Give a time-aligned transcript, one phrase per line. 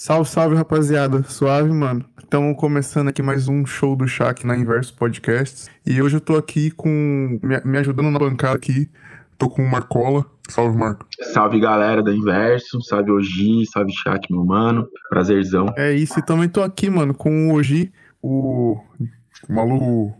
[0.00, 1.24] Salve, salve, rapaziada.
[1.24, 2.04] Suave, mano.
[2.22, 5.68] Estamos começando aqui mais um show do chá aqui na Inverso Podcasts.
[5.84, 7.40] E hoje eu tô aqui com.
[7.42, 8.88] Me, me ajudando na bancada aqui.
[9.36, 10.24] Tô com o Marcola.
[10.48, 11.04] Salve, Marco.
[11.32, 12.80] Salve, galera da Inverso.
[12.80, 13.66] Salve, Oji.
[13.66, 14.88] Salve, chat, meu mano.
[15.10, 15.66] Prazerzão.
[15.76, 16.16] É isso.
[16.16, 17.92] E também tô aqui, mano, com o Oji,
[18.22, 18.80] o
[19.48, 20.16] maluco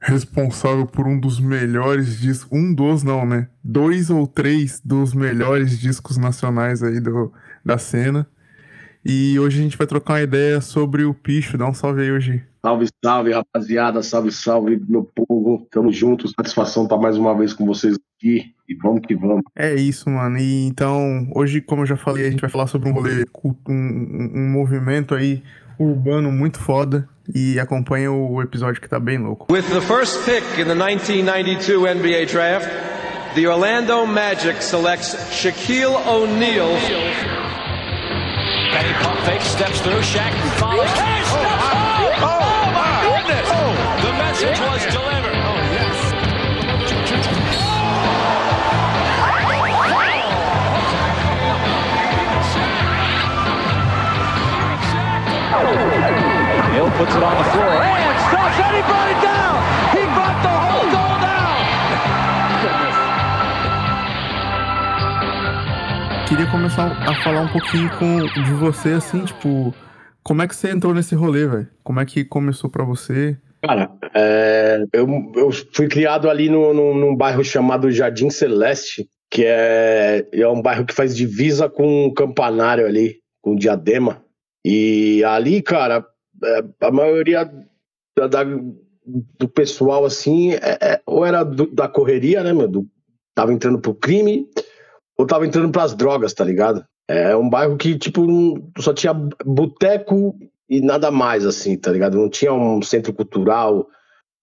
[0.00, 2.48] responsável por um dos melhores discos.
[2.56, 3.48] Um dos, não, né?
[3.62, 7.32] Dois ou três dos melhores discos nacionais aí do,
[7.64, 8.24] da cena.
[9.04, 11.56] E hoje a gente vai trocar uma ideia sobre o Picho.
[11.56, 12.42] Dá um salve aí hoje.
[12.62, 14.02] Salve, salve, rapaziada.
[14.02, 15.66] Salve, salve, meu povo.
[15.70, 16.32] Tamo juntos.
[16.36, 18.52] Satisfação estar mais uma vez com vocês aqui.
[18.68, 19.42] E vamos que vamos.
[19.56, 20.36] É isso, mano.
[20.38, 23.54] E então, hoje, como eu já falei, a gente vai falar sobre um rolê, um,
[23.68, 25.42] um, um movimento aí
[25.78, 27.08] urbano muito foda.
[27.34, 29.50] E acompanha o episódio que tá bem louco.
[29.50, 32.68] With the first pick in the 1992 NBA draft,
[33.34, 37.39] the Orlando Magic selects Shaquille O'Neal.
[38.70, 40.86] Penny pump fake, steps through, Shaq follows.
[40.90, 43.48] Hey, oh, oh, oh, oh, my goodness!
[43.50, 45.34] Oh, the message was delivered.
[45.34, 45.96] Oh, yes.
[56.70, 58.69] Hill puts it on the floor and stops and he brought it
[66.30, 69.74] Queria começar a falar um pouquinho com, de você, assim, tipo,
[70.22, 71.68] como é que você entrou nesse rolê, velho?
[71.82, 73.36] Como é que começou pra você?
[73.62, 79.44] Cara, é, eu, eu fui criado ali no, no, num bairro chamado Jardim Celeste, que
[79.44, 84.24] é, é um bairro que faz divisa com o Campanário ali, com Diadema.
[84.64, 86.06] E ali, cara,
[86.44, 87.50] é, a maioria
[88.16, 88.44] da, da-
[89.38, 92.68] do pessoal, assim, é- é- ou era do- da correria, né, meu?
[92.68, 92.86] Do,
[93.34, 94.46] tava entrando pro crime,
[95.20, 96.82] ou tava entrando pras drogas, tá ligado?
[97.06, 98.26] É um bairro que, tipo,
[98.78, 99.12] só tinha
[99.44, 100.34] boteco
[100.66, 102.16] e nada mais, assim, tá ligado?
[102.16, 103.86] Não tinha um centro cultural,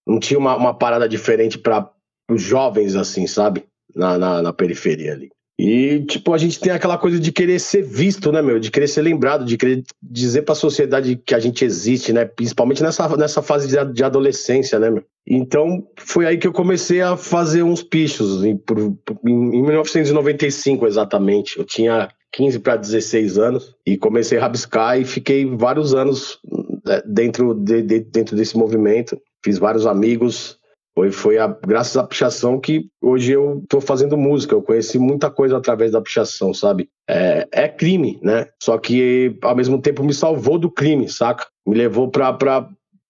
[0.06, 1.90] não tinha uma, uma parada diferente para
[2.30, 3.64] os jovens, assim, sabe?
[3.92, 5.30] Na, na, na periferia ali.
[5.60, 8.60] E, tipo, a gente tem aquela coisa de querer ser visto, né, meu?
[8.60, 12.24] De querer ser lembrado, de querer dizer pra sociedade que a gente existe, né?
[12.24, 15.02] Principalmente nessa, nessa fase de, de adolescência, né, meu?
[15.26, 18.78] Então, foi aí que eu comecei a fazer uns pichos, em, por-
[19.26, 21.58] em, em 1995, exatamente.
[21.58, 26.38] Eu tinha 15 para 16 anos e comecei a rabiscar e fiquei vários anos
[26.86, 29.20] né, dentro, de, de- dentro desse movimento.
[29.44, 30.57] Fiz vários amigos,
[30.98, 34.54] foi, foi a, graças à pichação que hoje eu tô fazendo música.
[34.54, 36.90] Eu conheci muita coisa através da pichação, sabe?
[37.08, 38.48] É, é crime, né?
[38.60, 41.46] Só que ao mesmo tempo me salvou do crime, saca?
[41.64, 42.36] Me levou pra,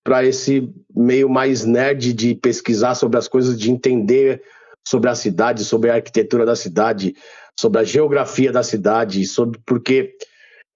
[0.05, 4.43] pra esse meio mais nerd de pesquisar sobre as coisas, de entender
[4.87, 7.15] sobre a cidade, sobre a arquitetura da cidade,
[7.59, 10.13] sobre a geografia da cidade, sobre por que,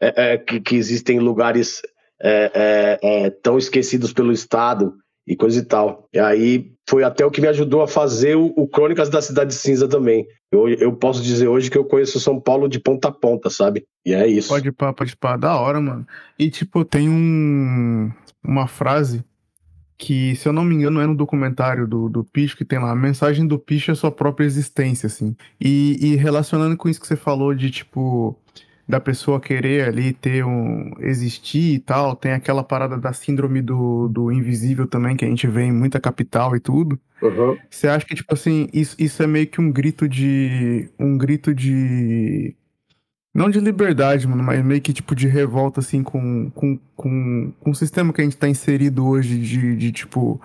[0.01, 1.83] é, é, que, que existem lugares
[2.23, 4.95] é, é, é, tão esquecidos pelo Estado
[5.27, 6.09] e coisa e tal.
[6.13, 9.55] E aí foi até o que me ajudou a fazer o, o Crônicas da Cidade
[9.55, 10.27] Cinza também.
[10.51, 13.87] Eu, eu posso dizer hoje que eu conheço São Paulo de ponta a ponta, sabe?
[14.05, 14.49] E é isso.
[14.49, 16.07] Pode pá, pode pá, da hora, mano.
[16.39, 18.11] E, tipo, tem um,
[18.45, 19.25] uma frase
[19.97, 22.91] que, se eu não me engano, é no documentário do, do Picho que tem lá,
[22.91, 25.37] a mensagem do Picho é sua própria existência, assim.
[25.61, 28.37] E, e relacionando com isso que você falou de, tipo,
[28.89, 34.09] da pessoa querer ali ter um, existir e tal, tem aquela parada da síndrome do,
[34.09, 36.99] do invisível também, que a gente vê em muita capital e tudo.
[37.23, 37.57] Uhum.
[37.71, 40.89] Você acha que, tipo assim, isso, isso é meio que um grito de.
[40.99, 42.55] Um grito de.
[43.35, 47.71] Não de liberdade, mano, mas meio que tipo de revolta, assim, com, com, com, com
[47.71, 50.39] o sistema que a gente tá inserido hoje, de, de tipo,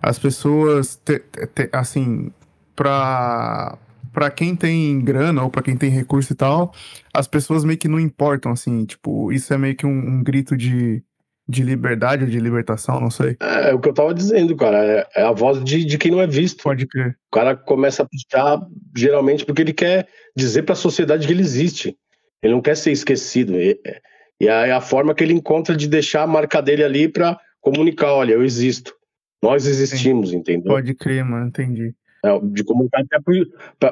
[0.00, 2.30] as pessoas, te- te- te- assim,
[2.74, 3.76] pra,
[4.12, 6.72] pra quem tem grana ou pra quem tem recurso e tal,
[7.12, 10.56] as pessoas meio que não importam, assim, tipo, isso é meio que um, um grito
[10.56, 11.02] de,
[11.48, 13.36] de liberdade ou de libertação, não sei.
[13.40, 14.78] É, o que eu tava dizendo, cara.
[14.78, 16.62] É, é a voz de, de quem não é visto.
[16.62, 17.16] Pode crer.
[17.32, 18.60] O cara começa a pichar
[18.96, 20.06] geralmente porque ele quer
[20.36, 21.96] dizer pra sociedade que ele existe.
[22.42, 23.60] Ele não quer ser esquecido.
[23.60, 23.78] E,
[24.40, 28.12] e é a forma que ele encontra de deixar a marca dele ali pra comunicar:
[28.12, 28.94] olha, eu existo.
[29.42, 30.70] Nós existimos, entendeu?
[30.70, 31.94] Pode crer, mano, entendi.
[32.22, 33.18] É, de comunicar até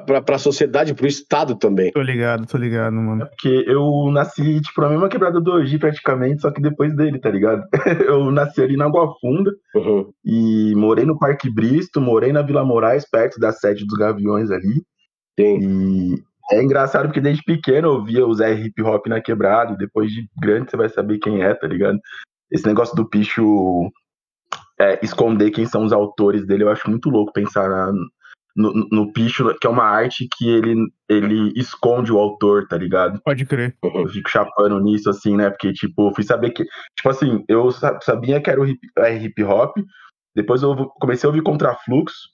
[0.00, 1.90] pra, pra sociedade, pro Estado também.
[1.92, 3.26] Tô ligado, tô ligado, mano.
[3.26, 7.30] Porque eu nasci, tipo, na mesma quebrada do Oji, praticamente, só que depois dele, tá
[7.30, 7.64] ligado?
[8.06, 10.12] eu nasci ali na Água Funda Uhum.
[10.24, 14.82] e morei no Parque Bristo, morei na Vila Moraes, perto da sede dos Gaviões ali.
[15.40, 15.60] Sim.
[15.62, 16.22] E
[16.52, 20.10] é engraçado porque desde pequeno eu via o Zé hip hop na quebrada, e depois
[20.10, 21.98] de grande você vai saber quem é, tá ligado?
[22.50, 23.90] Esse negócio do picho
[24.80, 27.92] é, esconder quem são os autores dele, eu acho muito louco pensar na-
[28.58, 30.74] no, no picho, que é uma arte que ele,
[31.08, 33.20] ele esconde o autor, tá ligado?
[33.24, 33.76] Pode crer.
[33.82, 35.48] Eu fico chapando nisso, assim, né?
[35.48, 36.64] Porque, tipo, eu fui saber que.
[36.96, 39.76] Tipo assim, eu sa- sabia que era o hip, é hip hop,
[40.34, 42.28] depois eu comecei a ouvir Contrafluxo,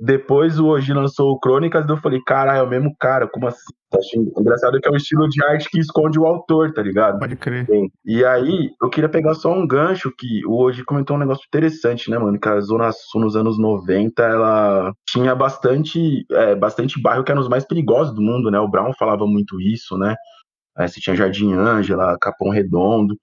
[0.00, 3.72] depois o Oji lançou o Crônicas, eu falei, cara, é o mesmo cara, como assim?
[3.96, 7.20] Acho engraçado que é um estilo de arte que esconde o autor, tá ligado?
[7.20, 7.64] Pode crer.
[8.04, 12.10] E aí, eu queria pegar só um gancho que o hoje comentou um negócio interessante,
[12.10, 12.38] né, mano?
[12.40, 17.40] Que a Zona Sul nos anos 90, ela tinha bastante, é, bastante bairro que eram
[17.40, 18.58] os mais perigosos do mundo, né?
[18.58, 20.16] O Brown falava muito isso, né?
[20.76, 23.16] Aí você tinha Jardim Ângela, Capão Redondo.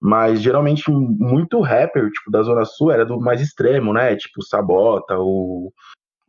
[0.00, 4.14] Mas geralmente muito rapper, tipo, da Zona Sul era do mais extremo, né?
[4.14, 5.72] Tipo, Sabota, o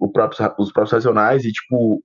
[0.07, 2.01] próprio, os próprios Racionais e, tipo,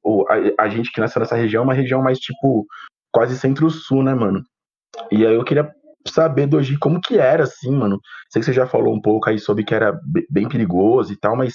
[0.58, 2.66] a, a gente que nasceu nessa região é uma região mais, tipo,
[3.12, 4.42] quase centro-sul, né, mano?
[5.10, 5.70] E aí eu queria
[6.08, 8.00] saber Oji como que era, assim, mano.
[8.30, 11.16] Sei que você já falou um pouco aí sobre que era be- bem perigoso e
[11.16, 11.54] tal, mas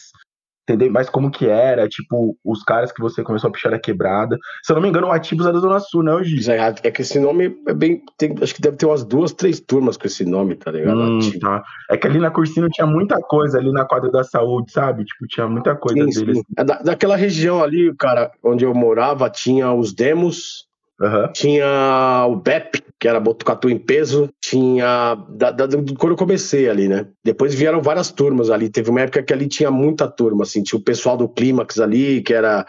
[0.70, 4.38] entender mais como que era, tipo, os caras que você começou a pichar a quebrada.
[4.64, 6.42] Se eu não me engano, o Ativos é da Zona Sul, né, Oji?
[6.42, 8.02] Zé, É que esse nome é bem.
[8.18, 11.00] tem- acho que deve ter umas duas, três turmas com esse nome, tá ligado?
[11.00, 11.64] Hum, tá.
[11.90, 15.04] É que ali na Cursino tinha muita coisa, ali na quadra da saúde, sabe?
[15.06, 16.38] Tipo, tinha muita coisa Sim, deles.
[16.38, 16.44] sim.
[16.58, 20.68] É da- daquela região ali, cara, onde eu morava, tinha os demos,
[21.02, 21.32] Aham.
[21.32, 25.16] tinha o BEP, que era Botucatu em peso, tinha.
[25.30, 27.08] Da, da- do- quando eu comecei ali, né?
[27.24, 28.70] Depois vieram várias turmas ali.
[28.70, 32.22] Teve uma época que ali tinha muita turma, assim, tinha o pessoal do Clímax ali,
[32.22, 32.66] que era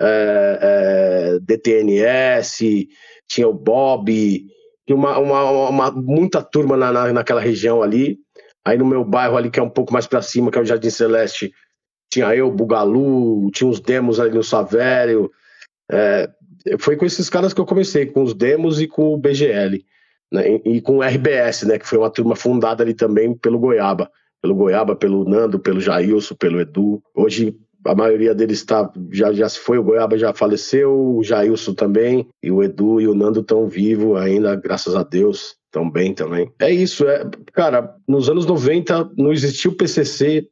[0.00, 0.58] é,
[1.36, 2.88] é, DTNS,
[3.28, 4.44] tinha o Bob,
[4.86, 8.18] tinha uma, uma, uma- muita turma na, na- naquela região ali.
[8.64, 10.64] Aí no meu bairro ali, que é um pouco mais pra cima, que é o
[10.64, 11.52] Jardim Celeste,
[12.12, 15.30] tinha eu, Bugalu, tinha uns demos ali no Savério.
[15.90, 16.28] É,
[16.78, 19.84] foi com esses caras que eu comecei, com os demos e com o BGL.
[20.32, 21.78] né, e, com o RBS, né?
[21.78, 24.10] Que foi uma turma fundada ali também pelo Goiaba.
[24.40, 27.02] Pelo Goiaba, pelo Nando, pelo Jailson, pelo Edu.
[27.14, 27.54] Hoje
[27.84, 32.28] a maioria deles está já, já se foi, o Goiaba já faleceu, o Jailson também,
[32.42, 36.50] e o Edu e o Nando estão vivos ainda, graças a Deus, estão bem também.
[36.60, 40.46] É isso, é, cara, nos anos 90 não existia o PCC,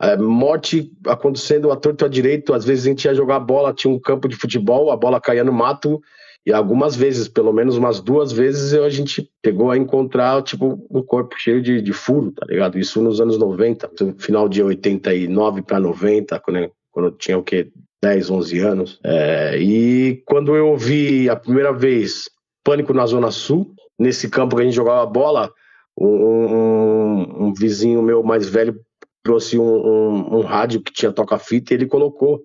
[0.00, 3.92] é, morte acontecendo à torto à direito, às vezes a gente ia jogar bola, tinha
[3.92, 6.00] um campo de futebol, a bola caía no mato,
[6.46, 11.02] e algumas vezes, pelo menos umas duas vezes, a gente chegou a encontrar, tipo, um
[11.02, 12.78] corpo cheio de, de furo, tá ligado?
[12.78, 17.42] Isso nos anos 90, no final de 89 para 90, quando, quando eu tinha o
[17.42, 17.70] quê?
[18.02, 18.98] 10, 11 anos.
[19.04, 22.30] É, e quando eu ouvi a primeira vez
[22.64, 25.52] Pânico na Zona Sul, nesse campo que a gente jogava bola,
[25.98, 28.74] um, um- um vizinho meu mais velho
[29.22, 32.40] trouxe um, um- um rádio que tinha toca-fita e ele colocou.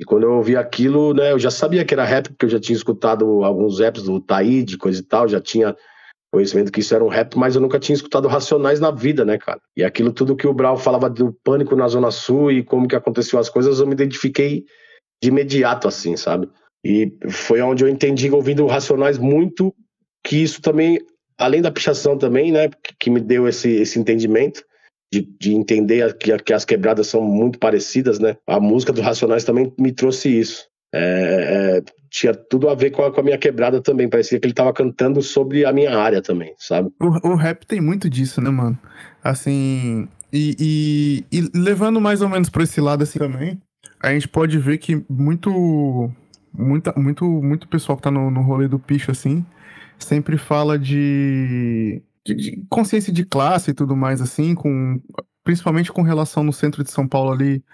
[0.00, 2.58] E quando eu ouvi aquilo, né, eu já sabia que era rap, porque eu já
[2.58, 5.76] tinha escutado alguns raps do Taíde, coisa e tal, já tinha
[6.32, 9.36] conhecimento que isso era um rap, mas eu nunca tinha escutado Racionais na vida, né,
[9.38, 9.60] cara?
[9.76, 12.96] E aquilo tudo que o Brau falava do pânico na Zona Sul e como que
[12.96, 14.64] aconteciam as coisas, eu me identifiquei
[15.22, 16.48] de imediato, assim, sabe?
[16.84, 19.74] E foi onde eu entendi, ouvindo Racionais, muito
[20.24, 20.98] que isso também,
[21.38, 24.64] além da pichação também, né, que me deu esse, esse entendimento,
[25.12, 28.36] de, de entender que, que as quebradas são muito parecidas, né?
[28.46, 30.66] A música dos Racionais também me trouxe isso.
[30.94, 34.08] É, é, tinha tudo a ver com a, com a minha quebrada também.
[34.08, 36.90] Parecia que ele tava cantando sobre a minha área também, sabe?
[37.00, 38.78] O, o rap tem muito disso, né, mano?
[39.22, 40.08] Assim.
[40.32, 40.56] E,
[41.30, 43.60] e- e levando mais ou menos pra esse lado assim também,
[44.00, 46.10] a gente pode ver que muito.
[46.54, 49.42] Muita, muito, muito pessoal que tá no, no rolê do picho, assim,
[49.98, 55.00] sempre fala de, de- de consciência de classe e tudo mais, assim, com,
[55.44, 57.64] principalmente com relação no centro de São Paulo ali,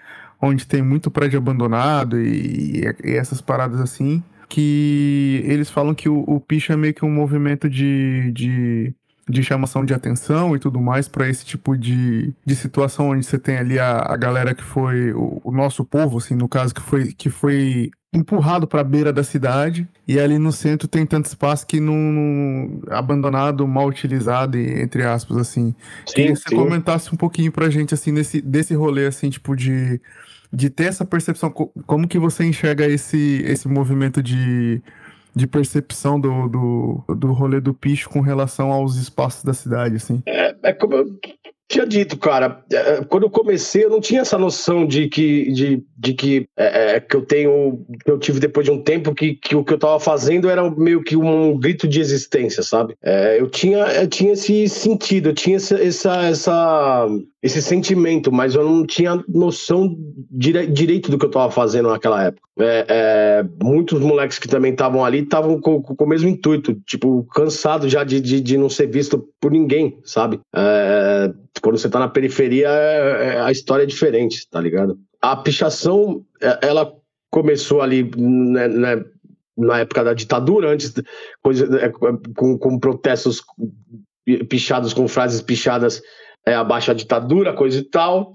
[0.41, 6.19] onde tem muito prédio abandonado e, e essas paradas assim, que eles falam que o,
[6.27, 6.41] o
[6.73, 8.95] é meio que um movimento de, de,
[9.29, 13.37] de chamação de atenção e tudo mais para esse tipo de, de situação onde você
[13.37, 16.81] tem ali a, a galera que foi o, o nosso povo, assim, no caso, que
[16.81, 21.27] foi, que foi empurrado para a beira da cidade e ali no centro tem tanto
[21.27, 25.75] espaço que não, não- abandonado, mal utilizado, e, entre aspas, assim.
[26.07, 30.01] Queria que você comentasse um pouquinho pra gente, assim, nesse, desse rolê, assim, tipo, de,
[30.51, 31.51] de ter essa percepção.
[31.51, 34.81] co- Como que você enxerga esse, esse movimento de,
[35.35, 40.21] de percepção do, do, do rolê do picho com relação aos espaços da cidade, assim?
[40.25, 41.05] É como eu
[41.69, 42.63] tinha dito, cara.
[42.73, 46.95] é, Quando eu comecei, eu não tinha essa noção de que, de, de que, é,
[46.95, 49.73] é, que eu tenho, que eu tive depois de um tempo que, que o que
[49.73, 52.95] eu tava fazendo era meio que um grito de existência, sabe?
[53.03, 57.07] É, eu tinha, eu tinha esse sentido, eu tinha essa, essa, essa-
[57.41, 59.95] esse sentimento, mas eu não tinha noção
[60.29, 62.49] dire, direito do que eu tava fazendo naquela época.
[62.59, 67.23] É, é, muitos moleques que também estavam ali estavam com, com o mesmo intuito, tipo,
[67.33, 70.41] cansado já de, de, de não ser visto por ninguém, sabe?
[70.53, 74.97] É, Quando você tá na periferia, é- é- a história é diferente, tá ligado?
[75.21, 76.93] A pichação, é- ela
[77.31, 79.05] começou ali né, né,
[79.57, 81.03] na época da ditadura, antes, de-
[81.43, 81.91] coisa,
[82.35, 83.41] com, com protestos
[84.49, 86.01] pichados, com frases pichadas
[86.45, 88.31] é, abaixo a ditadura, coisa e tal.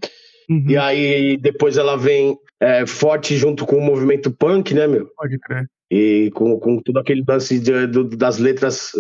[0.49, 5.09] Uhum, E aí depois ela vem é, forte junto com o movimento punk, né, meu?
[5.17, 5.67] Pode crer.
[5.91, 8.91] E com, com tudo aquele lance de- do- das letras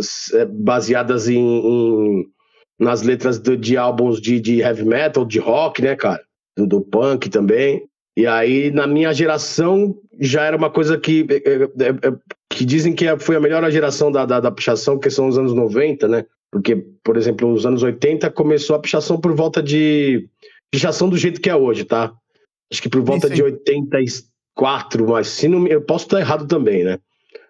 [0.52, 2.25] baseadas em, em-
[2.78, 6.23] nas letras do- de álbuns de, de heavy metal, de rock, né, cara?
[6.57, 7.87] Do, do punk também.
[8.16, 12.14] E aí, na minha geração, já era uma coisa que, é, é, é,
[12.49, 15.52] que dizem que foi a melhor geração da, da, da pichação, que são os anos
[15.52, 16.25] 90, né?
[16.52, 20.28] Porque, por exemplo, os anos 80 começou a pichação por volta de.
[20.71, 22.12] Pichação do jeito que é hoje, tá?
[22.73, 23.35] Acho que por volta sim.
[23.35, 26.99] de 84, mas se não, eu posso estar errado também, né?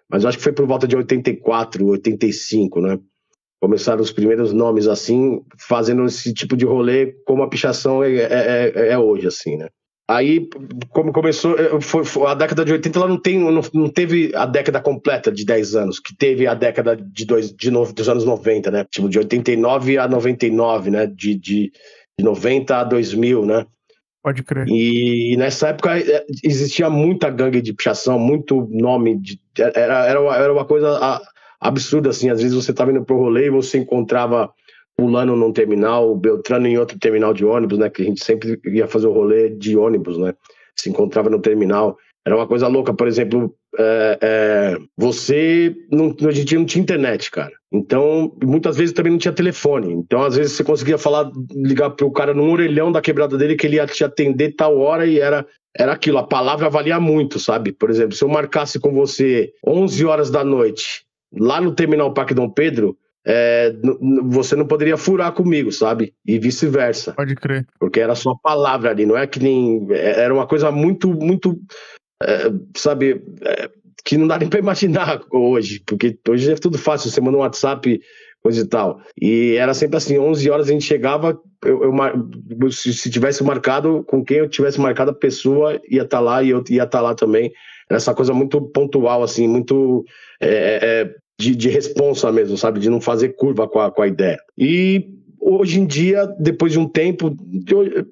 [0.09, 2.99] Mas acho que foi por volta de 84, 85, né?
[3.65, 8.71] Começaram os primeiros nomes assim, fazendo esse tipo de rolê como a pichação é, é,
[8.75, 9.69] é- é hoje, assim, né?
[10.07, 10.47] Aí,
[10.91, 14.31] como começou, eh, foi, foi- a década de 80 ela não, tem, não, não teve
[14.35, 18.07] a década completa de 10 anos, que teve a década de dois, de novo, dos
[18.07, 18.85] anos 90, né?
[18.91, 21.07] Tipo, de 89 a 99, né?
[21.07, 21.71] De, de,
[22.19, 23.65] de 90 a 2000, né?
[24.23, 24.67] Pode crer.
[24.67, 29.19] E nessa época eh, existia muita gangue de pichação, muito nome.
[29.19, 31.21] De, era, era, uma, era uma coisa a-
[31.67, 32.29] absurda, assim.
[32.29, 34.51] Às vezes você estava indo pro rolê e você encontrava
[34.99, 37.89] Fulano num terminal, Beltrano em outro terminal de ônibus, né?
[37.89, 40.33] Que a gente sempre ia fazer o rolê de ônibus, né?
[40.75, 41.97] Se encontrava no terminal.
[42.25, 47.29] Era uma coisa louca, por exemplo, é, é, você não, a gente não tinha internet,
[47.29, 47.51] cara.
[47.71, 49.93] Então, muitas vezes também não tinha telefone.
[49.93, 53.67] Então, às vezes você conseguia falar, ligar pro cara num orelhão da quebrada dele que
[53.67, 55.45] ele ia te atender tal hora e era
[55.77, 57.73] era aquilo, a palavra valia muito, sabe?
[57.73, 62.33] Por exemplo, se eu marcasse com você 11 horas da noite lá no terminal Parque
[62.33, 63.73] Dom Pedro, é,
[64.29, 66.13] você não poderia furar comigo, sabe?
[66.25, 67.65] E vice-versa Pode crer.
[67.79, 69.87] porque era só palavra ali, não é que nem.
[69.91, 71.59] é- Era uma coisa muito, muito.
[72.21, 73.69] é, sabe, é,
[74.05, 77.41] que não dá nem pra imaginar hoje, porque hoje é tudo fácil, você manda um
[77.41, 77.99] WhatsApp,
[78.43, 79.01] coisa e tal.
[79.19, 81.81] E era sempre assim: 11 horas a gente chegava, eu,
[82.61, 86.43] eu se, se tivesse marcado, com quem eu tivesse marcado, a pessoa ia estar lá
[86.43, 87.51] e eu ia estar lá também.
[87.89, 90.03] Essa coisa muito pontual, assim, muito.
[90.41, 92.79] é, é, de, de responsa mesmo, sabe?
[92.79, 94.37] De não fazer curva com a, com a ideia.
[94.57, 95.05] E
[95.39, 98.05] hoje em dia, depois de um tempo, de,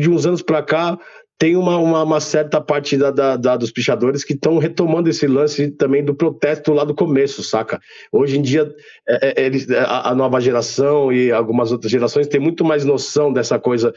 [0.00, 0.98] de uns anos para cá,
[1.38, 5.26] tem uma, uma, uma certa parte da, da- da- dos pichadores que estão retomando esse
[5.26, 7.80] lance também do protesto lá do começo, saca?
[8.12, 8.72] Hoje em dia,
[9.06, 13.32] é, é, eles, a, a nova geração e algumas outras gerações têm muito mais noção
[13.32, 13.92] dessa coisa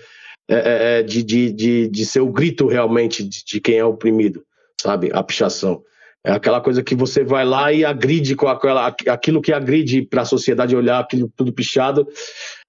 [0.50, 3.86] é, é, é, de, de, de, de ser o grito realmente de, de quem é
[3.86, 4.42] oprimido,
[4.82, 5.10] sabe?
[5.14, 5.82] A pichação.
[6.28, 10.24] É aquela coisa que você vai lá e agride com aquela, aquilo que agride para
[10.24, 12.06] a sociedade olhar aquilo tudo pichado.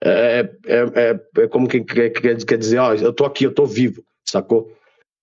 [0.03, 4.05] É, é, é, é como que quer, dizer, ó, eu tô aqui, eu tô vivo,
[4.25, 4.73] sacou?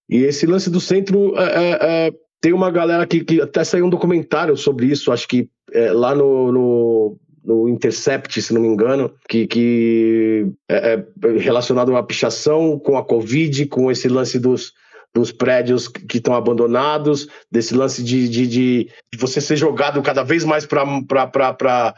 [0.10, 3.86] E esse lance do centro é, é, é, tem uma galera que, que até saiu
[3.86, 8.68] um documentário sobre isso, acho que é, lá no, no, no Intercept, se não me
[8.68, 11.02] engano, que, que é
[11.40, 14.74] relacionado à pichação com a Covid, com esse lance dos,
[15.16, 20.44] dos prédios que estão abandonados, desse lance de, de, de, você ser jogado cada vez
[20.44, 21.96] mais para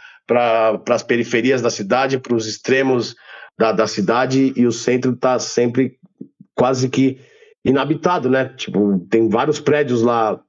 [0.88, 3.16] as periferias da cidade, para os extremos
[3.58, 5.98] da, da cidade, e o centro está sempre
[6.54, 7.18] quase que
[7.66, 8.54] inabitado, né?
[8.56, 10.40] Tipo, tem vários prédios lá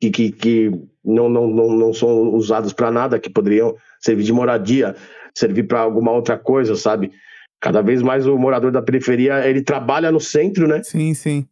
[0.00, 0.70] que, que, que
[1.04, 4.96] não, não, não, não são usados para nada, que poderiam servir de moradia,
[5.32, 7.12] servir para alguma outra coisa, sabe?
[7.60, 10.82] Cada vez mais o morador da periferia, ele trabalha no centro, né?
[10.82, 11.46] Sim, sim.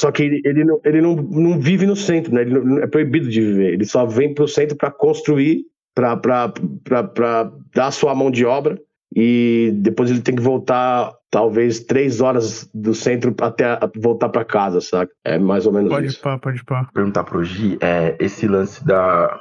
[0.00, 2.40] Só que ele, ele, não, ele não, não vive no centro, né?
[2.40, 3.74] Ele não, é proibido de viver.
[3.74, 5.64] Ele só vem para o centro para construir,
[5.94, 8.80] para dar a sua mão de obra
[9.14, 14.80] e depois ele tem que voltar talvez três horas do centro até voltar para casa,
[14.80, 15.10] sabe?
[15.22, 16.20] É mais ou menos Pode isso.
[16.22, 16.88] pá, pode pá.
[16.94, 19.38] perguntar pro Gi, é, esse lance da,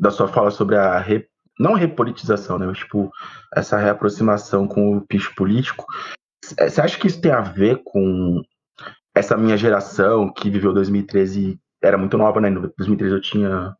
[0.00, 1.26] da sua fala sobre a re-
[1.58, 2.66] não repolitização, né?
[2.66, 3.10] Mas, tipo,
[3.52, 5.84] essa reaproximação com o picho político.
[6.56, 8.40] É, Você acha que isso tem a ver com
[9.18, 12.48] essa minha geração que viveu 2013, era muito nova, né?
[12.48, 13.76] Em 2013 eu tinha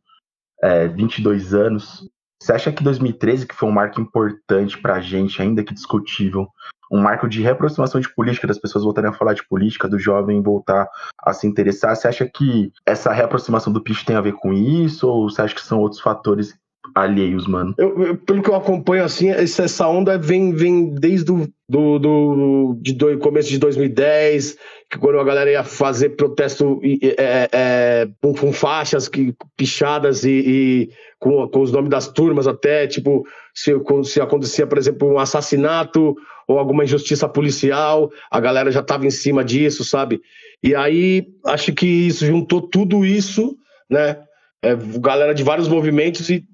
[0.62, 2.08] é, 22 anos.
[2.40, 6.48] Você acha que 2013, que foi um marco importante pra gente, ainda que discutível,
[6.90, 10.42] um marco de reaproximação de política, das pessoas voltarem a falar de política, do jovem
[10.42, 10.88] voltar
[11.20, 15.06] a se interessar, você acha que essa reaproximação do picho tem a ver com isso,
[15.08, 16.56] ou você acha que são outros fatores
[16.94, 17.74] alheios, mano.
[17.78, 22.78] Eu, eu- pelo que eu acompanho, assim, essa, onda vem, vem desde o do, do,
[22.80, 24.56] de do, começo de 2010,
[24.90, 30.30] que quando a galera ia fazer protesto é, é, com, com faixas que, pichadas e,
[30.30, 33.72] e com, com os nomes das turmas até, tipo, se,
[34.04, 36.16] se acontecia, por exemplo, um assassinato
[36.46, 40.20] ou alguma injustiça policial, a galera já estava em cima disso, sabe?
[40.62, 43.56] E aí, acho que isso juntou tudo isso,
[43.90, 44.16] né?
[44.62, 46.44] É, galera de vários movimentos e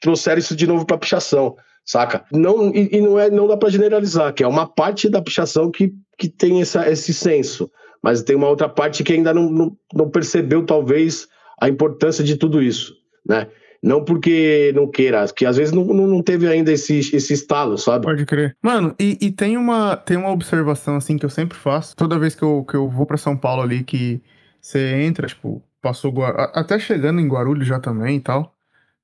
[0.00, 2.24] trouxeram isso de novo para pichação, saca?
[2.32, 5.70] Não, e, e não, é, não dá para generalizar, que é uma parte da pichação
[5.70, 7.70] que, que tem essa, esse senso,
[8.02, 11.26] mas tem uma outra parte que ainda não, não, não percebeu, talvez,
[11.60, 12.94] a importância de tudo isso,
[13.26, 13.46] né?
[13.82, 18.04] Não porque não queira, que às vezes não, não, teve ainda esse, esse estalo, sabe?
[18.04, 18.54] Pode crer.
[18.62, 21.96] Mano, e, e tem, uma, tem uma observação assim que eu sempre faço.
[21.96, 24.20] Toda vez que eu, que eu vou pra São Paulo ali, que
[24.60, 26.12] você entra, tipo, passou
[26.54, 28.54] até chegando em Guarulhos já também e tal.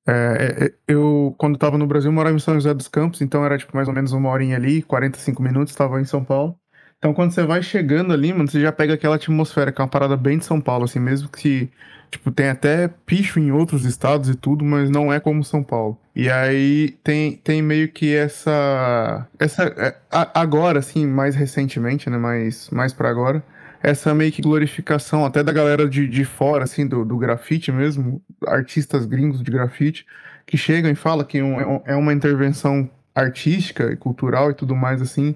[0.07, 3.57] É, é, eu, quando tava no Brasil, morava em São José dos Campos, então era
[3.57, 6.57] tipo mais ou menos uma horinha ali, 45 minutos, tava em São Paulo.
[6.97, 9.89] Então quando você vai chegando ali, mano, você já pega aquela atmosfera, que é uma
[9.89, 11.69] parada bem de São Paulo, assim, mesmo que,
[12.09, 15.97] tipo, tem até picho em outros estados e tudo, mas não é como São Paulo.
[16.15, 19.27] E aí tem, tem meio que essa.
[19.37, 19.95] essa é,
[20.33, 22.17] agora, assim, mais recentemente, né?
[22.17, 23.43] Mais, mais pra agora.
[23.81, 28.21] Essa meio que glorificação até da galera de, de fora, assim, do, do grafite mesmo,
[28.47, 30.05] artistas gringos de grafite,
[30.45, 34.75] que chegam e falam que é um- é uma intervenção artística e cultural e tudo
[34.75, 35.35] mais, assim,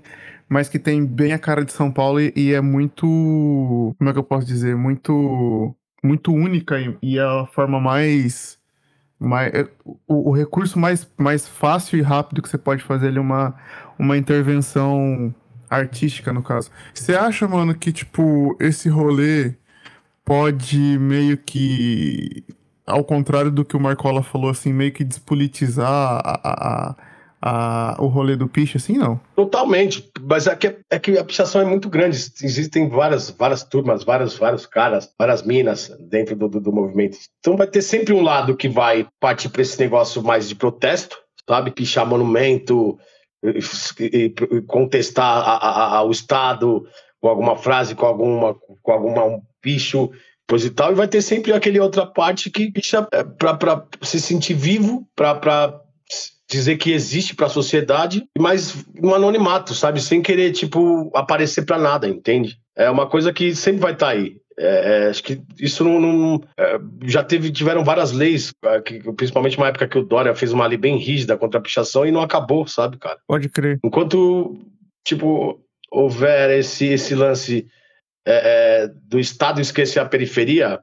[0.49, 3.05] mas que tem bem a cara de São Paulo e, e é muito.
[3.97, 4.75] Como é que eu posso dizer?
[4.75, 5.75] Muito.
[6.03, 8.57] Muito única e, e é a forma mais.
[9.19, 13.19] mais é, o, o recurso mais, mais fácil e rápido que você pode fazer ali
[13.19, 13.55] uma,
[13.99, 15.33] uma intervenção
[15.77, 16.69] artística, no caso.
[16.93, 19.53] Você acha, mano, que, tipo, esse rolê
[20.25, 22.43] pode meio que.
[22.85, 26.95] Ao contrário do que o Marcola falou, assim, meio que despolitizar a, a,
[27.41, 29.19] a- o rolê do piche, assim, não?
[29.35, 32.17] Totalmente, mas é que, é que a pichação é muito grande.
[32.43, 37.17] Existem várias, várias turmas, vários, vários caras, várias minas dentro do, do, do movimento.
[37.39, 41.17] Então vai ter sempre um lado que vai partir para esse negócio mais de protesto,
[41.47, 41.71] sabe?
[41.71, 42.97] Pichar monumento,
[44.67, 46.85] contestar a- a- a- o Estado
[47.19, 50.09] com alguma frase, com alguma, com alguma um picho,
[50.49, 50.91] coisa e tal.
[50.91, 53.07] E vai ter sempre aquele outra parte que picha
[53.37, 55.79] para se sentir vivo, para
[56.49, 60.01] dizer que existe para a sociedade, mas no anonimato, sabe?
[60.01, 62.57] Sem querer, tipo, aparecer para nada, entende?
[62.75, 64.40] É uma coisa que sempre vai estar aí.
[64.59, 65.99] É, é, acho que isso não.
[65.99, 70.35] não- é, já teve, tiveram várias leis, é, que, principalmente na época que o Dória
[70.35, 73.17] fez uma lei bem rígida contra a pichação e não acabou, sabe, cara?
[73.27, 73.79] Pode crer.
[73.83, 74.57] Enquanto,
[75.05, 75.59] tipo,
[75.91, 77.65] houver esse, esse lance
[78.27, 80.79] é, é, do Estado esquecer a periferia,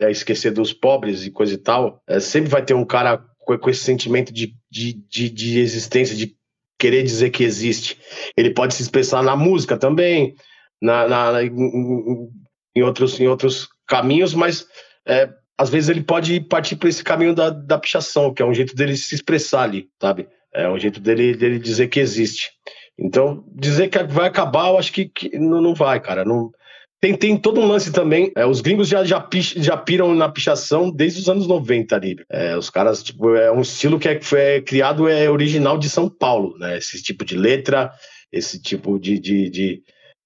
[0.00, 3.70] é, esquecer dos pobres e coisa e tal, sempre vai ter um cara com, com
[3.70, 6.34] esse sentimento de, de, de, de existência, de
[6.78, 7.96] querer dizer que existe.
[8.36, 10.34] Ele pode se expressar na música também,
[10.82, 12.28] na, na- na- em,
[12.74, 14.66] em- outros, em outros caminhos, mas
[15.06, 18.54] é, às vezes ele pode partir para esse caminho da, da pichação, que é um
[18.54, 20.26] jeito dele se expressar ali, sabe?
[20.52, 22.50] É um jeito dele, dele dizer que existe.
[22.98, 26.24] Então, dizer que vai acabar, eu acho que, que não, não vai, cara.
[26.24, 26.50] Não...
[27.00, 28.32] Tem, tem todo um lance também.
[28.34, 32.16] é, os gringos já, já, pich- já piram na pichação desde os anos 90 ali.
[32.30, 36.56] É, os caras, tipo, é um estilo que é, criado, é original de São Paulo,
[36.58, 36.78] né?
[36.78, 37.90] Esse tipo de letra,
[38.32, 39.18] esse tipo de.
[39.18, 39.82] de, de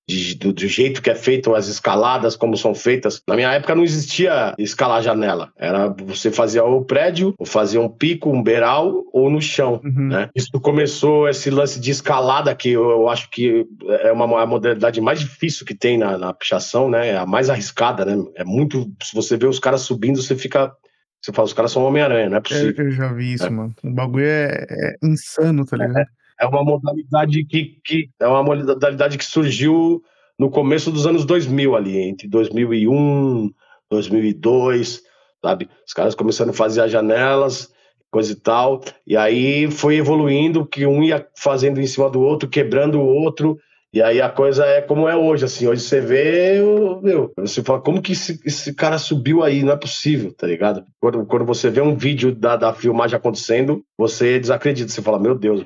[0.08, 3.22] de- do, do jeito que é feito as escaladas, como são feitas.
[3.28, 5.52] Na minha época não existia escalar janela.
[5.56, 10.08] Era você fazia o prédio, ou fazia um pico, um beiral, ou no chão Uhum.
[10.08, 10.30] né?
[10.34, 13.66] Isso começou esse lance de escalada que eu, eu acho que
[14.00, 17.08] é uma, a modalidade mais difícil que tem na, na pichação, né?
[17.10, 18.16] É a mais arriscada, né?
[18.34, 18.90] É muito.
[19.02, 20.72] Se você vê os caras subindo, você fica.
[21.20, 22.84] Você fala, os caras são Homem-Aranha, não é Eu, possível.
[22.86, 23.50] eu já vi isso, É.
[23.50, 23.74] mano.
[23.82, 25.98] O bagulho é, é insano, tá ligado?
[25.98, 26.04] É
[26.46, 30.02] uma modalidade que, que é uma modalidade que surgiu
[30.38, 33.50] no começo dos anos 2000 ali, entre 2001,
[33.90, 35.02] 2002,
[35.42, 35.68] sabe?
[35.86, 37.72] Os caras começando a fazer as janelas,
[38.10, 42.48] coisa e tal, e aí foi evoluindo, que um ia fazendo em cima do outro,
[42.48, 43.58] quebrando o outro,
[43.92, 46.60] e aí a coisa é como é hoje, assim, hoje você vê,
[47.02, 49.62] meu, você fala, como que esse, esse cara subiu aí?
[49.62, 50.84] Não é possível, tá ligado?
[51.00, 55.34] Quando, quando você vê um vídeo da, da filmagem acontecendo, você desacredita, você fala, meu
[55.34, 55.64] Deus,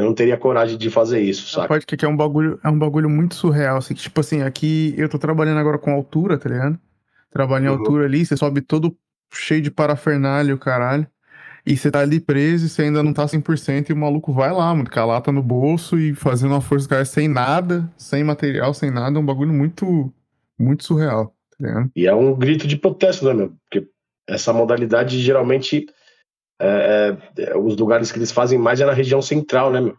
[0.00, 1.68] eu não teria coragem de fazer isso, saca?
[1.68, 4.94] Pode que é um bagulho, é um bagulho muito surreal, assim, que, tipo assim, aqui
[4.96, 6.78] eu tô trabalhando agora com altura, tá ligado?
[7.30, 7.74] Trabalho em Uhum.
[7.78, 8.96] altura ali, você sobe todo
[9.32, 11.06] cheio de parafernália, o caralho.
[11.64, 14.50] E você tá ali preso e você ainda não tá 100% e o maluco vai
[14.50, 18.24] lá, mano, com a lata no bolso e fazendo uma força cara sem nada, sem
[18.24, 20.12] material, sem nada, é um bagulho muito,
[20.58, 21.90] muito surreal, tá ligado?
[21.94, 23.52] E é um grito de protesto, né, meu?
[23.70, 23.86] Porque
[24.26, 25.86] essa modalidade geralmente
[26.60, 29.96] é, é, os lugares que eles fazem mais é na região central, né, meu?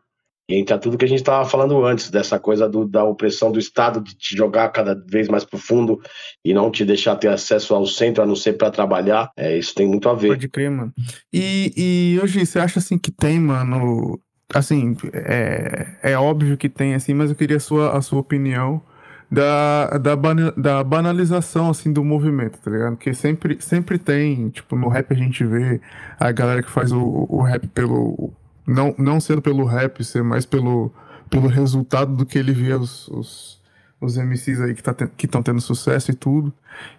[0.50, 3.60] E entra tudo que a gente estava falando antes, dessa coisa do, da opressão do
[3.60, 6.02] Estado, de te jogar cada vez mais profundo
[6.44, 9.32] e não te deixar ter acesso ao centro, a não ser para trabalhar.
[9.38, 10.30] É, isso tem muito a ver.
[10.30, 10.94] Pode crer, mano.
[11.32, 14.20] E, e hoje, você acha assim que tem, mano.
[14.54, 18.84] Assim, é, é óbvio que tem, assim, mas eu queria a sua, a sua opinião
[19.32, 20.16] da, da,
[20.58, 22.98] da banalização, assim, do movimento, tá ligado?
[22.98, 25.80] Porque sempre, sempre tem, tipo, no rap a gente vê
[26.20, 28.34] a galera que faz o, o rap pelo.
[28.68, 30.94] Não, não sendo pelo rap, ser mais pelo,
[31.30, 33.62] pelo resultado do que ele vê os, os,
[34.02, 36.54] os MCs aí que tá estão tendo sucesso e tudo.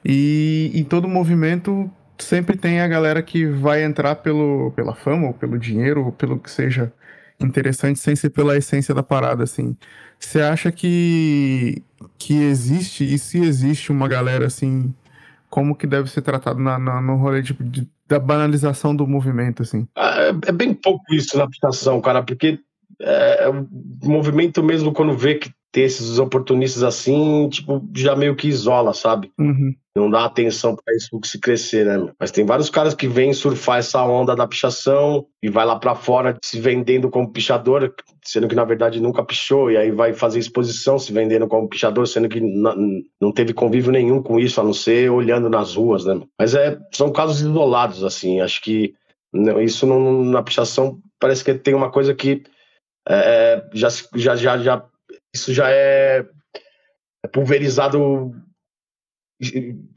[0.05, 5.35] E em todo movimento sempre tem a galera que vai entrar pelo, pela fama, ou
[5.35, 6.93] pelo dinheiro, ou pelo que seja
[7.41, 9.77] interessante, sem ser pela essência da parada, assim.
[10.25, 11.83] Você acha que,
[12.19, 14.95] que existe, e se existe uma galera assim,
[15.51, 19.63] como que deve ser tratado na, na- no rolê de, de- da banalização do movimento,
[19.63, 19.87] assim?
[19.97, 22.59] Ah, É é bem pouco isso na aplicação, cara, porque
[23.01, 23.67] é, o
[24.09, 29.33] movimento mesmo, quando vê que tem esses oportunistas assim, tipo, já meio que isola, sabe?
[29.39, 29.75] Uhum.
[29.97, 32.13] Não dá atenção pra isso se crescer, né?
[32.21, 35.95] Mas tem vários caras que vêm surfar essa onda da pichação e vai lá pra
[35.95, 37.93] fora se vendendo como pichador,
[38.25, 42.07] sendo que na verdade nunca pichou, e aí vai fazer exposição se vendendo como pichador,
[42.07, 46.21] sendo que não teve convívio nenhum com isso, a não ser olhando nas ruas, né?
[46.39, 48.41] Mas é, são casos isolados, assim.
[48.41, 48.95] Acho que
[49.33, 52.43] não, isso não, na pichação parece que tem uma coisa que
[53.09, 54.85] é, já, se- já, já, já,
[55.35, 56.25] isso já é
[57.33, 58.33] pulverizado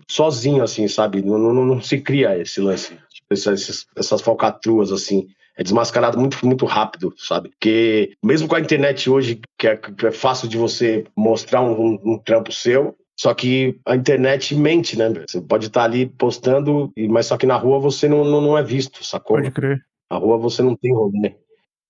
[0.09, 1.21] sozinho, assim, sabe?
[1.21, 5.27] Não, não, não se cria esse lance, tipo, essas, essas falcatruas, assim.
[5.57, 7.49] É desmascarado muito, muito rápido, sabe?
[7.49, 11.71] Porque mesmo com a internet hoje, que é, que é fácil de você mostrar um,
[11.71, 15.09] um, um trampo seu, só que a internet mente, né?
[15.25, 18.63] Você pode estar ali postando, mas só que na rua você não, não, não é
[18.63, 19.37] visto, sacou?
[19.37, 19.79] Pode crer.
[20.11, 21.35] Na rua você não tem rolê.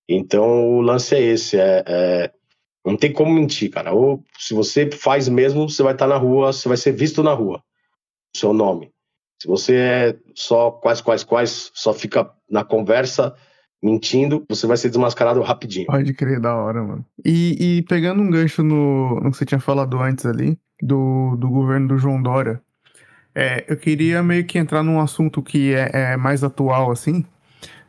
[0.08, 2.32] Então o lance é esse, é, é-
[2.86, 3.92] não tem como mentir, cara.
[3.94, 7.34] Ou se você faz mesmo, você vai estar na rua, você vai ser visto na
[7.34, 7.64] rua,
[8.36, 8.92] seu nome.
[9.42, 13.36] Se você é só quais, quais, quais, só fica na conversa
[13.84, 15.88] mentindo, você vai ser desmascarado rapidinho.
[15.88, 17.06] Pode crer, da hora, mano.
[17.24, 21.50] E, e pegando um gancho no, no que você tinha falado antes ali, do, do
[21.50, 22.62] governo do João Dória,
[23.34, 27.26] é, eu queria meio que entrar num assunto que é, é mais atual, assim,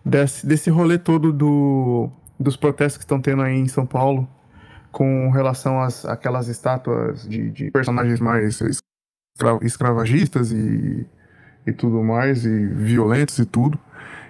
[0.05, 4.29] desse, desse rolê todo do, dos protestos que estão tendo aí em São Paulo,
[4.93, 11.07] com relação às aquelas estátuas de, de personagens mais escra- escravagistas e,
[11.67, 13.79] e tudo mais, e violentos e tudo.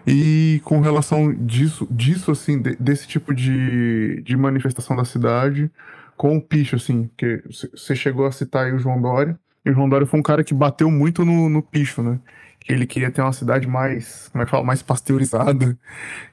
[0.06, 5.70] E com relação disso, disso assim, de- desse tipo de, de manifestação da cidade
[6.16, 7.42] com o Picho, assim, porque
[7.74, 10.44] você chegou a citar aí o João Dória, e o João Dória foi um cara
[10.44, 12.20] que bateu muito no, no Picho, né?
[12.60, 15.76] Que ele queria ter uma cidade mais, como é que fala, mais pasteurizada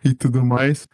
[0.04, 0.88] e tudo mais.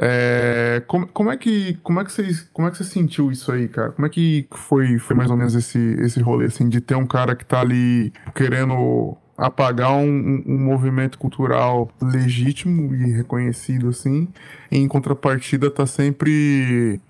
[0.00, 3.50] É, como, como é que como é que você como é que você sentiu isso
[3.50, 3.92] aí, cara?
[3.92, 7.06] Como é que foi foi mais ou menos esse esse rolê assim de ter um
[7.06, 14.28] cara que tá ali querendo apagar um, um- movimento cultural legítimo e reconhecido assim,
[14.70, 17.00] e em contrapartida tá sempre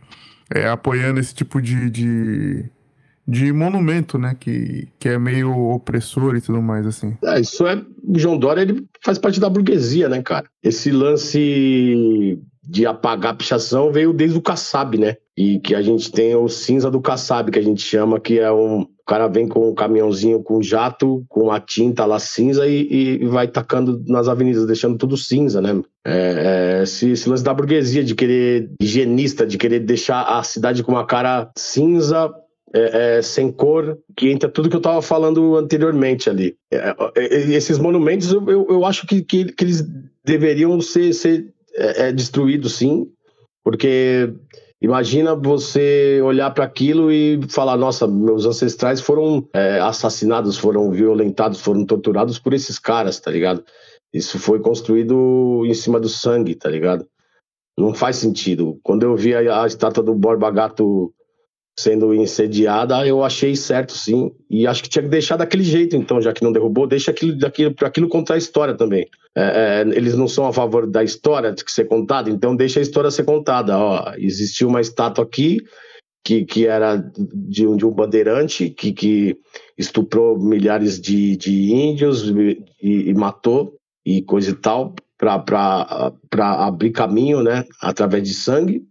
[0.55, 2.65] é, apoiando esse tipo de, de
[3.29, 7.17] de monumento, né, que, que é meio opressor e tudo mais assim.
[7.25, 7.75] É, isso é.
[8.05, 10.47] O João Dória ele faz parte da burguesia, né, cara?
[10.63, 15.17] Esse lance de apagar a pichação veio desde o Kassab, né?
[15.37, 18.51] E que a gente tem o cinza do Kassab, que a gente chama, que é
[18.51, 18.81] um.
[18.83, 23.27] O cara vem com um caminhãozinho com jato, com a tinta lá cinza e, e
[23.27, 25.81] vai tacando nas avenidas, deixando tudo cinza, né?
[26.05, 30.83] É, é, esse, esse lance da burguesia, de querer higienista, de querer deixar a cidade
[30.83, 32.35] com uma cara cinza,
[32.75, 36.57] é, é, sem cor, que entra tudo que eu estava falando anteriormente ali.
[36.73, 39.87] É, é, esses monumentos, eu, eu, eu acho que, que, que eles
[40.25, 43.09] deveriam ser, ser é, é, destruídos, sim,
[43.65, 44.33] porque
[44.81, 51.61] imagina você olhar para aquilo e falar: nossa, meus ancestrais foram é, assassinados, foram violentados,
[51.61, 53.65] foram torturados por esses caras, tá ligado?
[54.13, 57.07] Isso foi construído em cima do sangue, tá ligado?
[57.79, 58.79] Não faz sentido.
[58.83, 61.13] Quando eu vi a, a estátua do Borba Gato
[61.79, 64.33] sendo incendiada, eu achei certo, sim.
[64.49, 67.37] E acho que tinha que deixar daquele jeito, então, já que não derrubou, deixa aquilo,
[67.37, 69.07] daquilo, para aquilo contar a história também.
[69.37, 72.83] É, é, eles não são a favor da história de ser contada, então deixa a
[72.83, 73.77] história ser contada.
[73.79, 75.59] Ó, existiu uma estátua aqui
[76.25, 79.37] que, que era de, um- de um bandeirante que, que
[79.77, 82.65] estuprou milhares de, de índios e,
[83.11, 86.13] e matou e coisa e tal para
[86.67, 88.83] abrir caminho, né, através de sangue.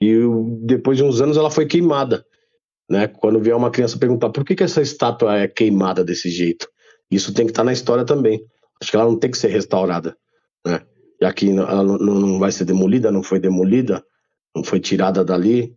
[0.00, 0.14] E
[0.62, 2.24] depois de uns anos ela foi queimada,
[2.88, 3.06] né?
[3.08, 6.68] Quando vier uma criança perguntar por que, que essa estátua é queimada desse jeito,
[7.10, 8.44] isso tem que estar na história também.
[8.80, 10.16] Acho que ela não tem que ser restaurada,
[10.66, 10.80] né?
[11.20, 14.04] já que ela não, não vai ser demolida, não foi demolida,
[14.54, 15.74] não foi tirada dali,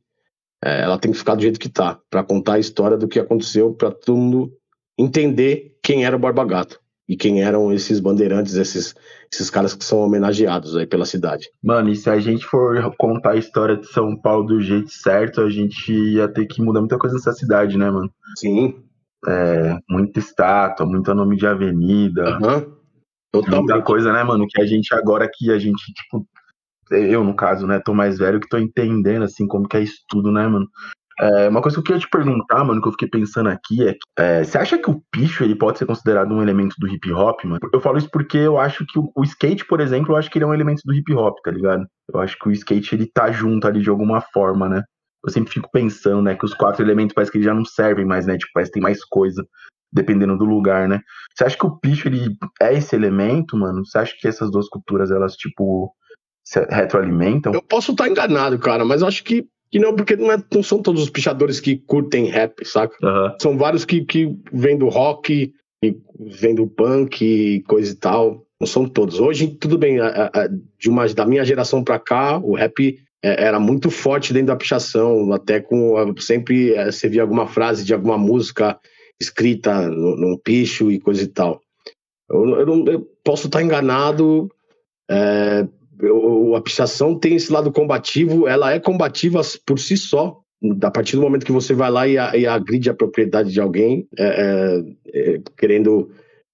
[0.63, 3.19] é, ela tem que ficar do jeito que tá, para contar a história do que
[3.19, 4.53] aconteceu, para todo mundo
[4.97, 8.95] entender quem era o Borba Gato e quem eram esses bandeirantes, esses,
[9.32, 11.50] esses caras que são homenageados aí pela cidade.
[11.63, 15.42] Mano, e se a gente for contar a história de São Paulo do jeito certo,
[15.42, 18.12] a gente ia ter que mudar muita coisa nessa cidade, né, mano?
[18.38, 18.84] Sim.
[19.28, 22.38] É, muita estátua, muito nome de avenida.
[22.40, 22.78] Uhum.
[23.48, 24.46] Muita coisa, né, mano?
[24.48, 26.26] Que a gente agora que a gente, tipo,
[26.90, 30.02] eu no caso, né, tô mais velho que tô entendendo, assim, como que é isso
[30.08, 30.68] tudo, né, mano?
[31.19, 33.95] É, uma coisa que eu queria te perguntar, mano, que eu fiquei pensando aqui é,
[34.17, 37.43] é, você acha que o picho ele pode ser considerado um elemento do hip hop,
[37.43, 37.60] mano?
[37.73, 40.38] Eu falo isso porque eu acho que o, o, skate, por exemplo, eu acho que
[40.38, 41.88] ele é um elemento do hip hop, tá ligado?
[42.13, 44.84] Eu acho que o skate ele tá junto ali de alguma forma, né?
[45.25, 48.06] Eu sempre fico pensando, né, que os quatro elementos parece que eles já não servem
[48.06, 48.38] mais, né?
[48.38, 49.43] Tipo, parece que tem mais coisa
[49.91, 50.99] dependendo do lugar, né?
[51.36, 53.86] Você acha que o picho ele é esse elemento, mano?
[53.86, 55.91] Você acha que essas duas culturas elas tipo
[56.45, 57.53] se retroalimentam?
[57.53, 60.63] Eu posso estar enganado, cara, mas eu acho que que não, porque não, é, não
[60.63, 62.95] são todos os pichadores que curtem rap, saca?
[63.01, 63.36] Uhum.
[63.41, 65.53] São vários que, que vêm do rock,
[65.84, 68.45] e vêm do punk e coisa e tal.
[68.60, 69.19] Não são todos.
[69.19, 70.47] Hoje, tudo bem, a, a,
[70.80, 74.56] de uma, da minha geração pra cá, o rap é, era muito forte dentro da
[74.56, 75.95] pichação, até com.
[76.19, 78.80] Sempre é, você via alguma frase de alguma música
[79.19, 81.62] escrita no, num picho e coisa e tal.
[82.30, 84.49] Eu, eu, não, eu posso estar enganado,
[85.10, 85.67] é,
[86.55, 90.39] a pichação tem esse lado combativo, ela é combativa por si só.
[90.81, 94.07] A partir do momento que você vai lá e, e agride a propriedade de alguém,
[94.17, 94.83] é,
[95.13, 96.10] é, é querendo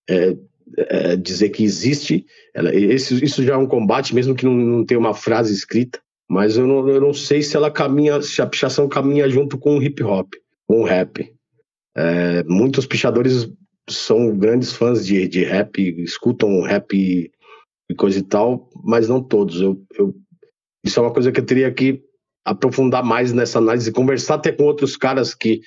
[0.09, 0.35] é,
[0.77, 4.85] é, dizer que existe, ela, esse, isso já é um combate, mesmo que não, não
[4.85, 5.99] tenha uma frase escrita.
[6.29, 9.77] Mas eu não, eu não sei se ela caminha, se a pichação caminha junto com
[9.77, 10.33] o hip hop,
[10.67, 11.31] com o rap.
[11.95, 13.49] É, muitos pichadores
[13.89, 17.31] são grandes fãs de, de rap, escutam rap
[17.93, 19.61] e coisa e tal, mas não todos.
[19.61, 20.13] Eu, eu,
[20.83, 22.01] isso é uma coisa que eu teria que
[22.45, 25.61] aprofundar mais nessa análise, conversar até com outros caras que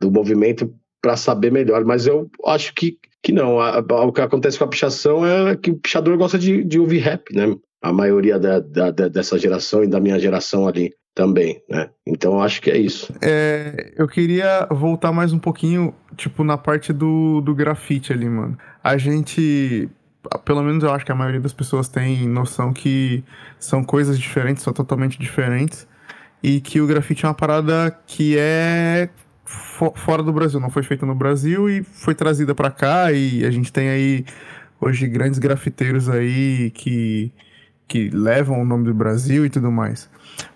[0.00, 1.84] do movimento para saber melhor.
[1.84, 3.58] Mas eu acho que, que não.
[3.60, 6.78] A, a, o que acontece com a pichação é que o pichador gosta de, de
[6.78, 7.56] ouvir rap, né?
[7.80, 11.90] A maioria da, da, dessa geração e da minha geração ali também, né?
[12.06, 13.12] Então acho que é isso.
[13.22, 18.56] É, eu queria voltar mais um pouquinho, tipo, na parte do, do grafite ali, mano.
[18.82, 19.88] A gente
[20.44, 23.24] pelo menos eu acho que a maioria das pessoas tem noção que
[23.58, 25.86] são coisas diferentes, são totalmente diferentes,
[26.42, 29.08] e que o grafite é uma parada que é
[29.44, 33.44] fo fora do Brasil, não foi feita no Brasil e foi trazida para cá, e
[33.44, 34.24] a gente tem aí
[34.80, 37.32] hoje grandes grafiteiros aí que,
[37.86, 40.08] que levam o nome do Brasil e tudo mais.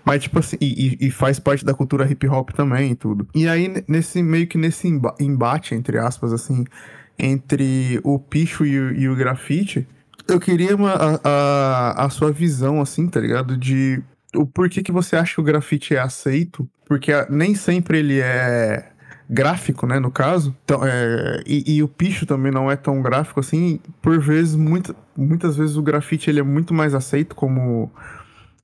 [0.05, 3.27] Mas, tipo assim, e, e, faz parte da cultura hip hop também e tudo.
[3.35, 6.65] E aí, nesse meio que nesse embate, entre aspas, assim,
[7.23, 9.87] entre o picho e o, e o grafite,
[10.27, 13.57] eu queria uma, a, a, a, sua visão, assim, tá ligado?
[13.57, 14.03] De
[14.35, 18.89] o porquê que você acha que o grafite é aceito, porque nem sempre ele é
[19.31, 23.41] gráfico, né, no caso, então, é, e, e, o picho também não é tão gráfico
[23.41, 27.91] assim, por vezes, muito, muitas vezes o grafite ele é muito mais aceito como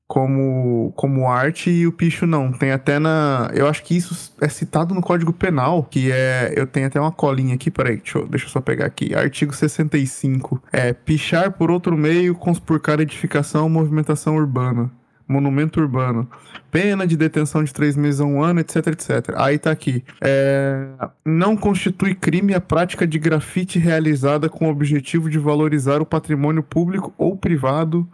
[0.08, 2.50] como, como arte e o picho não.
[2.50, 3.50] Tem até na.
[3.52, 6.54] Eu acho que isso é citado no Código Penal, que é.
[6.56, 9.14] Eu tenho até uma colinha aqui, peraí, deixa eu, deixa eu só pegar aqui.
[9.14, 10.62] Artigo 65.
[10.72, 14.90] É pichar por outro meio, conspurcar edificação, movimentação urbana.
[15.28, 16.26] Monumento urbano.
[16.70, 19.34] Pena de detenção de três meses a um ano, etc, etc.
[19.36, 20.02] Aí tá aqui.
[20.22, 20.86] É...
[21.22, 26.62] Não constitui crime a prática de grafite realizada com o objetivo de valorizar o patrimônio
[26.62, 28.08] público ou privado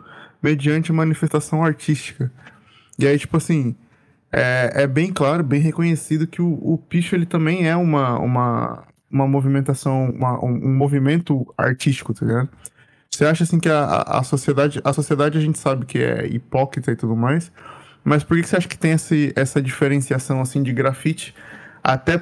[0.44, 2.30] mediante manifestação artística.
[2.98, 3.74] E aí, tipo assim,
[4.30, 8.84] é, é bem claro, bem reconhecido que o, o picho ele também é uma, uma,
[9.10, 12.50] uma movimentação, uma, um, um, movimento artístico, tá ligado?
[13.10, 16.92] Você acha assim que a, a sociedade, a sociedade a gente sabe que é hipócrita
[16.92, 17.50] e tudo mais,
[18.04, 21.34] mas por que você acha que tem esse, essa diferenciação assim de grafite
[21.82, 22.20] até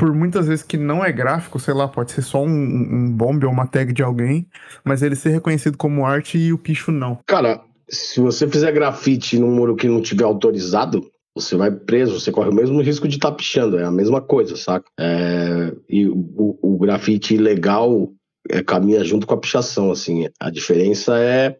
[0.00, 3.44] por muitas vezes que não é gráfico, sei lá, pode ser só um, um bombe
[3.44, 4.48] ou uma tag de alguém,
[4.82, 7.18] mas ele ser reconhecido como arte e o picho não.
[7.26, 12.32] Cara, se você fizer grafite num muro que não tiver autorizado, você vai preso, você
[12.32, 14.86] corre o mesmo risco de estar tá pichando, é a mesma coisa, saca?
[14.98, 18.10] É, e o, o grafite ilegal
[18.48, 20.26] é, caminha junto com a pichação, assim.
[20.40, 21.58] A diferença é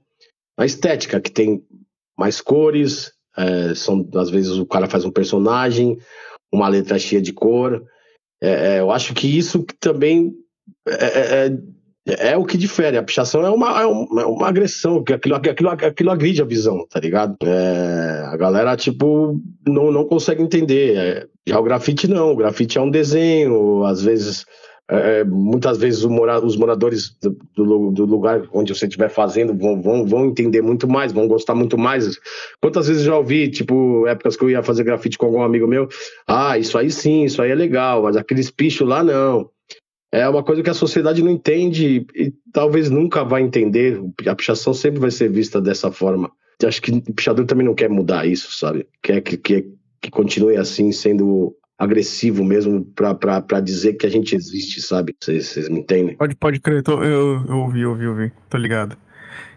[0.59, 1.63] a estética, que tem
[2.19, 5.99] mais cores, é, são, às vezes o cara faz um personagem,
[6.51, 7.85] uma letra cheia de cor,
[8.41, 10.33] é, é, eu acho que isso também
[10.89, 11.53] é, é,
[12.07, 12.97] é, é, o que difere.
[12.97, 16.47] A pichação é uma, é uma, é uma agressão, que aquilo, aquilo, aquilo agride a
[16.47, 17.37] visão, tá ligado?
[18.27, 21.29] A galera, tipo, não, não consegue entender.
[21.47, 24.45] Já o grafite não, o grafite é um desenho, às vezes
[24.93, 29.81] é, muitas vezes mora, os moradores do, do, do, lugar onde você estiver fazendo vão,
[29.81, 32.19] vão, vão entender muito mais, vão gostar muito mais.
[32.61, 35.89] Quantas vezes já ouvi, tipo, épocas que eu ia fazer grafite com algum amigo meu,
[36.27, 39.49] ah, isso aí sim, isso aí é legal, mas aqueles pichos lá não.
[40.13, 44.03] É uma coisa que a sociedade não entende e talvez nunca vai entender.
[44.27, 46.33] A pichação sempre vai ser vista dessa forma.
[46.61, 48.89] Eu acho que o pichador também não quer mudar isso, sabe?
[49.01, 49.69] Quer que, que,
[50.03, 55.17] que continue assim, sendo agressivo mesmo para dizer que a gente existe, sabe?
[55.19, 56.15] Vocês me entendem?
[56.15, 58.99] Pode, pode crer, tô, eu, eu ouvi, ouvi, ouvi, tô ligado.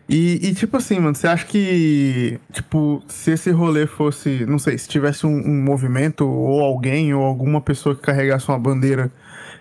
[0.07, 4.77] E, e, tipo assim, mano, você acha que, tipo, se esse rolê fosse, não sei,
[4.77, 9.11] se tivesse um, um, movimento ou alguém ou alguma pessoa que carregasse uma bandeira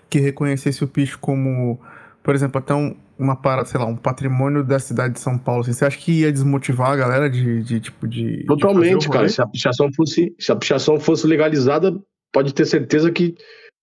[0.09, 1.79] que reconhecesse o picho como,
[2.23, 5.61] por exemplo, até um, uma parada, sei lá, um patrimônio da cidade de São Paulo,
[5.61, 8.45] assim, você acha que ia desmotivar a galera de, de tipo, de...
[8.45, 11.93] Totalmente, de cara, se a pichação fosse, se a pichação fosse legalizada,
[12.33, 13.35] pode ter certeza que,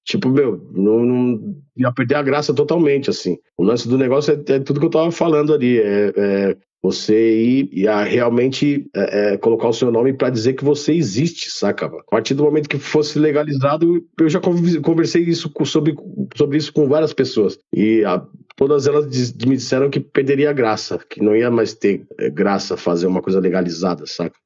[0.04, 3.38] tipo, meu, não, não ia perder a graça totalmente, assim.
[3.56, 7.42] O lance do negócio é, é tudo que eu tava falando ali, é, é você
[7.42, 11.86] ir e realmente é, é, colocar o seu nome para dizer que você existe, saca?
[11.86, 15.94] A partir do momento que fosse legalizado, eu já conversei isso sobre,
[16.34, 18.24] sobre isso com várias pessoas e a,
[18.56, 19.06] todas elas
[19.44, 23.40] me disseram que perderia graça, que não ia mais ter é, graça fazer uma coisa
[23.40, 24.36] legalizada, saca?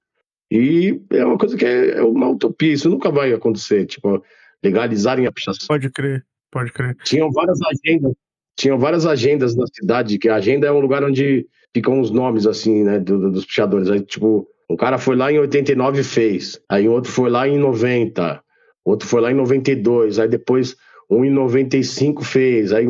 [0.50, 4.22] E é uma coisa que é, é uma utopia, isso nunca vai acontecer, tipo,
[4.62, 5.66] legalizarem a pichação.
[5.66, 6.96] Pode crer, pode crer.
[7.04, 8.12] Tinham várias agendas,
[8.56, 12.46] tinham várias agendas na cidade, que a agenda é um lugar onde ficam os nomes,
[12.46, 13.90] assim, né, do, dos pichadores.
[13.90, 17.58] Aí, tipo, um cara foi lá em 89 e fez, aí outro foi lá em
[17.58, 18.42] 90,
[18.84, 20.76] outro foi lá em 92, aí depois
[21.10, 22.86] um em 95 fez, aí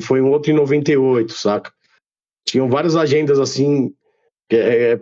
[0.00, 1.72] foi um outro em 98, saca?
[2.46, 3.92] Tinham várias agendas, assim,
[4.50, 5.00] é, é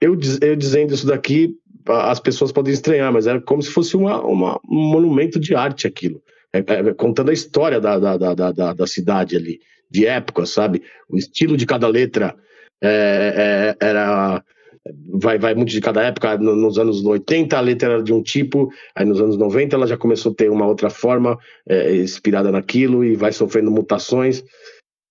[0.00, 1.56] eu, eu dizendo isso daqui,
[1.86, 5.86] as pessoas podem estranhar, mas era como se fosse uma, uma um monumento de arte
[5.86, 6.22] aquilo.
[6.52, 10.82] É, é, contando a história da, da, da, da, da cidade ali, de época, sabe?
[11.08, 12.34] O estilo de cada letra
[12.80, 14.42] é, é, era.
[15.20, 16.38] Vai, vai muito de cada época.
[16.38, 19.98] Nos anos 80 a letra era de um tipo, aí nos anos 90 ela já
[19.98, 24.42] começou a ter uma outra forma é, inspirada naquilo e vai sofrendo mutações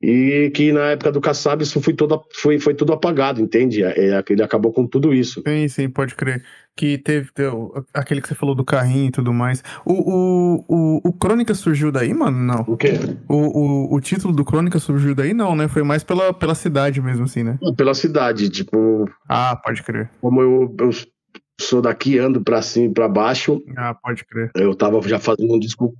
[0.01, 3.83] e que na época do Kassab isso foi, toda, foi, foi tudo apagado, entende?
[3.83, 5.41] É, é, ele acabou com tudo isso.
[5.47, 6.43] Sim, sim, pode crer.
[6.75, 7.49] Que teve, teve
[7.91, 9.63] aquele que você falou do carrinho e tudo mais.
[9.83, 12.38] O, o, o, o Crônica surgiu daí, mano?
[12.38, 12.62] Não.
[12.67, 12.99] O quê?
[13.27, 15.67] O, o, o título do Crônica surgiu daí, não, né?
[15.67, 17.57] Foi mais pela, pela cidade mesmo, assim, né?
[17.75, 19.10] Pela cidade, tipo.
[19.27, 20.12] Ah, pode crer.
[20.21, 20.91] Como eu, eu
[21.60, 23.60] sou daqui, ando pra cima e pra baixo.
[23.75, 24.51] Ah, pode crer.
[24.53, 25.95] Eu tava já fazendo um disco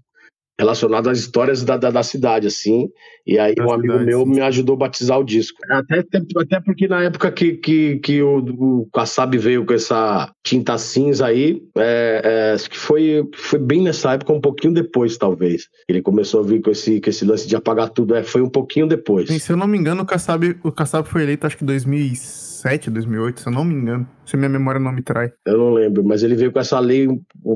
[0.60, 2.90] relacionado às histórias da, da, da cidade, assim.
[3.26, 4.30] E aí da um amigo meu sim.
[4.32, 5.60] me ajudou a batizar o disco.
[5.70, 10.78] Até, até porque na época que, que, que o, o Kassab veio com essa tinta
[10.78, 15.68] cinza aí, é, é, acho que foi, foi bem nessa época, um pouquinho depois, talvez.
[15.88, 18.16] Ele começou a vir com esse, com esse lance de apagar tudo.
[18.16, 19.28] É, foi um pouquinho depois.
[19.28, 21.68] Sim, se eu não me engano, o Kassab, o Kassab foi eleito, acho que em
[21.68, 24.08] 2006 2007, 2008, se eu não me engano.
[24.26, 25.32] Se minha memória não me trai.
[25.46, 27.08] Eu não lembro, mas ele veio com essa lei,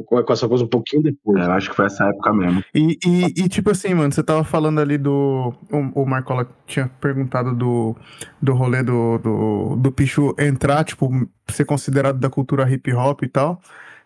[0.06, 1.41] com essa coisa um pouquinho depois.
[1.41, 2.63] É, eu acho que foi essa época mesmo.
[2.74, 5.54] E, e, e tipo assim, mano, você tava falando ali do.
[5.69, 7.95] O, o Marcola tinha perguntado do,
[8.41, 11.10] do rolê do, do, do Pichu entrar, tipo,
[11.50, 13.60] ser considerado da cultura hip hop e tal.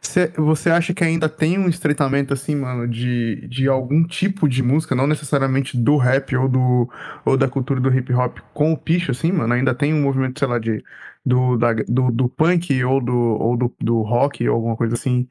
[0.05, 4.61] Cê, você acha que ainda tem um estreitamento, assim, mano, de, de algum tipo de
[4.61, 6.89] música, não necessariamente do rap ou, do,
[7.25, 9.53] ou da cultura do hip hop com o picho, assim, mano?
[9.53, 10.83] Ainda tem um movimento, sei lá, de,
[11.25, 15.27] do, da, do, do punk ou, do, ou do, do rock ou alguma coisa assim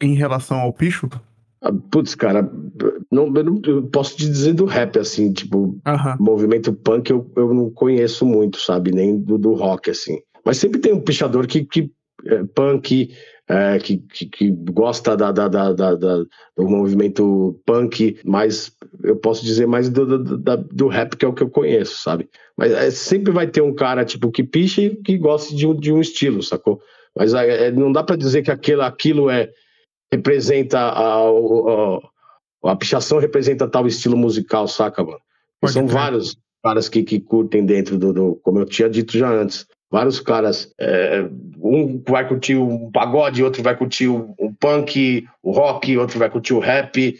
[0.00, 1.08] em relação ao picho?
[1.60, 2.48] Ah, putz, cara,
[3.10, 5.78] não, eu não eu posso te dizer do rap, assim, tipo,
[6.20, 8.92] movimento punk eu, eu não conheço muito, sabe?
[8.92, 10.20] Nem do, do rock, assim.
[10.44, 11.90] Mas sempre tem um pichador que, que
[12.26, 13.10] é, punk,
[13.48, 18.72] é, que, que, que, gosta da, da, da, da, do movimento punk, mas
[19.04, 22.28] eu posso dizer mais do, do, do, rap, que é o que eu conheço, sabe?
[22.56, 25.92] Mas é, sempre vai ter um cara tipo que picha e que gosta de, de
[25.92, 26.80] um estilo, sacou?
[27.16, 29.50] Mas é, é não dá para dizer que aquilo, aquilo é
[30.12, 35.20] representa a, a, a, pichação representa tal estilo musical, saca, mano?
[35.66, 39.66] São vários caras que, que curtem dentro do, do, como eu tinha dito já antes,
[39.90, 40.72] vários caras.
[40.78, 46.18] É, um vai curtir um pagode, outro vai curtir o, o, punk, o rock, outro
[46.18, 47.18] vai curtir o rap.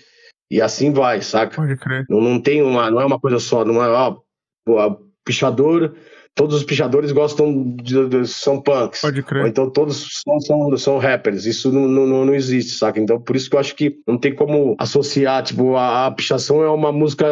[0.51, 1.57] E assim vai, saca?
[1.57, 2.07] Pode crer.
[2.09, 2.91] Não, não tem uma.
[2.91, 5.97] Não é uma coisa só, não é, ó, pichador
[6.37, 9.01] todos os pichadores gostam de, de, são punks.
[9.01, 9.43] Pode crer.
[9.43, 11.47] Ou então todos são, são, são rappers.
[11.47, 13.01] Isso não, não, não existe, saca?
[13.01, 16.63] Então por isso que eu acho que não tem como associar, tipo, a, a pichação
[16.63, 17.27] é uma música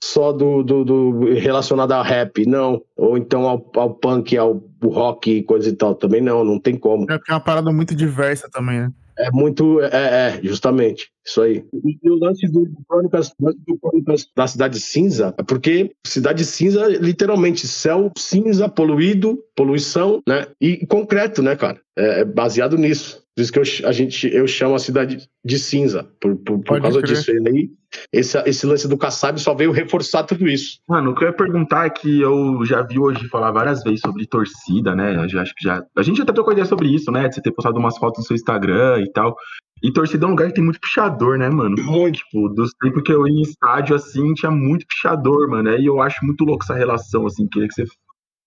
[0.00, 2.80] só do, do, do relacionada a rap, não.
[2.96, 5.94] Ou então ao, ao punk, ao rock e coisa e tal.
[5.96, 7.10] Também não, não tem como.
[7.10, 8.90] É porque é uma parada muito diversa também, né?
[9.18, 9.80] É muito.
[9.80, 11.10] É, é, justamente.
[11.24, 11.64] Isso aí.
[11.72, 17.66] E o lance do Crônicas, do Crônicas da Cidade Cinza é porque Cidade Cinza, literalmente,
[17.66, 20.46] céu cinza, poluído, poluição, né?
[20.60, 21.80] E concreto, né, cara?
[21.96, 23.23] É, é baseado nisso.
[23.36, 26.80] Por isso que eu, a gente, eu chamo a cidade de cinza, por, por, por
[26.80, 27.16] causa crer.
[27.16, 27.32] disso.
[27.32, 27.70] E aí,
[28.12, 30.78] esse, esse lance do Kassab só veio reforçar tudo isso.
[30.88, 34.00] Mano, o que eu ia perguntar é que eu já vi hoje falar várias vezes
[34.00, 35.16] sobre torcida, né?
[35.16, 35.82] Eu já, acho que já.
[35.96, 37.28] A gente até trocou ideia sobre isso, né?
[37.28, 39.34] De você ter postado umas fotos no seu Instagram e tal.
[39.82, 41.74] E torcida é um lugar que tem muito pichador, né, mano?
[41.82, 42.18] Muito.
[42.18, 45.76] Tipo, dos tempos que eu ia em estádio, assim, tinha muito pichador, mano.
[45.76, 47.48] E eu acho muito louco essa relação, assim.
[47.48, 47.84] Queria que você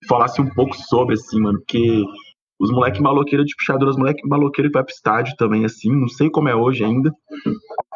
[0.08, 1.60] falasse um pouco sobre, assim, mano.
[1.60, 2.04] Porque
[2.60, 6.08] os moleques maloqueiros de pichador, os moleques maloqueiros que vai pro estádio também, assim, não
[6.08, 7.12] sei como é hoje ainda,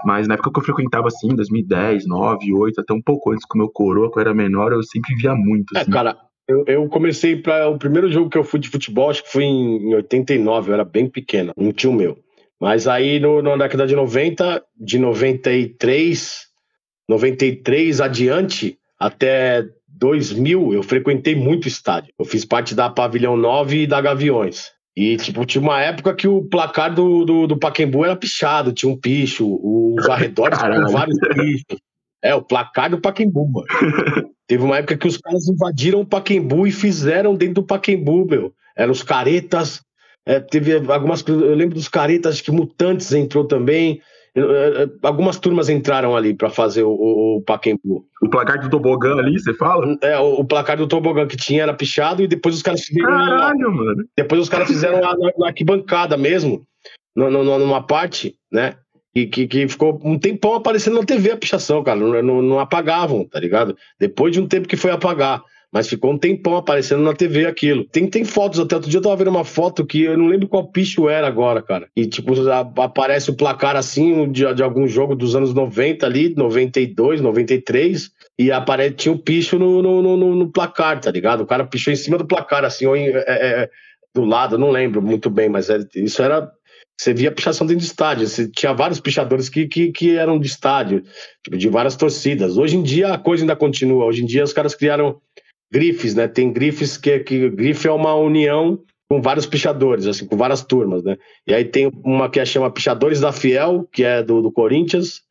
[0.05, 3.57] mas na época que eu frequentava, assim, 2010, 9, 8, até um pouco antes com
[3.57, 5.89] o meu coroa, quando eu era menor, eu sempre via muito, é, assim.
[5.89, 9.24] É, cara, eu, eu comecei para O primeiro jogo que eu fui de futebol, acho
[9.24, 12.18] que foi em, em 89, eu era bem pequeno, um tio meu.
[12.59, 16.41] Mas aí, no, na década de 90, de 93,
[17.09, 19.68] 93 adiante, até
[20.01, 22.11] 2000, eu frequentei muito estádio.
[22.17, 24.71] Eu fiz parte da Pavilhão 9 e da Gaviões.
[24.97, 28.91] E, tipo, tinha uma época que o placar do, do, do Paquembu era pichado, tinha
[28.91, 31.79] um picho, os arredores tinham vários pichos.
[32.23, 33.67] É, o placar do Paquembu, mano.
[34.47, 38.53] Teve uma época que os caras invadiram o Paquembu e fizeram dentro do Paquembu, meu.
[38.75, 39.81] Eram os caretas.
[40.25, 41.23] É, teve algumas.
[41.27, 44.01] Eu lembro dos caretas, acho que Mutantes entrou também.
[44.34, 44.39] É,
[44.84, 48.05] é, algumas turmas entraram ali para fazer o, o, o Paquembu.
[48.21, 49.97] O placar do tobogã ali, você fala?
[50.01, 53.09] É, o, o, placar do tobogã que tinha era pichado e depois os caras fizeram.
[53.09, 54.05] Caralho, mano.
[54.15, 56.65] Depois os caras fizeram na, na arquibancada mesmo,
[57.15, 58.75] no, no, numa parte, né?
[59.13, 61.99] E que, que ficou um tempão aparecendo na TV a pichação, cara.
[61.99, 63.75] Não, não, não apagavam, tá ligado?
[63.99, 67.86] Depois de um tempo que foi apagar mas ficou um tempão aparecendo na TV aquilo.
[67.86, 68.76] Tem, tem fotos até.
[68.76, 71.61] Outro dia eu tava vendo uma foto que eu não lembro qual picho era agora,
[71.61, 71.88] cara.
[71.95, 77.22] E, tipo, aparece o placar assim de, de algum jogo dos anos 90 ali, 92,
[77.22, 81.41] 93, e aparece, tinha um picho no, no, no, no placar, tá ligado?
[81.41, 83.69] O cara pichou em cima do placar, assim, ou em, é, é,
[84.13, 86.51] do lado, não lembro muito bem, mas é, isso era
[87.01, 88.28] você via pichação dentro de estádio.
[88.28, 91.03] Você tinha vários pichadores que, que, que eram de estádio,
[91.43, 92.57] tipo, de várias torcidas.
[92.57, 94.05] Hoje em dia a coisa ainda continua.
[94.05, 95.19] Hoje em dia os caras criaram
[95.72, 96.28] grifes, né?
[96.28, 101.03] Tem grifes que, que grife é uma união com vários pichadores, assim, com várias turmas,
[101.03, 101.17] né?
[101.45, 105.22] E aí tem uma que chama Pichadores da Fiel, que é do, do Corinthians.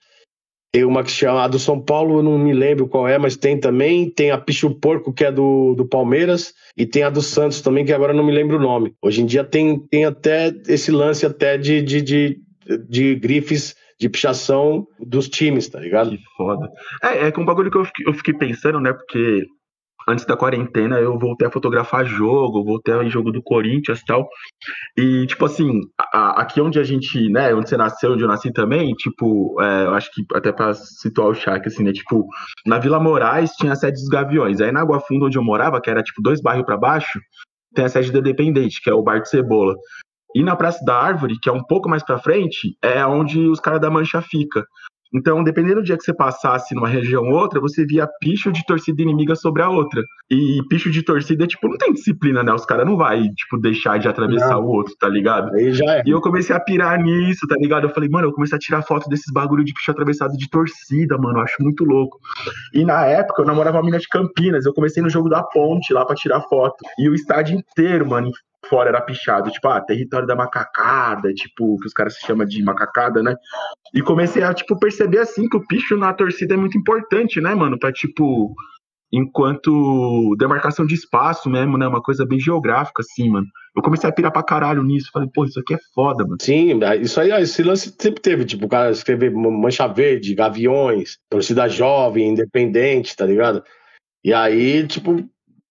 [0.72, 3.36] Tem uma que chama a do São Paulo, eu não me lembro qual é, mas
[3.36, 4.09] tem também.
[4.09, 6.53] Tem a Picho Porco, que é do, do Palmeiras.
[6.76, 8.95] E tem a do Santos também, que agora não me lembro o nome.
[9.03, 12.41] Hoje em dia tem, tem até esse lance até de, de, de,
[12.88, 16.11] de grifes de pichação dos times, tá ligado?
[16.11, 16.70] Que foda.
[17.03, 18.93] É, é um bagulho que eu fiquei, eu fiquei pensando, né?
[18.93, 19.47] Porque
[20.11, 24.28] antes da quarentena, eu voltei a fotografar jogo, voltei a jogo do Corinthians e tal.
[24.96, 25.80] E, tipo assim,
[26.12, 29.86] a, aqui onde a gente, né, onde você nasceu, onde eu nasci também, tipo, é,
[29.86, 32.26] eu acho que até pra situar o Shark, assim, né, tipo,
[32.66, 34.61] na Vila Moraes tinha a sede dos Gaviões.
[34.61, 37.20] Aí na Água Funda, onde eu morava, que era, tipo, dois bairros para baixo,
[37.74, 39.74] tem a sede da Independente, que é o Bar de Cebola.
[40.34, 43.58] E na Praça da Árvore, que é um pouco mais pra frente, é onde os
[43.58, 44.64] caras da Mancha fica.
[45.12, 48.64] Então, dependendo do dia que você passasse numa região ou outra, você via picho de
[48.64, 50.02] torcida inimiga sobre a outra.
[50.30, 52.52] E picho de torcida, tipo, não tem disciplina, né?
[52.52, 54.64] Os caras não vai, tipo, deixar de atravessar não.
[54.64, 55.52] o outro, tá ligado?
[55.54, 56.02] Aí já é.
[56.06, 57.84] E eu comecei a pirar nisso, tá ligado?
[57.84, 61.18] Eu falei, mano, eu comecei a tirar foto desses bagulho de picho atravessado de torcida,
[61.18, 61.38] mano.
[61.38, 62.18] Eu acho muito louco.
[62.72, 64.64] E na época, eu namorava uma mina de Campinas.
[64.64, 66.76] Eu comecei no jogo da ponte lá pra tirar foto.
[66.98, 68.30] E o estádio inteiro, mano,
[68.68, 72.62] fora era pichado, tipo, ah, território da macacada, tipo, que os caras se chamam de
[72.62, 73.34] macacada, né?
[73.94, 77.54] E comecei a, tipo, perceber assim que o picho na torcida é muito importante, né,
[77.54, 77.78] mano?
[77.78, 78.54] Pra, tipo,
[79.12, 81.86] enquanto demarcação de espaço mesmo, né?
[81.86, 83.46] Uma coisa bem geográfica, assim, mano.
[83.74, 85.11] Eu comecei a pirar pra caralho nisso.
[85.12, 86.36] Falei, pô, isso aqui é foda, mano.
[86.40, 91.68] Sim, isso aí, esse lance sempre teve, tipo, o cara escrever Mancha Verde, Gaviões, torcida
[91.68, 93.62] jovem, independente, tá ligado?
[94.24, 95.24] E aí, tipo,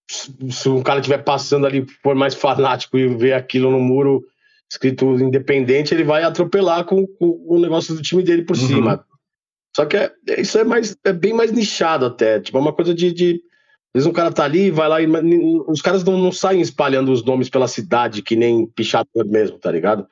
[0.09, 4.25] se um cara estiver passando ali, for mais fanático e ver aquilo no muro
[4.69, 8.67] escrito independente, ele vai atropelar com, com o negócio do time dele por uhum.
[8.67, 9.05] cima.
[9.75, 12.39] Só que é, isso é, mais, é bem mais nichado até.
[12.39, 13.41] Tipo, é uma coisa de, de.
[13.93, 15.07] Às vezes um cara tá ali, vai lá e.
[15.67, 19.71] Os caras não, não saem espalhando os nomes pela cidade, que nem pichador mesmo, tá
[19.71, 20.07] ligado?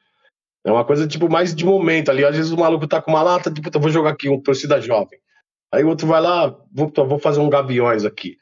[0.64, 2.24] É uma coisa, tipo, mais de momento ali.
[2.24, 4.80] Às vezes o maluco tá com uma lata, tipo, eu vou jogar aqui um torcida
[4.82, 5.20] jovem.
[5.74, 8.38] Aí o outro vai lá, vou, vou fazer um gaviões aqui,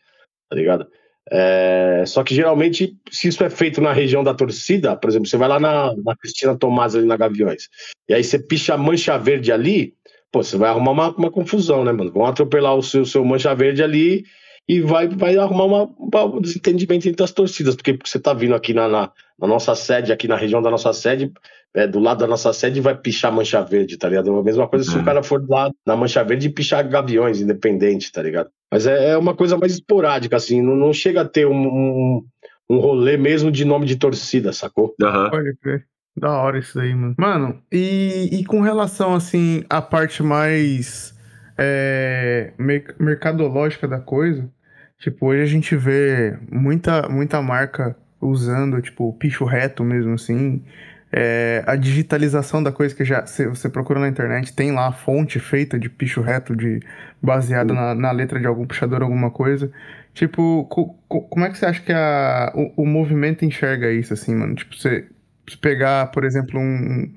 [0.50, 0.88] tá ligado?
[1.32, 5.38] É, só que geralmente, se isso é feito na região da torcida, por exemplo, você
[5.38, 7.68] vai lá na, na Cristina Tomás ali na Gaviões,
[8.08, 9.94] e aí você picha a mancha verde ali,
[10.32, 12.12] pô, você vai arrumar uma, uma confusão, né, mano?
[12.12, 14.24] Vão atropelar o seu, seu mancha verde ali
[14.68, 18.74] e vai, vai arrumar uma, um desentendimento entre as torcidas, porque você tá vindo aqui
[18.74, 21.32] na, na, na nossa sede, aqui na região da nossa sede,
[21.74, 24.34] é, do lado da nossa sede, vai pichar Mancha Verde, tá ligado?
[24.34, 25.02] A mesma coisa se É.
[25.02, 28.50] o cara for lá na Mancha Verde e pichar Gaviões, independente, tá ligado?
[28.72, 32.26] Mas é, é uma coisa mais esporádica, assim, não, não chega a ter um, um,
[32.70, 34.96] um rolê mesmo de nome de torcida, sacou?
[35.02, 35.30] Aham.
[35.30, 35.86] Pode crer.
[36.18, 37.14] Da hora isso daí, mano.
[37.18, 41.14] Mano, e, e com relação, assim, à parte mais
[41.58, 44.50] é, mer- mercadológica da coisa,
[44.98, 50.64] tipo, hoje a gente vê muita, muita marca usando, tipo, picho reto mesmo, assim.
[51.12, 54.92] É, a digitalização da coisa que já você você procura na internet, tem lá a
[54.92, 56.82] fonte feita de picho reto, de,
[57.22, 59.72] baseada na, na letra de algum puxador, alguma coisa.
[60.14, 64.14] Tipo, co- co- como é que você acha que a, o, o movimento enxerga isso,
[64.14, 64.56] assim, mano?
[64.56, 65.08] Tipo, você
[65.50, 67.12] se pegar, por exemplo, um,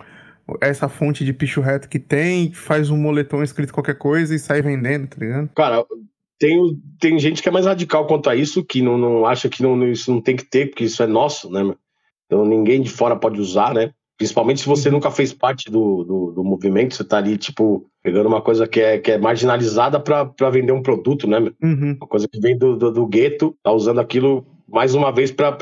[0.61, 4.63] essa fonte de picho reto que tem, faz um moletom escrito qualquer coisa e sai
[4.63, 5.51] vendendo, tá ligado?
[5.55, 5.85] Cara,
[6.39, 6.59] tem,
[7.01, 9.87] tem gente que é mais radical quanto a isso, que não, não acha que não,
[9.91, 11.63] isso não tem que ter, porque isso é nosso, né?
[11.63, 11.77] meu?
[12.29, 13.91] Então ninguém de fora pode usar, né?
[14.19, 18.27] Principalmente se você nunca fez parte do, do, do movimento, você tá ali, tipo, pegando
[18.29, 21.39] uma coisa que é, que é marginalizada pra vender um produto, né?
[21.63, 21.97] Uhum.
[21.97, 25.57] Uma coisa que vem do, do, do gueto, tá usando aquilo mais uma vez pra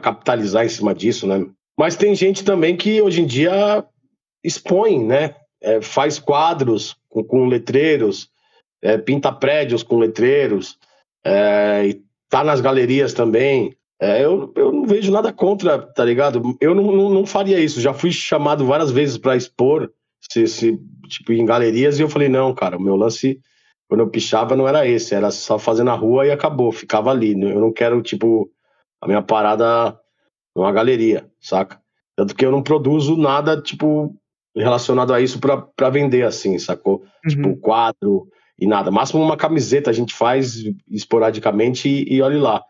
[0.00, 1.46] capitalizar em cima disso, né?
[1.78, 3.84] Mas tem gente também que hoje em dia
[4.44, 5.34] expõe, né?
[5.62, 8.28] É, faz quadros com, com letreiros,
[8.82, 10.76] é, pinta prédios com letreiros,
[11.24, 13.74] é, e tá nas galerias também.
[14.02, 16.56] É, eu, eu não vejo nada contra, tá ligado?
[16.60, 17.80] Eu não, não, não faria isso.
[17.80, 19.92] Já fui chamado várias vezes para expor,
[20.28, 20.76] se, se,
[21.08, 23.38] tipo, em galerias, e eu falei, não, cara, o meu lance,
[23.88, 27.30] quando eu pichava, não era esse, era só fazer na rua e acabou, ficava ali.
[27.40, 28.50] Eu não quero, tipo,
[29.00, 29.96] a minha parada
[30.56, 31.80] numa galeria, saca?
[32.16, 34.12] Tanto que eu não produzo nada, tipo,
[34.56, 37.04] relacionado a isso pra pra vender, assim, sacou?
[37.28, 37.60] Tipo, Uhum.
[37.60, 38.26] quadro
[38.58, 38.90] e nada.
[38.90, 40.56] Máximo uma camiseta a gente faz
[40.90, 42.62] esporadicamente e, e olhe lá.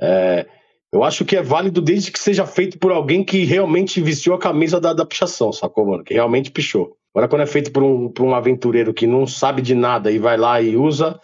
[0.00, 0.46] É,
[0.92, 4.38] eu acho que é válido desde que seja feito por alguém que realmente vestiu a
[4.38, 6.02] camisa da, da pichação, sacou, mano?
[6.02, 6.96] Que realmente pichou.
[7.14, 10.18] Agora, quando é feito por um, por um aventureiro que não sabe de nada e
[10.18, 11.18] vai lá e usa,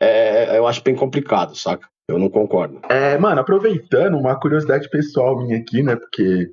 [0.00, 1.88] é, eu acho bem complicado, saca?
[2.08, 2.80] Eu não concordo.
[2.88, 5.94] É, mano, aproveitando, uma curiosidade pessoal minha aqui, né?
[5.94, 6.50] Porque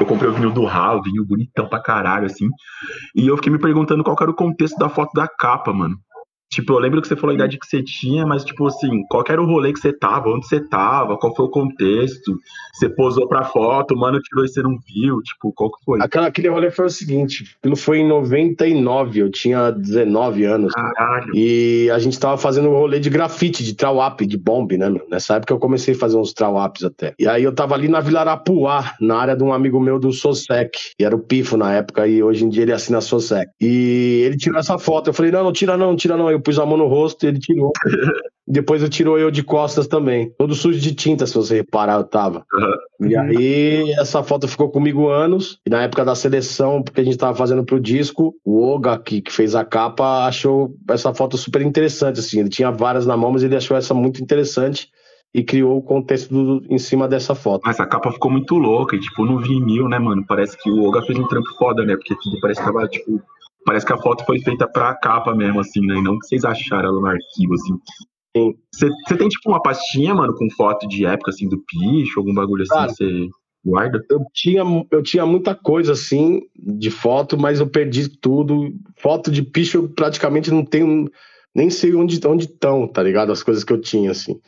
[0.00, 2.48] eu comprei o vinil do Raul, vinil bonitão pra caralho, assim.
[3.14, 5.96] E eu fiquei me perguntando qual era o contexto da foto da capa, mano.
[6.50, 9.22] Tipo, eu lembro que você falou a idade que você tinha, mas, tipo assim, qual
[9.22, 12.38] que era o rolê que você tava, onde você tava, qual foi o contexto?
[12.72, 16.00] Você posou pra foto, o mano tirou e você não viu, tipo, qual que foi?
[16.00, 20.72] Aquela, aquele rolê foi o seguinte: aquilo foi em 99, eu tinha 19 anos.
[20.72, 21.34] Caralho.
[21.34, 25.06] E a gente tava fazendo um rolê de grafite, de trawap, de bomb, né, meu?
[25.10, 27.14] Nessa época eu comecei a fazer uns trawaps até.
[27.18, 30.12] E aí eu tava ali na Vila Arapuá, na área de um amigo meu do
[30.12, 33.50] Sosec, e era o Pifo na época, e hoje em dia ele assina Sosec.
[33.60, 36.30] E ele tirou essa foto, eu falei, não, não tira não, não tira não.
[36.30, 37.72] Eu pus a mão no rosto e ele tirou.
[38.50, 40.32] Depois eu tirou eu de costas também.
[40.38, 42.46] Todo sujo de tinta, se você reparar, eu tava.
[42.98, 45.60] E aí, essa foto ficou comigo anos.
[45.66, 49.20] E na época da seleção, porque a gente tava fazendo pro disco, o Oga, que,
[49.20, 52.20] que fez a capa, achou essa foto super interessante.
[52.20, 52.40] Assim.
[52.40, 54.88] Ele tinha várias na mão, mas ele achou essa muito interessante
[55.34, 57.60] e criou o contexto do- em cima dessa foto.
[57.66, 60.24] Mas a capa ficou muito louca, e tipo, no vinil, né, mano?
[60.26, 61.94] Parece que o Oga fez um trampo foda, né?
[61.96, 63.20] Porque tudo parece que tava, tipo.
[63.68, 65.96] Parece que a foto foi feita pra capa mesmo, assim, né?
[65.98, 67.74] E não que vocês acharam ela no arquivo, assim.
[68.34, 68.54] Sim.
[68.72, 72.62] Você tem, tipo, uma pastinha, mano, com foto de época, assim, do picho, algum bagulho
[72.62, 72.86] assim, Cara.
[72.86, 73.28] que você
[73.62, 74.02] guarda?
[74.10, 78.72] Eu tinha, eu tinha muita coisa assim de foto, mas eu perdi tudo.
[78.96, 81.06] Foto de picho eu praticamente não tenho,
[81.54, 83.32] nem sei onde onde estão, tá ligado?
[83.32, 84.40] As coisas que eu tinha assim.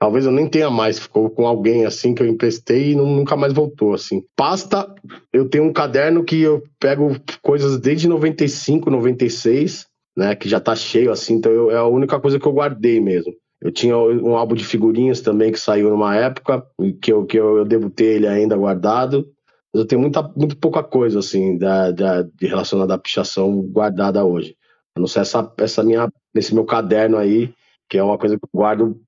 [0.00, 3.52] Talvez eu nem tenha mais, ficou com alguém assim que eu emprestei e nunca mais
[3.52, 4.22] voltou assim.
[4.36, 4.94] Pasta,
[5.32, 9.86] eu tenho um caderno que eu pego coisas desde 95, 96,
[10.16, 13.00] né, que já tá cheio assim, então eu- é a única coisa que eu guardei
[13.00, 13.32] mesmo.
[13.60, 16.64] Eu tinha um álbum de figurinhas também que saiu numa época,
[17.02, 19.26] que eu, que eu, eu devo ter ele ainda guardado.
[19.74, 24.24] Mas eu tenho muita, muito pouca coisa, assim, da, da, de relacionada à pichação guardada
[24.24, 24.54] hoje.
[24.96, 27.52] A não ser essa, essa minha, esse meu caderno aí,
[27.90, 29.00] que é uma coisa que eu guardo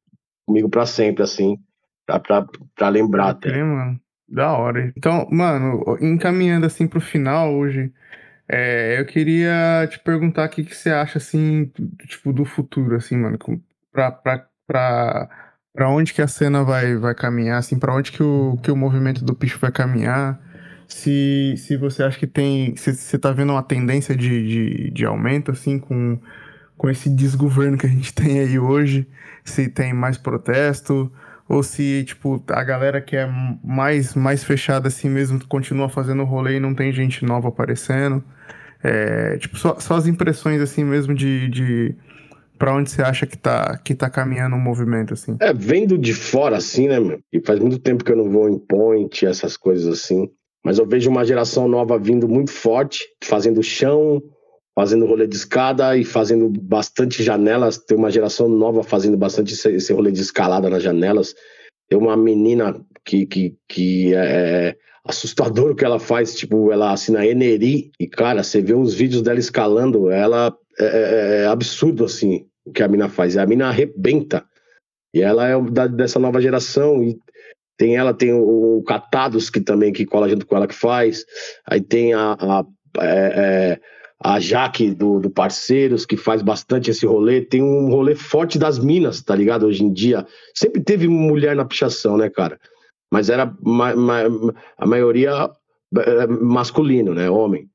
[0.51, 1.57] comigo pra sempre, assim,
[2.05, 3.63] pra lembrar até.
[3.63, 4.01] mano.
[4.29, 4.93] Da hora.
[4.97, 7.93] Então, mano, encaminhando assim pro final hoje,
[8.49, 11.71] é, eu queria te perguntar o que, que você acha, assim,
[12.07, 13.37] tipo, do futuro, assim, mano,
[13.93, 15.29] pra, pra, pra,
[15.75, 18.77] pra onde que a cena vai, vai caminhar, assim, pra onde que o, que o
[18.77, 20.41] movimento do picho vai caminhar,
[20.87, 25.05] se, se você acha que tem, se você tá vendo uma tendência de, de, de
[25.05, 26.21] aumento, assim, com,
[26.81, 29.07] com esse desgoverno que a gente tem aí hoje,
[29.45, 31.13] se tem mais protesto,
[31.47, 33.29] ou se, tipo, a galera que é
[33.63, 38.25] mais, mais fechada assim mesmo continua fazendo rolê e não tem gente nova aparecendo.
[38.83, 41.95] É, tipo, só, só as impressões assim mesmo de, de
[42.59, 45.37] Pra onde você acha que tá, que tá caminhando o movimento, assim?
[45.41, 47.19] É, vendo de fora, assim, né, meu?
[47.31, 50.31] E faz muito tempo que eu não vou em point, essas coisas assim.
[50.65, 54.23] Mas eu vejo uma geração nova vindo muito forte, fazendo chão,
[54.81, 57.77] fazendo rolê de escada e fazendo bastante janelas.
[57.77, 61.35] Tem uma geração nova fazendo bastante esse, rolê de escalada nas janelas.
[61.87, 64.75] Tem uma menina que, que, que é
[65.05, 69.21] assustador o que ela faz, tipo, ela assina Eneri e, cara, você vê uns vídeos
[69.21, 73.37] dela escalando, ela é, é, é absurdo, assim, o que a mina faz.
[73.37, 74.47] A mina arrebenta.
[75.13, 77.19] E ela é da, dessa nova geração e
[77.77, 81.27] tem ela, tem o, o Catados, que também que cola junto com ela que faz.
[81.67, 82.65] Aí tem a, a,
[82.99, 83.81] é, é,
[84.23, 87.41] a Jaque do, do Parceiros, que faz bastante esse rolê.
[87.41, 89.67] Tem um rolê forte das minas, tá ligado?
[89.67, 90.27] Hoje em dia.
[90.55, 92.59] Sempre teve mulher na pichação, né, cara?
[93.11, 94.21] Mas era ma, ma,
[94.77, 95.51] a maioria
[95.97, 97.31] é, masculino, né?
[97.31, 97.67] Homem.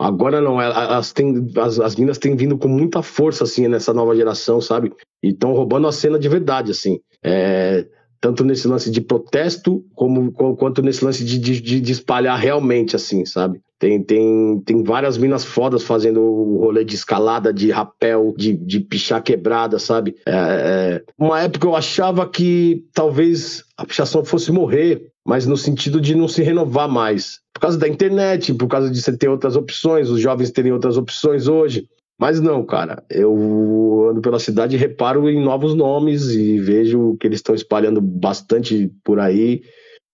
[0.00, 4.14] Agora não, elas têm, as, as minas têm vindo com muita força, assim, nessa nova
[4.14, 4.92] geração, sabe?
[5.20, 7.00] E estão roubando a cena de verdade, assim.
[7.20, 7.84] É,
[8.20, 13.24] tanto nesse lance de protesto, como, quanto nesse lance de, de, de espalhar realmente, assim,
[13.24, 13.60] sabe?
[13.78, 18.80] Tem, tem, tem várias minas fodas fazendo o rolê de escalada, de rapel, de, de
[18.80, 20.16] pichar quebrada, sabe?
[20.26, 26.00] É, é, uma época eu achava que talvez a pichação fosse morrer, mas no sentido
[26.00, 27.38] de não se renovar mais.
[27.54, 30.96] Por causa da internet, por causa de você ter outras opções, os jovens terem outras
[30.96, 31.88] opções hoje.
[32.18, 37.28] Mas não, cara, eu ando pela cidade e reparo em novos nomes e vejo que
[37.28, 39.62] eles estão espalhando bastante por aí.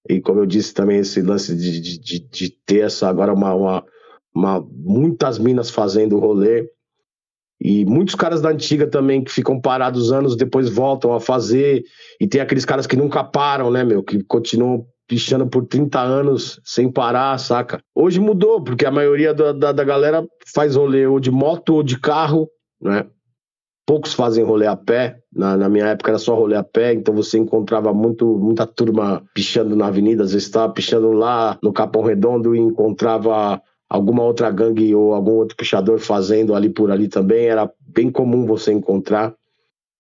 [0.09, 3.85] E como eu disse também, esse lance de, de, de ter essa agora uma, uma,
[4.35, 6.69] uma, muitas minas fazendo rolê.
[7.59, 11.85] E muitos caras da antiga também que ficam parados anos, depois voltam a fazer.
[12.21, 14.03] E tem aqueles caras que nunca param, né, meu?
[14.03, 17.81] Que continuam pichando por 30 anos sem parar, saca?
[17.95, 21.83] Hoje mudou, porque a maioria da, da, da galera faz rolê ou de moto ou
[21.83, 22.49] de carro,
[22.81, 23.07] né?
[23.87, 25.19] Poucos fazem rolê a pé.
[25.31, 29.23] Na, na, minha época era só rolê a pé, então você encontrava muito, muita turma
[29.35, 30.25] pichando na avenida.
[30.25, 35.33] Às vezes estava pichando lá no Capão Redondo e encontrava alguma outra gangue ou algum
[35.33, 37.47] outro pichador fazendo ali por ali também.
[37.47, 39.35] Era bem comum você encontrar.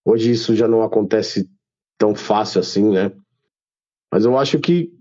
[0.03, 1.47] Hoje isso já não acontece
[1.99, 3.13] tão fácil assim, né?
[4.15, 4.93] Mas eu acho que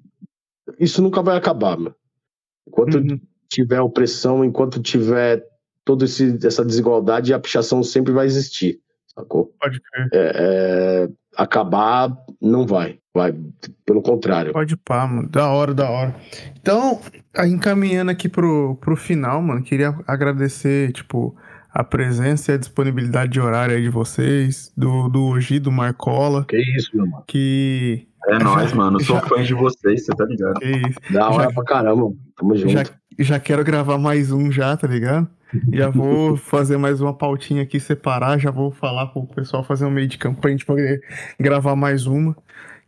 [0.80, 1.96] isso nunca vai acabar, mano.
[2.68, 3.22] Enquanto uhum.
[3.48, 5.46] tiver opressão, enquanto tiver
[5.86, 8.80] toda essa desigualdade, a pichação sempre vai existir,
[9.14, 9.54] sacou?
[9.62, 10.10] Pode crer.
[10.12, 12.12] É, é, acabar,
[12.42, 12.98] não vai.
[13.14, 13.36] Vai,
[13.86, 14.52] pelo contrário.
[14.52, 15.30] Pode pá, mano.
[15.30, 16.16] Da hora, da hora.
[16.60, 17.00] Então,
[17.46, 21.38] encaminhando aqui pro, pro final, mano, queria agradecer, tipo,
[21.70, 26.46] a presença e a disponibilidade de horário aí de vocês, do, do Ogi, do Marcola.
[26.46, 27.24] Que isso, meu mano.
[27.28, 29.00] Que é nóis, mano.
[29.04, 29.22] Sou já...
[29.22, 30.60] fã de vocês, você tá ligado?
[30.60, 31.14] Que isso.
[31.14, 31.52] Da hora já...
[31.54, 32.14] pra caramba.
[32.38, 32.72] Tamo junto.
[32.72, 32.84] Já,
[33.20, 35.28] já quero gravar mais um já, tá ligado?
[35.72, 38.40] Já vou fazer mais uma pautinha aqui, separar.
[38.40, 41.02] Já vou falar pro pessoal fazer um meio de campanha pra gente poder
[41.40, 42.36] gravar mais uma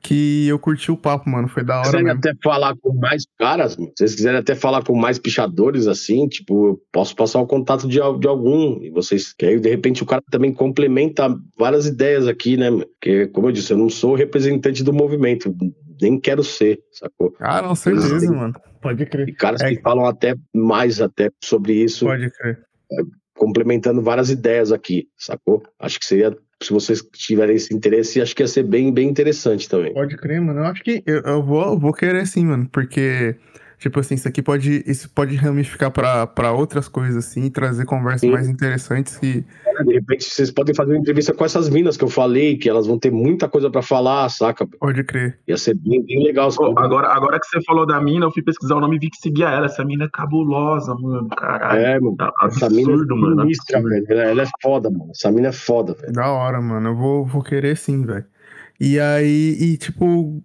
[0.06, 1.48] que eu curti o papo, mano.
[1.48, 1.86] Foi da hora.
[1.86, 5.18] Se quiserem até falar com mais caras, mano, se vocês quiserem até falar com mais
[5.18, 8.84] pichadores assim, tipo, eu posso passar o contato de, de algum.
[8.84, 12.70] E vocês que aí, de repente, o cara também complementa várias ideias aqui, né?
[12.70, 15.56] Porque, como eu disse, eu não sou representante do movimento.
[16.00, 17.34] Nem quero ser, sacou?
[17.40, 18.54] Ah, não, certeza, Mas, mano.
[18.82, 19.28] Pode crer.
[19.28, 19.74] E caras é...
[19.74, 22.06] que falam até mais até sobre isso.
[22.06, 22.60] Pode crer.
[22.92, 23.04] É,
[23.36, 25.64] complementando várias ideias aqui, sacou?
[25.80, 29.68] Acho que seria se vocês tiverem esse interesse, acho que ia ser bem, bem interessante
[29.68, 29.94] também.
[29.94, 30.62] Pode crer, mano.
[30.62, 33.36] Eu acho que eu, eu vou, eu vou querer sim, mano, porque
[33.78, 38.32] Tipo assim, isso aqui pode, isso pode ramificar para outras coisas, assim, trazer conversas Sim.
[38.32, 39.44] mais interessantes que.
[39.66, 42.70] É, de repente, vocês podem fazer uma entrevista com essas minas que eu falei, que
[42.70, 44.66] elas vão ter muita coisa para falar, saca?
[44.66, 45.38] Pode crer.
[45.48, 46.50] Ia ser bem, bem legal.
[46.56, 49.10] Pô, agora, agora que você falou da mina, eu fui pesquisar o nome e vi
[49.10, 49.66] que seguia ela.
[49.66, 51.28] Essa mina é cabulosa, mano.
[51.30, 51.80] Caralho.
[51.80, 52.16] É, mano.
[52.16, 53.42] Tá absurdo, essa mina é mano.
[53.42, 54.06] Sinistra, velho.
[54.10, 55.12] Ela, ela é foda, mano.
[55.12, 56.14] Essa mina é foda, velho.
[56.14, 56.90] Da hora, mano.
[56.90, 58.26] Eu vou, vou querer sim, velho.
[58.80, 60.42] E aí, e tipo,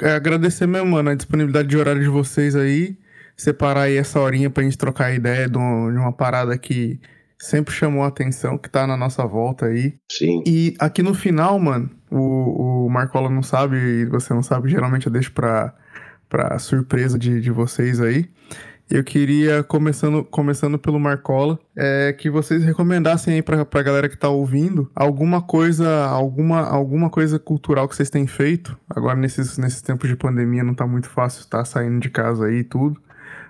[0.00, 2.96] é agradecer mesmo, mano, a disponibilidade de horário de vocês aí
[3.36, 6.98] separar aí essa horinha pra gente trocar ideia de, um, de uma parada que
[7.38, 9.94] sempre chamou a atenção, que tá na nossa volta aí.
[10.10, 10.42] Sim.
[10.46, 15.06] E aqui no final, mano, o, o Marcola não sabe, e você não sabe, geralmente
[15.06, 15.74] eu deixo pra,
[16.28, 18.28] pra surpresa de, de vocês aí.
[18.88, 24.16] Eu queria, começando, começando pelo Marcola, é, que vocês recomendassem aí pra, pra galera que
[24.16, 28.78] tá ouvindo alguma coisa, alguma, alguma coisa cultural que vocês têm feito.
[28.88, 32.46] Agora, nesses, nesses tempos de pandemia, não tá muito fácil estar tá saindo de casa
[32.46, 33.00] aí e tudo.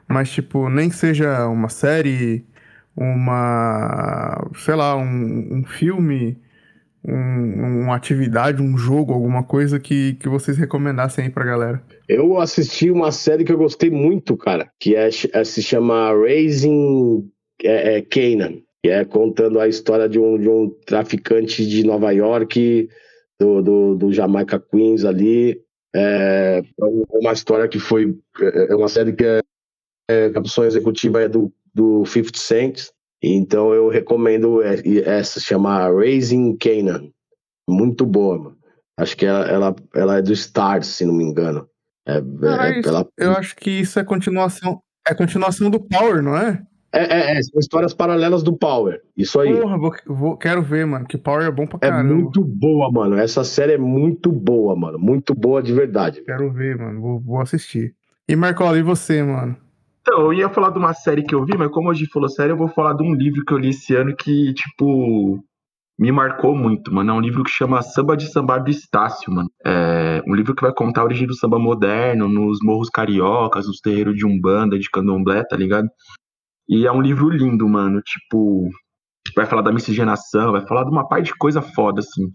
[0.08, 2.46] Mas, tipo, nem que seja uma série,
[2.96, 4.42] uma.
[4.54, 6.40] sei lá, um, um filme,
[7.06, 11.82] um, uma atividade, um jogo, alguma coisa que, que vocês recomendassem aí pra galera.
[12.08, 17.30] Eu assisti uma série que eu gostei muito, cara, que é, é se chama Raising
[17.62, 18.60] é, é, Canaan.
[18.82, 22.88] que é contando a história de um, de um traficante de Nova York,
[23.38, 25.60] do, do, do Jamaica Queens ali.
[25.94, 26.62] É
[27.10, 28.18] uma história que foi.
[28.68, 29.40] É uma série que é,
[30.10, 32.88] é a produção executiva é do, do 50 Cent.
[33.34, 37.08] Então eu recomendo essa, chama Raising Canaan.
[37.68, 38.56] Muito boa, mano.
[38.98, 41.68] Acho que ela, ela, ela é do Stars, se não me engano.
[42.06, 43.06] É, ah, é, pela...
[43.18, 44.80] Eu acho que isso é continuação.
[45.06, 46.62] É continuação do Power, não é?
[46.92, 49.02] É, é, é, são histórias paralelas do Power.
[49.16, 49.60] Isso aí.
[49.60, 51.06] Porra, vou, vou, quero ver, mano.
[51.06, 52.12] Que Power é bom pra é caramba.
[52.12, 53.16] É muito boa, mano.
[53.16, 54.98] Essa série é muito boa, mano.
[54.98, 56.22] Muito boa de verdade.
[56.22, 57.00] Quero ver, mano.
[57.00, 57.94] Vou, vou assistir.
[58.28, 59.56] E Marcola, e você, mano?
[60.08, 62.52] Então, eu ia falar de uma série que eu vi, mas como hoje falou série,
[62.52, 65.42] eu vou falar de um livro que eu li esse ano que, tipo,
[65.98, 67.10] me marcou muito, mano.
[67.10, 69.50] É um livro que chama Samba de Sambar do Estácio, mano.
[69.64, 73.80] É um livro que vai contar a origem do samba moderno, nos morros cariocas, nos
[73.80, 75.88] terreiros de Umbanda, de Candomblé, tá ligado?
[76.68, 78.00] E é um livro lindo, mano.
[78.00, 78.70] Tipo,
[79.34, 82.30] vai falar da miscigenação, vai falar de uma parte de coisa foda, assim.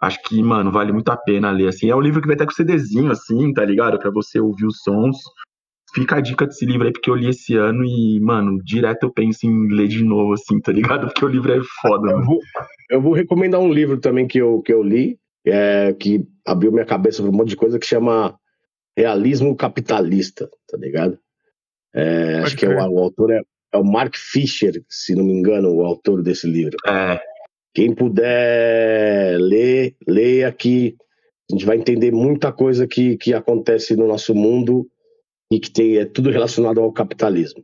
[0.00, 1.88] Acho que, mano, vale muito a pena ler, assim.
[1.88, 3.96] É um livro que vai ter com CDzinho, assim, tá ligado?
[3.96, 5.18] Pra você ouvir os sons.
[5.96, 9.10] Fica a dica desse livro aí, porque eu li esse ano e, mano, direto eu
[9.10, 11.06] penso em ler de novo, assim, tá ligado?
[11.06, 12.40] Porque o livro é foda, eu vou,
[12.90, 16.84] eu vou, recomendar um livro também que eu, que eu li, é, que abriu minha
[16.84, 18.38] cabeça pra um monte de coisa, que chama
[18.94, 21.18] Realismo Capitalista, tá ligado?
[21.94, 23.40] É, acho que é, o, o, autor é,
[23.72, 26.76] é o Mark Fisher, se não me engano, o autor desse livro.
[26.86, 27.18] É.
[27.72, 30.94] Quem puder ler, leia que
[31.50, 34.86] a gente vai entender muita coisa que, que acontece no nosso mundo
[35.50, 37.62] e que tem, é tudo relacionado ao capitalismo.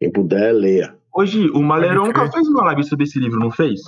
[0.00, 0.96] Quem puder, leia.
[1.14, 3.80] Hoje, o Maleronca fez uma live sobre esse livro, não fez?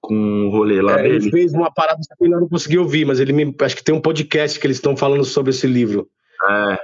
[0.00, 1.16] Com o rolê lá é, dele.
[1.16, 3.94] Ele fez uma parada que eu não consegui ouvir, mas ele me, acho que tem
[3.94, 6.08] um podcast que eles estão falando sobre esse livro.
[6.48, 6.78] É.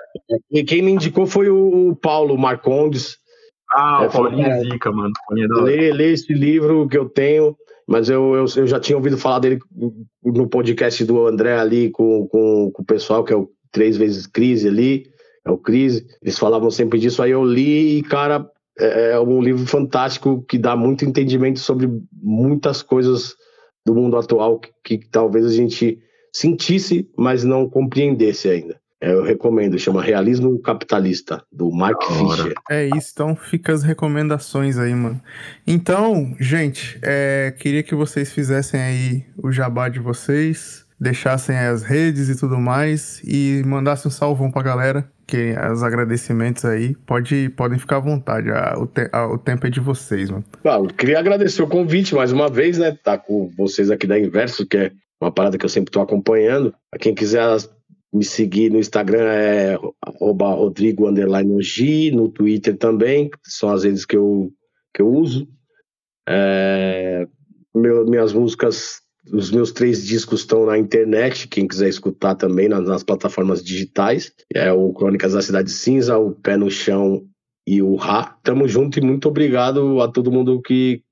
[0.51, 3.19] E quem me indicou foi o Paulo Marcondes,
[3.75, 5.13] ah, é, o Paulinho é, Zica, mano.
[5.31, 9.39] Lê, lê esse livro que eu tenho, mas eu, eu, eu, já tinha ouvido falar
[9.39, 9.59] dele
[10.23, 14.27] no podcast do André ali com, com, com o pessoal, que é o Três Vezes
[14.27, 15.07] Crise ali,
[15.45, 16.07] é o Crise.
[16.23, 20.59] Eles falavam sempre disso, aí eu li e, cara, é, é um livro fantástico que
[20.59, 23.35] dá muito entendimento sobre muitas coisas
[23.85, 25.99] do mundo atual que, que talvez a gente
[26.33, 28.81] sentisse, mas não compreendesse ainda.
[29.01, 32.55] É, eu recomendo, chama Realismo Capitalista, do Mark Fisher.
[32.71, 35.21] É isso, então fica as recomendações aí, mano.
[35.67, 42.29] Então, gente, é, queria que vocês fizessem aí o jabá de vocês, deixassem as redes
[42.29, 47.79] e tudo mais, e mandassem um salvão pra galera, que os agradecimentos aí, pode, podem
[47.79, 50.45] ficar à vontade, a, o, te, a, o tempo é de vocês, mano.
[50.65, 54.19] Ah, eu queria agradecer o convite mais uma vez, né, tá com vocês aqui da
[54.19, 56.73] Inverso, que é uma parada que eu sempre tô acompanhando.
[57.01, 57.57] Quem quiser
[58.13, 59.79] me seguir no Instagram é
[60.21, 61.07] Rodrigo
[61.61, 64.53] G, no Twitter também, são as redes que eu,
[64.95, 65.49] que eu uso.
[66.29, 67.27] É,
[67.75, 72.85] meu, minhas músicas, os meus três discos estão na internet, quem quiser escutar também nas,
[72.85, 74.33] nas, plataformas digitais.
[74.53, 77.23] É o Crônicas da Cidade Cinza, o Pé no Chão
[77.67, 78.37] e o Rá.
[78.43, 81.03] Tamo junto e muito obrigado a todo mundo que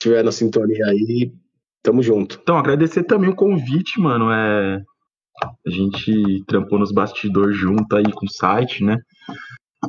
[0.00, 1.32] estiver na sintonia aí.
[1.82, 2.40] Tamo junto.
[2.42, 4.32] Então, agradecer também o convite, mano.
[4.32, 4.82] É
[5.66, 8.98] a gente trampou nos bastidores junto aí com o site, né?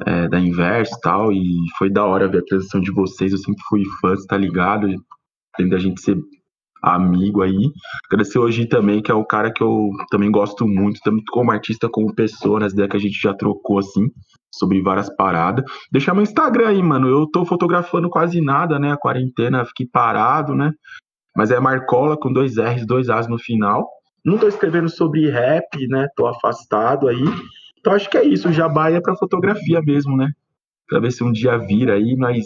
[0.05, 3.32] É, da Inverso e tal, e foi da hora ver a apresentação de vocês.
[3.32, 4.88] Eu sempre fui fã, tá ligado?
[5.57, 6.18] Além da gente ser
[6.86, 7.71] amigo aí.
[8.05, 11.89] Agradecer hoje também, que é o cara que eu também gosto muito, tanto como artista
[11.89, 14.11] como pessoa, nas ideias que a gente já trocou assim,
[14.53, 15.65] sobre várias paradas.
[15.91, 17.07] Deixar meu Instagram aí, mano.
[17.07, 18.91] Eu tô fotografando quase nada, né?
[18.91, 20.71] A quarentena, fiquei parado, né?
[21.36, 23.88] Mas é Marcola com dois R's, dois A's no final.
[24.23, 26.07] Não tô escrevendo sobre rap, né?
[26.15, 27.23] Tô afastado aí.
[27.79, 28.49] Então acho que é isso.
[28.49, 30.29] O jabá é pra fotografia mesmo, né?
[30.88, 32.45] Pra ver se um dia vira aí, nós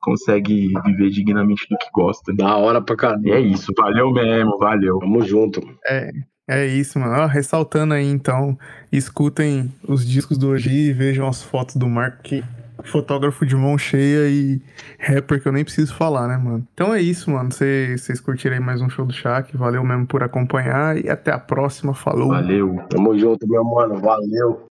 [0.00, 2.32] consegue viver dignamente do que gosta.
[2.34, 3.28] Da hora pra caramba.
[3.28, 3.72] E é isso.
[3.76, 4.98] Valeu mesmo, valeu.
[4.98, 5.60] Tamo junto.
[5.86, 6.10] É,
[6.48, 7.26] é isso, mano.
[7.26, 8.58] ressaltando aí, então,
[8.90, 12.42] escutem os discos do Oji e vejam as fotos do Mark, que
[12.84, 14.60] fotógrafo de mão cheia e
[14.98, 16.66] rapper que eu nem preciso falar, né, mano?
[16.72, 17.50] Então é isso, mano.
[17.52, 19.56] Vocês curtiram aí mais um show do Shaq.
[19.56, 21.94] Valeu mesmo por acompanhar e até a próxima.
[21.94, 22.28] Falou.
[22.28, 22.76] Valeu.
[22.88, 23.98] Tamo junto, meu mano.
[23.98, 24.66] Valeu.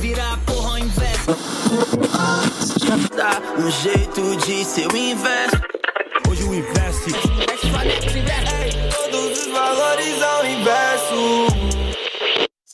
[0.00, 0.78] Vira porra
[2.18, 2.55] ao.
[2.86, 5.60] Dá um jeito de ser o inverso.
[6.28, 7.10] Hoje o investe.
[9.10, 11.75] Todos os valores ao inverso.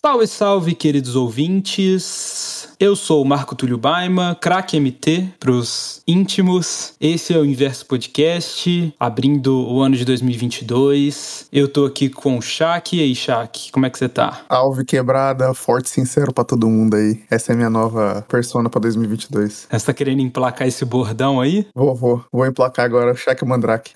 [0.05, 2.69] Salve, salve, queridos ouvintes.
[2.81, 6.95] Eu sou o Marco Túlio Baima, craque MT pros íntimos.
[7.01, 11.47] Esse é o Inverso Podcast, abrindo o ano de 2022.
[11.53, 12.97] Eu tô aqui com o Shaq.
[12.97, 14.41] E aí, Shaq, como é que você tá?
[14.49, 17.23] Alve quebrada, forte e sincero pra todo mundo aí.
[17.31, 19.69] Essa é a minha nova persona pra 2022.
[19.71, 21.65] Você tá querendo emplacar esse bordão aí?
[21.73, 22.25] Vou, vou.
[22.33, 23.93] Vou emplacar agora o Shaq Mandrake.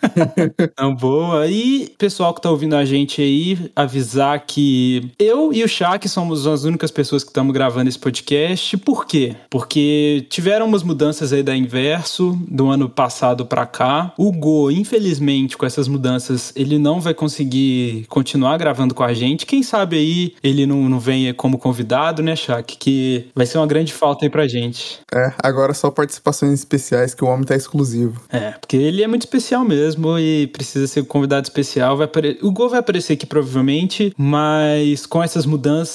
[0.79, 1.49] Não, boa.
[1.49, 6.47] E pessoal que tá ouvindo a gente aí, avisar que eu e o Shaq somos
[6.47, 8.77] as únicas pessoas que estamos gravando esse podcast.
[8.77, 9.35] Por quê?
[9.51, 14.13] Porque tiveram umas mudanças aí da Inverso do ano passado pra cá.
[14.17, 19.47] O Go, infelizmente, com essas mudanças, ele não vai conseguir continuar gravando com a gente.
[19.47, 22.77] Quem sabe aí ele não, não venha como convidado, né, Shaq?
[22.77, 24.99] Que vai ser uma grande falta aí pra gente.
[25.15, 28.21] É, agora só participações especiais que o homem tá exclusivo.
[28.31, 31.97] É, porque ele é muito especial mesmo e precisa ser um convidado especial.
[31.97, 32.39] Vai apare...
[32.43, 35.86] O Go vai aparecer aqui provavelmente, mas com essas mudanças,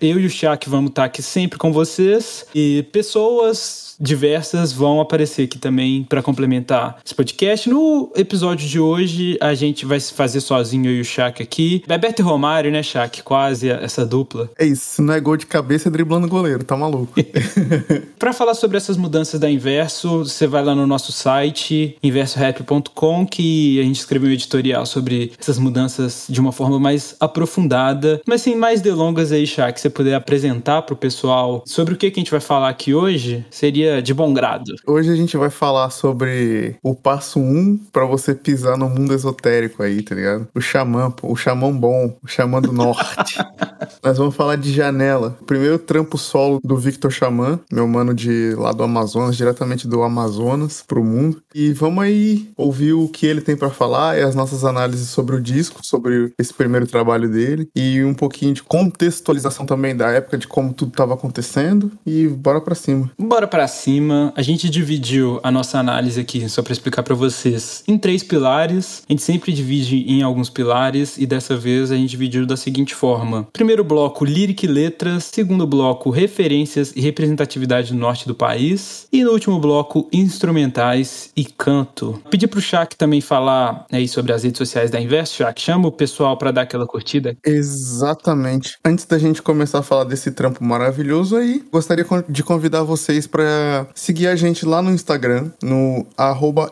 [0.00, 5.44] eu e o Shaq vamos estar aqui sempre com vocês e pessoas diversas vão aparecer
[5.44, 7.68] aqui também para complementar esse podcast.
[7.68, 11.82] No episódio de hoje, a gente vai se fazer sozinho eu e o Shaq aqui.
[11.86, 13.22] Bebeto e Romário, né, Shaq?
[13.22, 14.50] Quase essa dupla.
[14.58, 17.12] É isso, não é gol de cabeça, é driblando o goleiro, tá maluco.
[18.18, 23.80] Para falar sobre essas mudanças da Inverso, você vai lá no nosso site, inversorap.com, que
[23.80, 28.20] a gente escreveu um editorial sobre essas mudanças de uma forma mais aprofundada.
[28.26, 32.20] Mas sem mais delongas aí, Shaq, você puder apresentar pro pessoal sobre o que, que
[32.20, 34.74] a gente vai falar aqui hoje, seria de bom grado.
[34.86, 39.14] Hoje a gente vai falar sobre o passo 1 um para você pisar no mundo
[39.14, 40.48] esotérico aí, tá ligado?
[40.54, 43.38] O xamã, pô, o xamã bom, o xamã do norte.
[44.02, 45.36] Nós vamos falar de janela.
[45.40, 50.02] O primeiro trampo solo do Victor Xamã, meu mano de lá do Amazonas, diretamente do
[50.02, 51.42] Amazonas pro mundo.
[51.54, 55.36] E vamos aí ouvir o que ele tem para falar e as nossas análises sobre
[55.36, 58.62] o disco, sobre esse primeiro trabalho dele e um pouquinho de
[58.94, 63.10] contextualização também da época de como tudo tava acontecendo e bora para cima.
[63.18, 64.32] Bora para cima.
[64.36, 69.02] A gente dividiu a nossa análise aqui, só para explicar para vocês, em três pilares.
[69.08, 72.94] A gente sempre divide em alguns pilares e dessa vez a gente dividiu da seguinte
[72.94, 75.30] forma: primeiro bloco, lírica e letras.
[75.32, 79.08] Segundo bloco, referências e representatividade do norte do país.
[79.12, 82.20] E no último bloco, instrumentais e canto.
[82.30, 85.36] Pedi pro Shaq também falar aí sobre as redes sociais da Inverso.
[85.36, 87.36] Shaq, chama o pessoal para dar aquela curtida.
[87.44, 88.78] Exatamente.
[88.86, 93.86] Antes da gente começar a falar desse trampo maravilhoso aí, gostaria de convidar vocês para
[93.94, 96.04] seguir a gente lá no Instagram, no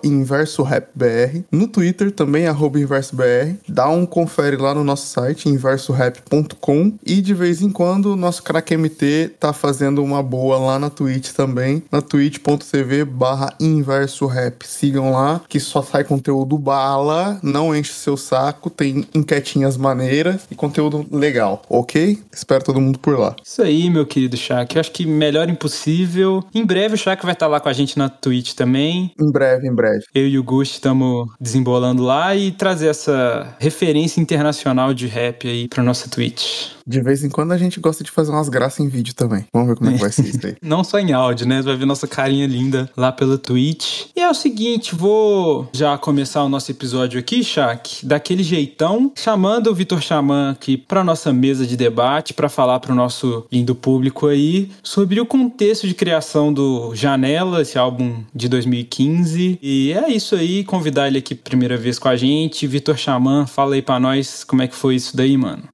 [0.05, 3.57] InversoRapBR, no Twitter também, InversoBR.
[3.67, 6.93] Dá um confere lá no nosso site, inversorap.com.
[7.03, 10.91] E de vez em quando o nosso craque MT tá fazendo uma boa lá na
[10.91, 14.61] Twitch também, na twitch.tv barra inversorap.
[14.67, 20.55] Sigam lá, que só sai conteúdo bala, não enche seu saco, tem enquetinhas maneiras e
[20.55, 22.02] conteúdo legal, ok?
[22.33, 23.35] Espero todo mundo por lá.
[23.43, 24.75] Isso aí, meu querido Shaq.
[24.75, 26.45] Eu acho que melhor impossível.
[26.55, 29.13] Em breve o Shaq vai estar lá com a gente na Twitch também.
[29.21, 30.05] Em breve, em breve.
[30.15, 35.69] Eu e o Gusti estamos desembolando lá e trazer essa referência internacional de rap aí
[35.69, 36.73] pra nossa Twitch.
[36.87, 39.45] De vez em quando a gente gosta de fazer umas graças em vídeo também.
[39.53, 40.57] Vamos ver como é que vai ser isso aí.
[40.63, 41.59] Não só em áudio, né?
[41.59, 44.07] Você vai ver nossa carinha linda lá pela Twitch.
[44.17, 49.69] E é o seguinte, vou já começar o nosso episódio aqui, Shaq, daquele jeitão, chamando
[49.69, 51.92] o Vitor Xamã aqui pra nossa mesa de debate,
[52.33, 57.79] para falar pro nosso lindo público aí sobre o contexto de criação do Janela, esse
[57.79, 59.59] álbum de 2015.
[59.63, 62.67] E é isso aí, convidar ele aqui primeira vez com a gente.
[62.67, 65.65] Vitor Xamã, fala aí pra nós como é que foi isso daí, mano.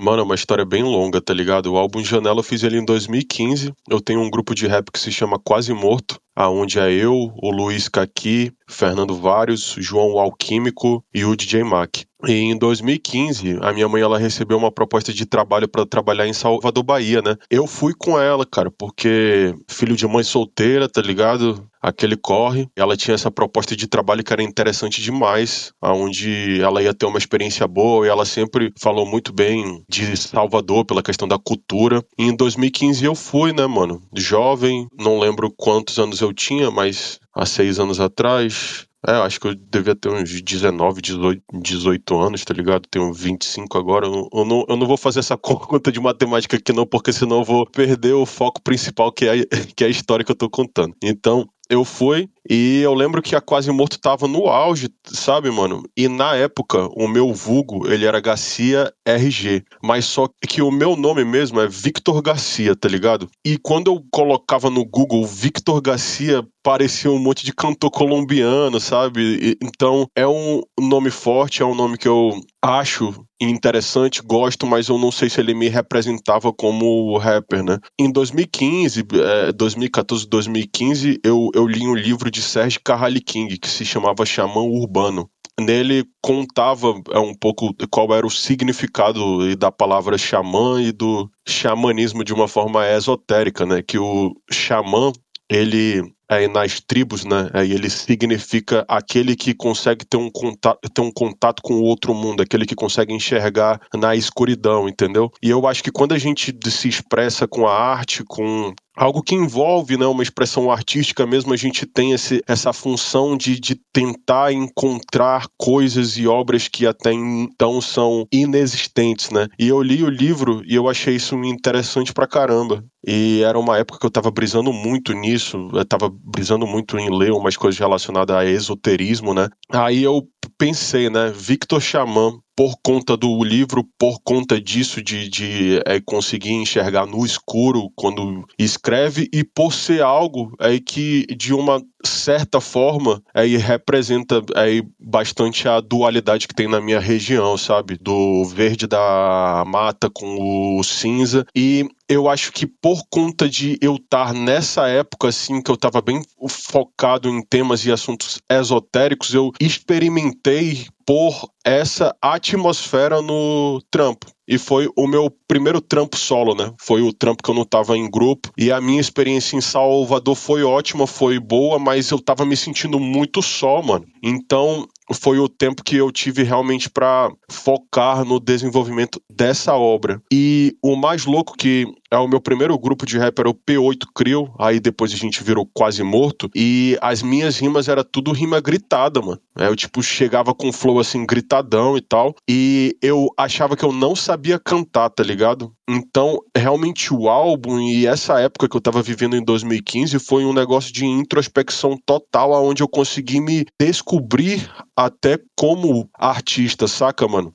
[0.00, 1.72] Mano, é uma história bem longa, tá ligado?
[1.72, 3.72] O álbum Janela eu fiz ele em 2015.
[3.90, 7.50] Eu tenho um grupo de rap que se chama Quase Morto, aonde é eu, o
[7.50, 12.04] Luiz Caqui, Fernando Vários, João Alquímico e o DJ Mac.
[12.26, 16.32] E em 2015, a minha mãe ela recebeu uma proposta de trabalho para trabalhar em
[16.32, 17.36] Salvador, Bahia, né?
[17.48, 21.64] Eu fui com ela, cara, porque filho de mãe solteira, tá ligado?
[21.80, 22.68] Aquele corre.
[22.74, 27.18] Ela tinha essa proposta de trabalho que era interessante demais, aonde ela ia ter uma
[27.18, 32.02] experiência boa e ela sempre falou muito bem de Salvador pela questão da cultura.
[32.18, 34.02] E em 2015 eu fui, né, mano?
[34.16, 39.46] Jovem, não lembro quantos anos eu tinha, mas há seis anos atrás, é, acho que
[39.46, 42.82] eu devia ter uns 19, 18, 18 anos, tá ligado?
[42.90, 44.06] Tenho 25 agora.
[44.06, 47.38] Eu, eu, não, eu não vou fazer essa conta de matemática aqui, não, porque senão
[47.38, 49.44] eu vou perder o foco principal, que é,
[49.76, 50.94] que é a história que eu tô contando.
[51.02, 55.82] Então, eu fui e eu lembro que a Quase Morto tava no auge, sabe, mano?
[55.96, 59.62] E na época, o meu vulgo, ele era Garcia RG.
[59.82, 63.28] Mas só que o meu nome mesmo é Victor Garcia, tá ligado?
[63.44, 69.20] E quando eu colocava no Google Victor Garcia, parecia um monte de cantor colombiano, sabe?
[69.20, 74.88] E, então, é um nome forte, é um nome que eu acho interessante, gosto, mas
[74.88, 77.78] eu não sei se ele me representava como rapper, né?
[77.98, 79.04] Em 2015,
[79.48, 84.26] é, 2014, 2015, eu, eu li um livro de Serge Carrali King que se chamava
[84.26, 90.92] Xamã Urbano nele contava é, um pouco qual era o significado da palavra xamã e
[90.92, 93.82] do xamanismo de uma forma esotérica, né?
[93.82, 95.12] Que o xamã,
[95.50, 97.48] ele aí nas tribos, né?
[97.54, 102.12] Aí ele significa aquele que consegue ter um contato, ter um contato com o outro
[102.14, 105.30] mundo, aquele que consegue enxergar na escuridão, entendeu?
[105.42, 109.34] E eu acho que quando a gente se expressa com a arte, com algo que
[109.34, 114.52] envolve né, uma expressão artística mesmo, a gente tem esse, essa função de, de tentar
[114.52, 119.46] encontrar coisas e obras que até então são inexistentes, né?
[119.58, 122.84] E eu li o livro e eu achei isso interessante pra caramba.
[123.06, 127.16] E era uma época que eu tava brisando muito nisso, eu tava brisando muito em
[127.16, 129.48] ler umas coisas relacionadas a esoterismo, né?
[129.72, 130.26] Aí eu
[130.58, 136.54] pensei, né, Victor Xamã, por conta do livro, por conta disso de, de é, conseguir
[136.54, 143.22] enxergar no escuro quando escreve e por ser algo é, que de uma certa forma
[143.32, 147.96] é, representa é, bastante a dualidade que tem na minha região, sabe?
[147.96, 153.96] Do verde da mata com o cinza e eu acho que por conta de eu
[153.96, 159.52] estar nessa época assim que eu estava bem focado em temas e assuntos esotéricos, eu
[159.60, 164.26] experimentei por essa atmosfera no trampo.
[164.46, 166.72] E foi o meu primeiro trampo solo, né?
[166.80, 168.50] Foi o trampo que eu não tava em grupo.
[168.56, 172.98] E a minha experiência em Salvador foi ótima, foi boa, mas eu tava me sentindo
[172.98, 174.06] muito só, mano.
[174.22, 180.22] Então, foi o tempo que eu tive realmente para focar no desenvolvimento dessa obra.
[180.32, 184.06] E o mais louco que é o meu primeiro grupo de rap era o P8
[184.14, 188.60] Crio, aí depois a gente virou quase morto, e as minhas rimas era tudo rima
[188.60, 189.40] gritada, mano.
[189.58, 193.92] É, eu tipo chegava com flow assim gritadão e tal, e eu achava que eu
[193.92, 195.72] não sabia cantar, tá ligado?
[195.88, 200.52] Então, realmente o álbum e essa época que eu tava vivendo em 2015 foi um
[200.52, 207.54] negócio de introspecção total aonde eu consegui me descobrir até como artista, saca, mano?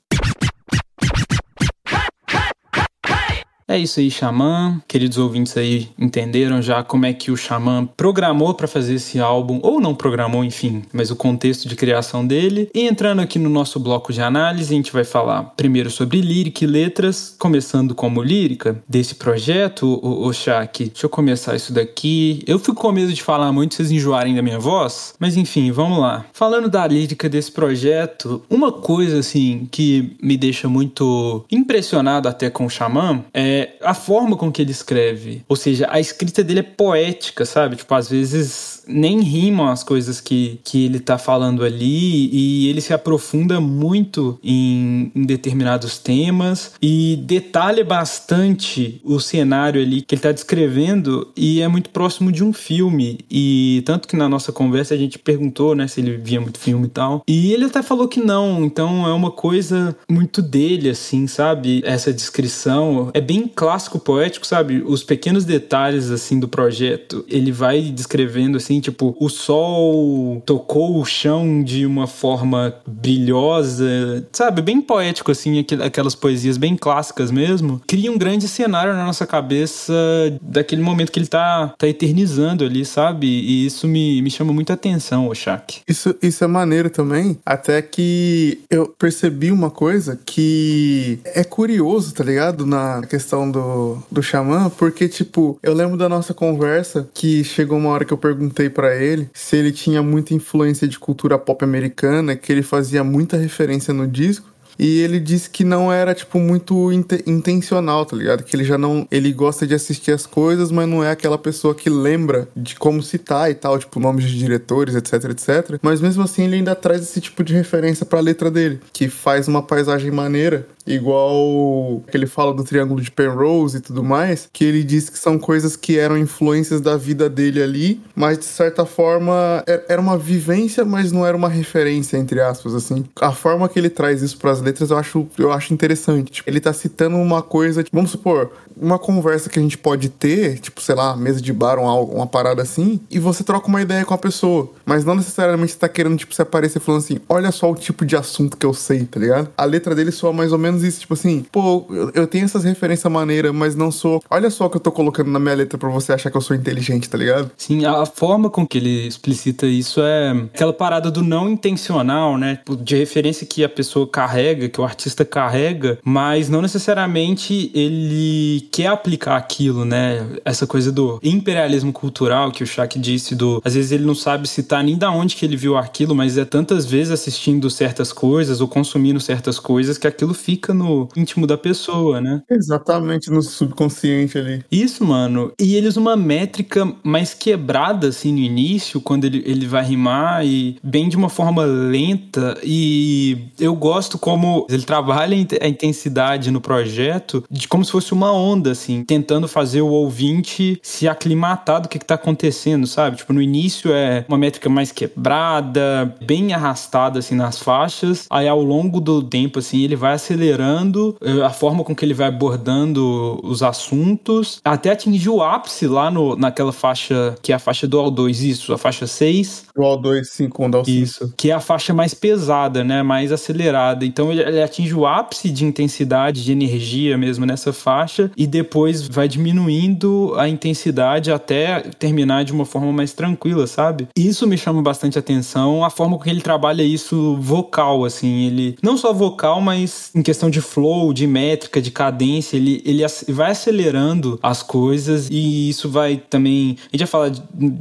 [3.68, 4.82] É isso aí, Xamã.
[4.88, 9.60] Queridos ouvintes aí entenderam já como é que o Xamã programou para fazer esse álbum,
[9.64, 12.70] ou não programou, enfim, mas o contexto de criação dele.
[12.74, 16.64] E entrando aqui no nosso bloco de análise, a gente vai falar primeiro sobre lírica
[16.64, 20.86] e letras, começando como lírica desse projeto, o, o Shaq.
[20.86, 22.44] Deixa eu começar isso daqui.
[22.46, 26.00] Eu fico com medo de falar muito, vocês enjoarem da minha voz, mas enfim, vamos
[26.00, 26.26] lá.
[26.34, 32.66] Falando da lírica desse projeto, uma coisa assim que me deixa muito impressionado até com
[32.66, 35.44] o Xamã é é, a forma com que ele escreve.
[35.48, 37.76] Ou seja, a escrita dele é poética, sabe?
[37.76, 42.82] Tipo, às vezes nem rimam as coisas que, que ele tá falando ali e ele
[42.82, 50.22] se aprofunda muito em, em determinados temas e detalha bastante o cenário ali que ele
[50.22, 53.20] tá descrevendo e é muito próximo de um filme.
[53.30, 56.88] E tanto que na nossa conversa a gente perguntou, né, se ele via muito filme
[56.88, 57.24] e tal.
[57.28, 61.82] E ele até falou que não, então é uma coisa muito dele, assim, sabe?
[61.86, 64.84] Essa descrição é bem clássico poético, sabe?
[64.86, 67.26] Os pequenos detalhes, assim, do projeto.
[67.28, 74.62] Ele vai descrevendo, assim, tipo, o sol tocou o chão de uma forma brilhosa, sabe?
[74.62, 77.82] Bem poético, assim, aquelas poesias bem clássicas mesmo.
[77.88, 79.94] Cria um grande cenário na nossa cabeça
[80.42, 83.28] daquele momento que ele tá, tá eternizando ali, sabe?
[83.28, 85.82] E isso me, me chama muita atenção, Oshak.
[85.88, 92.24] Isso, isso é maneiro também, até que eu percebi uma coisa que é curioso, tá
[92.24, 92.66] ligado?
[92.66, 97.80] Na questão questão do, do xamã, porque, tipo, eu lembro da nossa conversa que chegou
[97.80, 101.64] uma hora que eu perguntei para ele se ele tinha muita influência de cultura pop
[101.64, 104.54] americana, que ele fazia muita referência no disco.
[104.78, 106.92] E ele disse que não era, tipo, muito
[107.28, 108.44] intencional, tá ligado?
[108.44, 109.08] Que ele já não.
[109.12, 113.04] Ele gosta de assistir as coisas, mas não é aquela pessoa que lembra de como
[113.04, 115.78] citar e tal, tipo, nomes de diretores, etc, etc.
[115.80, 119.48] Mas mesmo assim, ele ainda traz esse tipo de referência pra letra dele, que faz
[119.48, 124.64] uma paisagem maneira igual que ele fala do Triângulo de Penrose e tudo mais, que
[124.64, 128.86] ele diz que são coisas que eram influências da vida dele ali, mas de certa
[128.86, 133.06] forma é, era uma vivência, mas não era uma referência entre aspas assim.
[133.20, 136.32] A forma que ele traz isso para as letras eu acho eu acho interessante.
[136.32, 140.10] Tipo, ele tá citando uma coisa, tipo, vamos supor, uma conversa que a gente pode
[140.10, 143.68] ter, tipo, sei lá, mesa de bar, um, algo- uma parada assim, e você troca
[143.68, 144.72] uma ideia com a pessoa.
[144.86, 148.06] Mas não necessariamente você tá querendo, tipo, se aparecer falando assim, olha só o tipo
[148.06, 149.50] de assunto que eu sei, tá ligado?
[149.58, 152.64] A letra dele soa mais ou menos isso, tipo assim, pô, eu, eu tenho essas
[152.64, 154.22] referências maneiras, mas não sou.
[154.30, 156.42] Olha só o que eu tô colocando na minha letra pra você achar que eu
[156.42, 157.52] sou inteligente, tá ligado?
[157.58, 162.38] Sim, a a forma com que ele explicita isso é aquela parada do não intencional,
[162.38, 162.58] né?
[162.58, 168.63] Tipo, De referência que a pessoa carrega, que o artista carrega, mas não necessariamente ele
[168.72, 170.26] quer aplicar aquilo, né?
[170.44, 174.48] Essa coisa do imperialismo cultural que o Shaq disse, do às vezes ele não sabe
[174.48, 178.62] citar nem da onde que ele viu aquilo, mas é tantas vezes assistindo certas coisas
[178.62, 182.42] ou consumindo certas coisas que aquilo fica no íntimo da pessoa, né?
[182.50, 184.64] Exatamente no subconsciente ali.
[184.72, 185.52] Isso, mano.
[185.60, 190.78] E eles uma métrica mais quebrada, assim, no início, quando ele, ele vai rimar, e
[190.84, 192.58] bem de uma forma lenta.
[192.64, 197.92] E eu gosto como ele trabalha a int- a intensidade no projeto de como se
[197.92, 202.86] fosse uma onda, assim, tentando fazer o ouvinte se aclimatar do que, que tá acontecendo,
[202.88, 203.18] sabe?
[203.18, 208.26] Tipo, no início é uma métrica mais quebrada, bem arrastada, assim, nas faixas.
[208.30, 212.14] Aí ao longo do tempo, assim, ele vai acelerando eh, a forma com que ele
[212.14, 217.60] vai abordando os assuntos, até atingir o ápice lá no, naquela faixa, que é a
[217.60, 219.66] faixa do AO2, isso, a faixa 6.
[219.76, 221.04] Do All 5 onda ao cinco.
[221.04, 221.34] Isso.
[221.38, 223.02] Que é a faixa mais pesada, né?
[223.04, 224.06] Mais acelerada.
[224.06, 229.08] Então ele, ele atinge o ápice de intensidade, de energia mesmo nessa faixa, e depois
[229.08, 234.10] vai diminuindo a intensidade até terminar de uma forma mais tranquila, sabe?
[234.14, 238.48] Isso me chama bastante atenção, a forma com que ele trabalha isso vocal, assim.
[238.48, 238.78] Ele.
[238.84, 243.52] Não só vocal, mas em questão de flow, de métrica, de cadência, ele, ele vai
[243.52, 246.76] acelerando as coisas e isso vai também.
[246.92, 247.32] A gente vai falar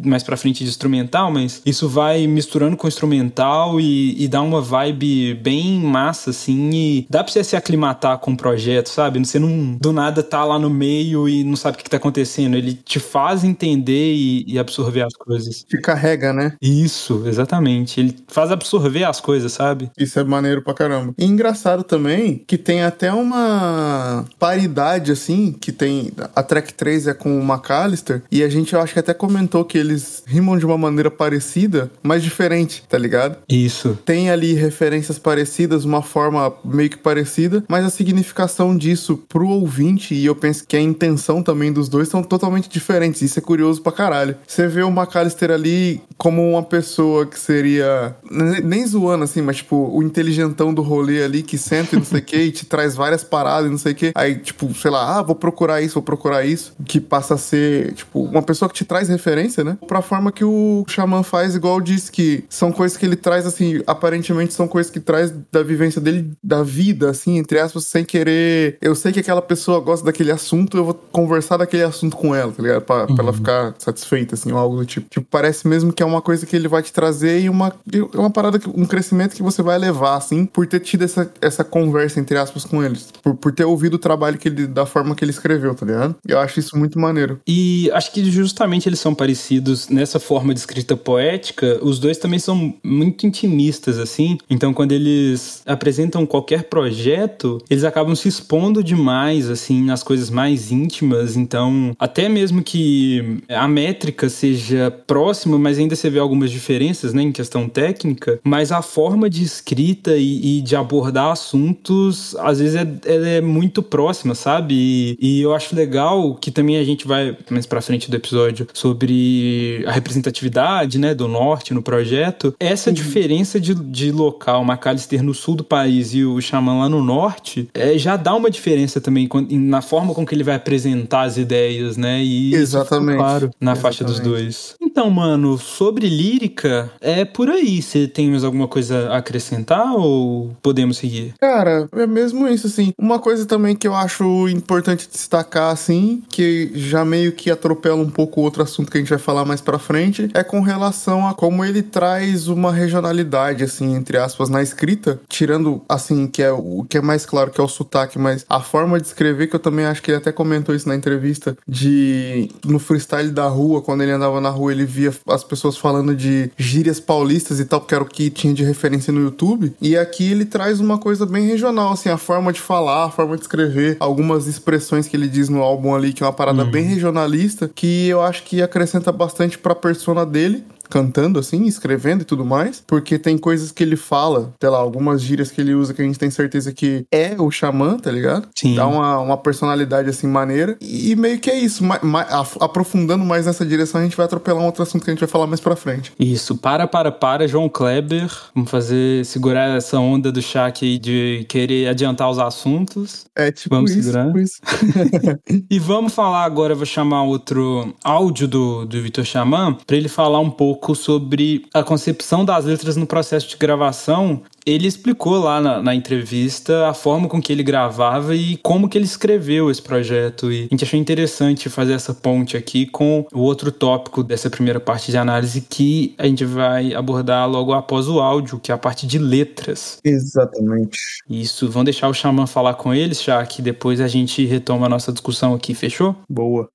[0.05, 4.61] mais pra frente de instrumental, mas isso vai misturando com instrumental e, e dá uma
[4.61, 6.71] vibe bem massa, assim.
[6.71, 9.19] E dá pra você se aclimatar com o projeto, sabe?
[9.19, 11.97] Você não do nada tá lá no meio e não sabe o que, que tá
[11.97, 12.57] acontecendo.
[12.57, 15.65] Ele te faz entender e, e absorver as coisas.
[15.65, 16.55] Te carrega, né?
[16.61, 18.01] Isso, exatamente.
[18.01, 19.91] Ele faz absorver as coisas, sabe?
[19.99, 21.15] Isso é maneiro pra caramba.
[21.19, 26.13] E engraçado também que tem até uma paridade, assim, que tem.
[26.35, 29.65] A track 3 é com o McAllister, e a gente eu acho que até comentou
[29.65, 33.37] que eles rimam de uma maneira parecida, mas diferente, tá ligado?
[33.49, 33.99] Isso.
[34.05, 40.15] Tem ali referências parecidas, uma forma meio que parecida, mas a significação disso pro ouvinte,
[40.15, 43.23] e eu penso que a intenção também dos dois são totalmente diferentes.
[43.23, 44.35] Isso é curioso pra caralho.
[44.47, 48.17] Você vê o McAllister ali como uma pessoa que seria.
[48.29, 52.05] ne- Nem zoando assim, mas tipo, o inteligentão do rolê ali que senta e não
[52.05, 54.13] sei o que, e te traz várias paradas e não sei o que.
[54.17, 56.73] Aí, tipo, sei lá, ah, vou procurar isso, vou procurar isso.
[56.85, 59.79] Que passa a ser, tipo, uma pessoa que te traz referência, né?
[59.87, 63.81] Pra forma que o Xamã faz, igual disse, que são coisas que ele traz, assim,
[63.87, 68.77] aparentemente são coisas que traz da vivência dele, da vida, assim, entre aspas, sem querer.
[68.83, 72.51] Eu sei que aquela pessoa gosta daquele assunto, eu vou conversar daquele assunto com ela,
[72.53, 72.83] tá ligado?
[72.83, 75.07] Pra, pra ela ficar satisfeita, assim, ou algo do tipo.
[75.09, 78.19] Tipo, parece mesmo que é uma coisa que ele vai te trazer e uma, é
[78.19, 81.63] uma parada, que- um crescimento que você vai levar, assim, por ter tido essa, essa
[81.65, 83.09] conversa, entre aspas, com eles.
[83.23, 86.17] Por, por ter ouvido o trabalho que ele, da forma que ele escreveu, tá ligado?
[86.27, 87.39] Eu acho isso muito maneiro.
[87.47, 91.79] E acho que justamente eles são parecidos nessa forma de escrita poética.
[91.83, 94.39] Os dois também são muito intimistas, assim.
[94.49, 100.71] Então, quando eles apresentam qualquer projeto, eles acabam se expondo demais, assim, nas coisas mais
[100.71, 101.37] íntimas.
[101.37, 107.23] Então, até mesmo que a métrica seja próxima, mas ainda você vê algumas diferenças, né,
[107.23, 108.41] em questão técnica.
[108.45, 113.41] Mas a forma de escrita e, e de abordar assuntos, às vezes, é, ela é
[113.41, 114.75] muito próxima, sabe?
[114.75, 118.67] E, e eu acho legal que também a gente vai mais pra frente do episódio
[118.73, 122.55] sobre a representatividade, né, do norte no projeto.
[122.59, 127.03] Essa diferença de, de local, McAllister no sul do país e o Xamã lá no
[127.03, 131.37] norte, é, já dá uma diferença também na forma com que ele vai apresentar as
[131.37, 132.23] ideias, né?
[132.23, 133.17] E Exatamente.
[133.19, 134.43] claro na faixa dos Exatamente.
[134.43, 134.75] dois.
[134.81, 137.81] Então, mano, sobre lírica, é por aí.
[137.81, 141.35] Você tem mais alguma coisa a acrescentar ou podemos seguir?
[141.41, 142.93] Cara, é mesmo isso, assim.
[142.99, 148.11] Uma coisa também que eu acho importante destacar, assim, que já meio que atropela um
[148.11, 151.35] pouco outro assunto que a gente vai falar mais pra frente, é com relação a
[151.35, 156.85] como ele traz uma regionalidade, assim, entre aspas, na escrita, tirando, assim, que é o
[156.89, 159.61] que é mais claro que é o sotaque, mas a forma de escrever, que eu
[159.61, 164.03] também acho que ele até comentou isso na entrevista, de no freestyle da rua, quando
[164.03, 167.95] ele andava na rua, ele via as pessoas falando de gírias paulistas e tal, porque
[167.95, 169.73] era o que tinha de referência no YouTube.
[169.81, 173.37] E aqui ele traz uma coisa bem regional, assim, a forma de falar, a forma
[173.37, 176.85] de escrever, algumas expressões que ele diz no álbum ali, que é uma parada bem
[176.85, 182.45] regionalista, que eu acho que acrescenta bastante pra persona dele cantando assim, escrevendo e tudo
[182.45, 186.03] mais, porque tem coisas que ele fala, sei lá, algumas gírias que ele usa que
[186.03, 188.47] a gente tem certeza que é o xamã, tá ligado?
[188.55, 188.75] Sim.
[188.75, 190.77] Dá uma, uma personalidade assim maneira.
[190.83, 191.83] E meio que é isso.
[191.83, 192.27] Ma- ma-
[192.61, 195.29] aprofundando mais nessa direção, a gente vai atropelar um outro assunto que a gente vai
[195.31, 196.13] falar mais pra frente.
[196.21, 198.31] Isso, para, para, para, João Kleber.
[198.55, 203.25] Vamos fazer, segurar essa onda do Shaq aí de querer adiantar os assuntos.
[203.35, 204.03] É tipo Vamos isso.
[204.11, 204.27] segurar?
[204.27, 204.61] tipo isso.
[205.71, 210.41] E vamos falar agora, vou chamar outro áudio do, do Vitor Xamã para ele falar
[210.41, 214.43] um pouco sobre a concepção das letras no processo de gravação.
[214.67, 218.99] Ele explicou lá na, na entrevista a forma com que ele gravava e como que
[218.99, 220.53] ele escreveu esse projeto.
[220.53, 224.81] E a gente achou interessante fazer essa ponte aqui com o outro tópico dessa primeira
[224.81, 228.79] parte de análise que a gente vai abordar logo após o áudio, que é a
[228.79, 229.99] parte de letras.
[230.05, 230.99] Exatamente.
[231.29, 234.89] Isso, vamos deixar o Xamã falar com eles, já que depois a gente retoma a
[234.89, 236.17] nossa discussão aqui, fechou?
[236.29, 236.69] Boa.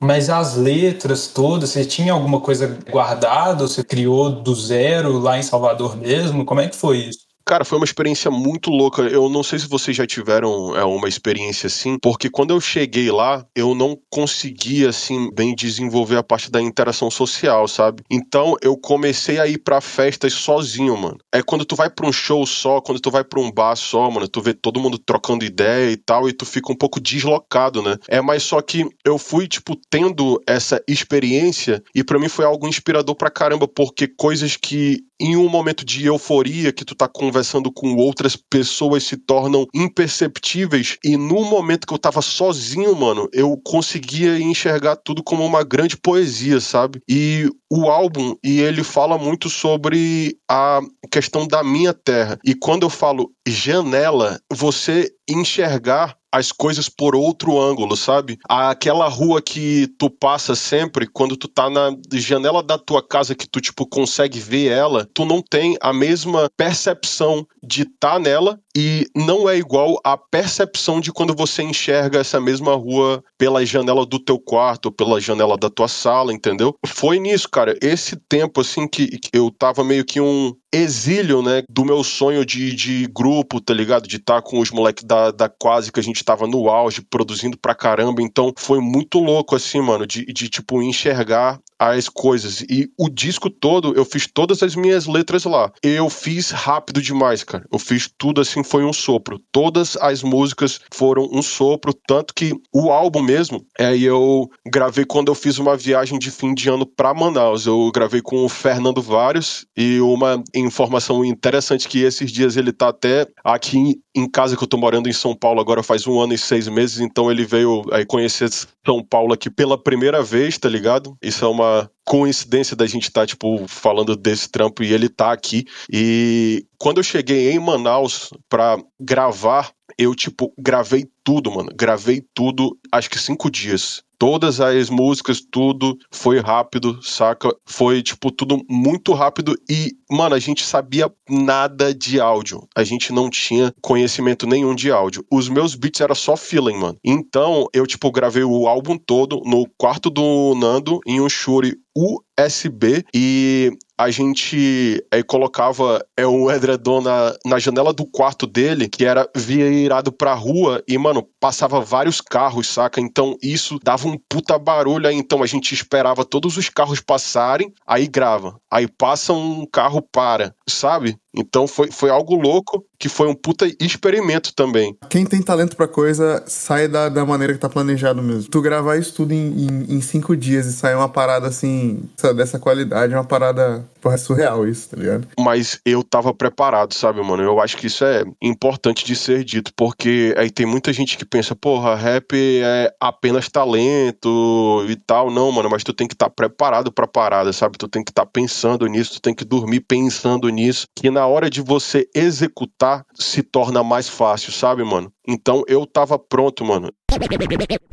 [0.00, 3.66] Mas as letras todas, você tinha alguma coisa guardada?
[3.66, 6.44] Você criou do zero lá em Salvador mesmo?
[6.44, 7.25] Como é que foi isso?
[7.48, 9.02] Cara, foi uma experiência muito louca.
[9.02, 13.08] Eu não sei se vocês já tiveram é, uma experiência assim, porque quando eu cheguei
[13.08, 18.02] lá, eu não conseguia, assim, bem desenvolver a parte da interação social, sabe?
[18.10, 21.18] Então eu comecei a ir pra festas sozinho, mano.
[21.32, 24.10] É quando tu vai pra um show só, quando tu vai pra um bar só,
[24.10, 27.80] mano, tu vê todo mundo trocando ideia e tal, e tu fica um pouco deslocado,
[27.80, 27.96] né?
[28.08, 32.66] É, mas só que eu fui, tipo, tendo essa experiência, e pra mim foi algo
[32.66, 37.72] inspirador pra caramba, porque coisas que em um momento de euforia que tu tá conversando
[37.72, 43.58] com outras pessoas se tornam imperceptíveis e no momento que eu tava sozinho, mano, eu
[43.64, 47.00] conseguia enxergar tudo como uma grande poesia, sabe?
[47.08, 50.80] E o álbum, e ele fala muito sobre a
[51.10, 52.38] questão da minha terra.
[52.44, 58.38] E quando eu falo janela, você enxergar as coisas por outro ângulo, sabe?
[58.46, 63.48] Aquela rua que tu passa sempre, quando tu tá na janela da tua casa que
[63.48, 69.06] tu, tipo, consegue ver ela, tu não tem a mesma percepção de tá nela e
[69.16, 74.18] não é igual a percepção de quando você enxerga essa mesma rua pela janela do
[74.18, 76.76] teu quarto, pela janela da tua sala, entendeu?
[76.84, 77.74] Foi nisso, cara.
[77.80, 82.44] Esse tempo, assim, que, que eu tava meio que um exílio, né, do meu sonho
[82.44, 84.06] de, de grupo, tá ligado?
[84.06, 87.00] De estar tá com os moleques da, da quase que a gente tava no auge,
[87.00, 88.20] produzindo pra caramba.
[88.20, 92.62] Então foi muito louco, assim, mano, de, de tipo, enxergar as coisas.
[92.62, 95.70] E o disco todo, eu fiz todas as minhas letras lá.
[95.82, 97.64] Eu fiz rápido demais, cara.
[97.72, 99.40] Eu fiz tudo assim, foi um sopro.
[99.52, 105.28] Todas as músicas foram um sopro, tanto que o álbum mesmo, aí eu gravei quando
[105.28, 107.66] eu fiz uma viagem de fim de ano pra Manaus.
[107.66, 112.88] Eu gravei com o Fernando Vários e uma informação interessante que esses dias ele tá
[112.88, 116.32] até aqui em casa que eu tô morando em São Paulo agora faz um ano
[116.32, 120.68] e seis meses, então ele veio aí conhecer São Paulo aqui pela primeira vez, tá
[120.68, 121.16] ligado?
[121.22, 121.65] Isso é uma
[122.04, 125.66] coincidência da gente estar, tá, tipo, falando desse trampo e ele tá aqui.
[125.92, 131.70] E quando eu cheguei em Manaus pra gravar, eu, tipo, gravei tudo, mano.
[131.74, 134.02] Gravei tudo, acho que cinco dias.
[134.18, 137.54] Todas as músicas, tudo foi rápido, saca?
[137.64, 142.66] Foi, tipo, tudo muito rápido e, mano, a gente sabia nada de áudio.
[142.74, 145.24] A gente não tinha conhecimento nenhum de áudio.
[145.30, 146.98] Os meus beats era só feeling, mano.
[147.04, 153.04] Então, eu, tipo, gravei o álbum todo no quarto do Nando em um Shure USB
[153.14, 159.04] e a gente aí colocava é, um edredom na, na janela do quarto dele, que
[159.06, 163.00] era virado pra rua, e, mano, passava vários carros, saca?
[163.00, 165.16] Então isso dava um puta barulho aí.
[165.16, 168.60] Então a gente esperava todos os carros passarem, aí grava.
[168.70, 171.16] Aí passa um carro, para, sabe?
[171.36, 174.96] Então foi, foi algo louco, que foi um puta experimento também.
[175.08, 178.50] Quem tem talento pra coisa, sai da, da maneira que tá planejado mesmo.
[178.50, 182.02] Tu gravar isso tudo em, em, em cinco dias e sair uma parada assim,
[182.34, 185.26] dessa qualidade, é uma parada porra, é surreal isso, tá ligado?
[185.38, 187.42] Mas eu tava preparado, sabe, mano?
[187.42, 191.24] Eu acho que isso é importante de ser dito, porque aí tem muita gente que
[191.24, 195.30] pensa, porra, rap é apenas talento e tal.
[195.30, 197.78] Não, mano, mas tu tem que estar tá preparado pra parada, sabe?
[197.78, 201.25] Tu tem que estar tá pensando nisso, tu tem que dormir pensando nisso, que na
[201.26, 205.12] hora de você executar se torna mais fácil, sabe, mano?
[205.26, 206.90] Então eu tava pronto, mano.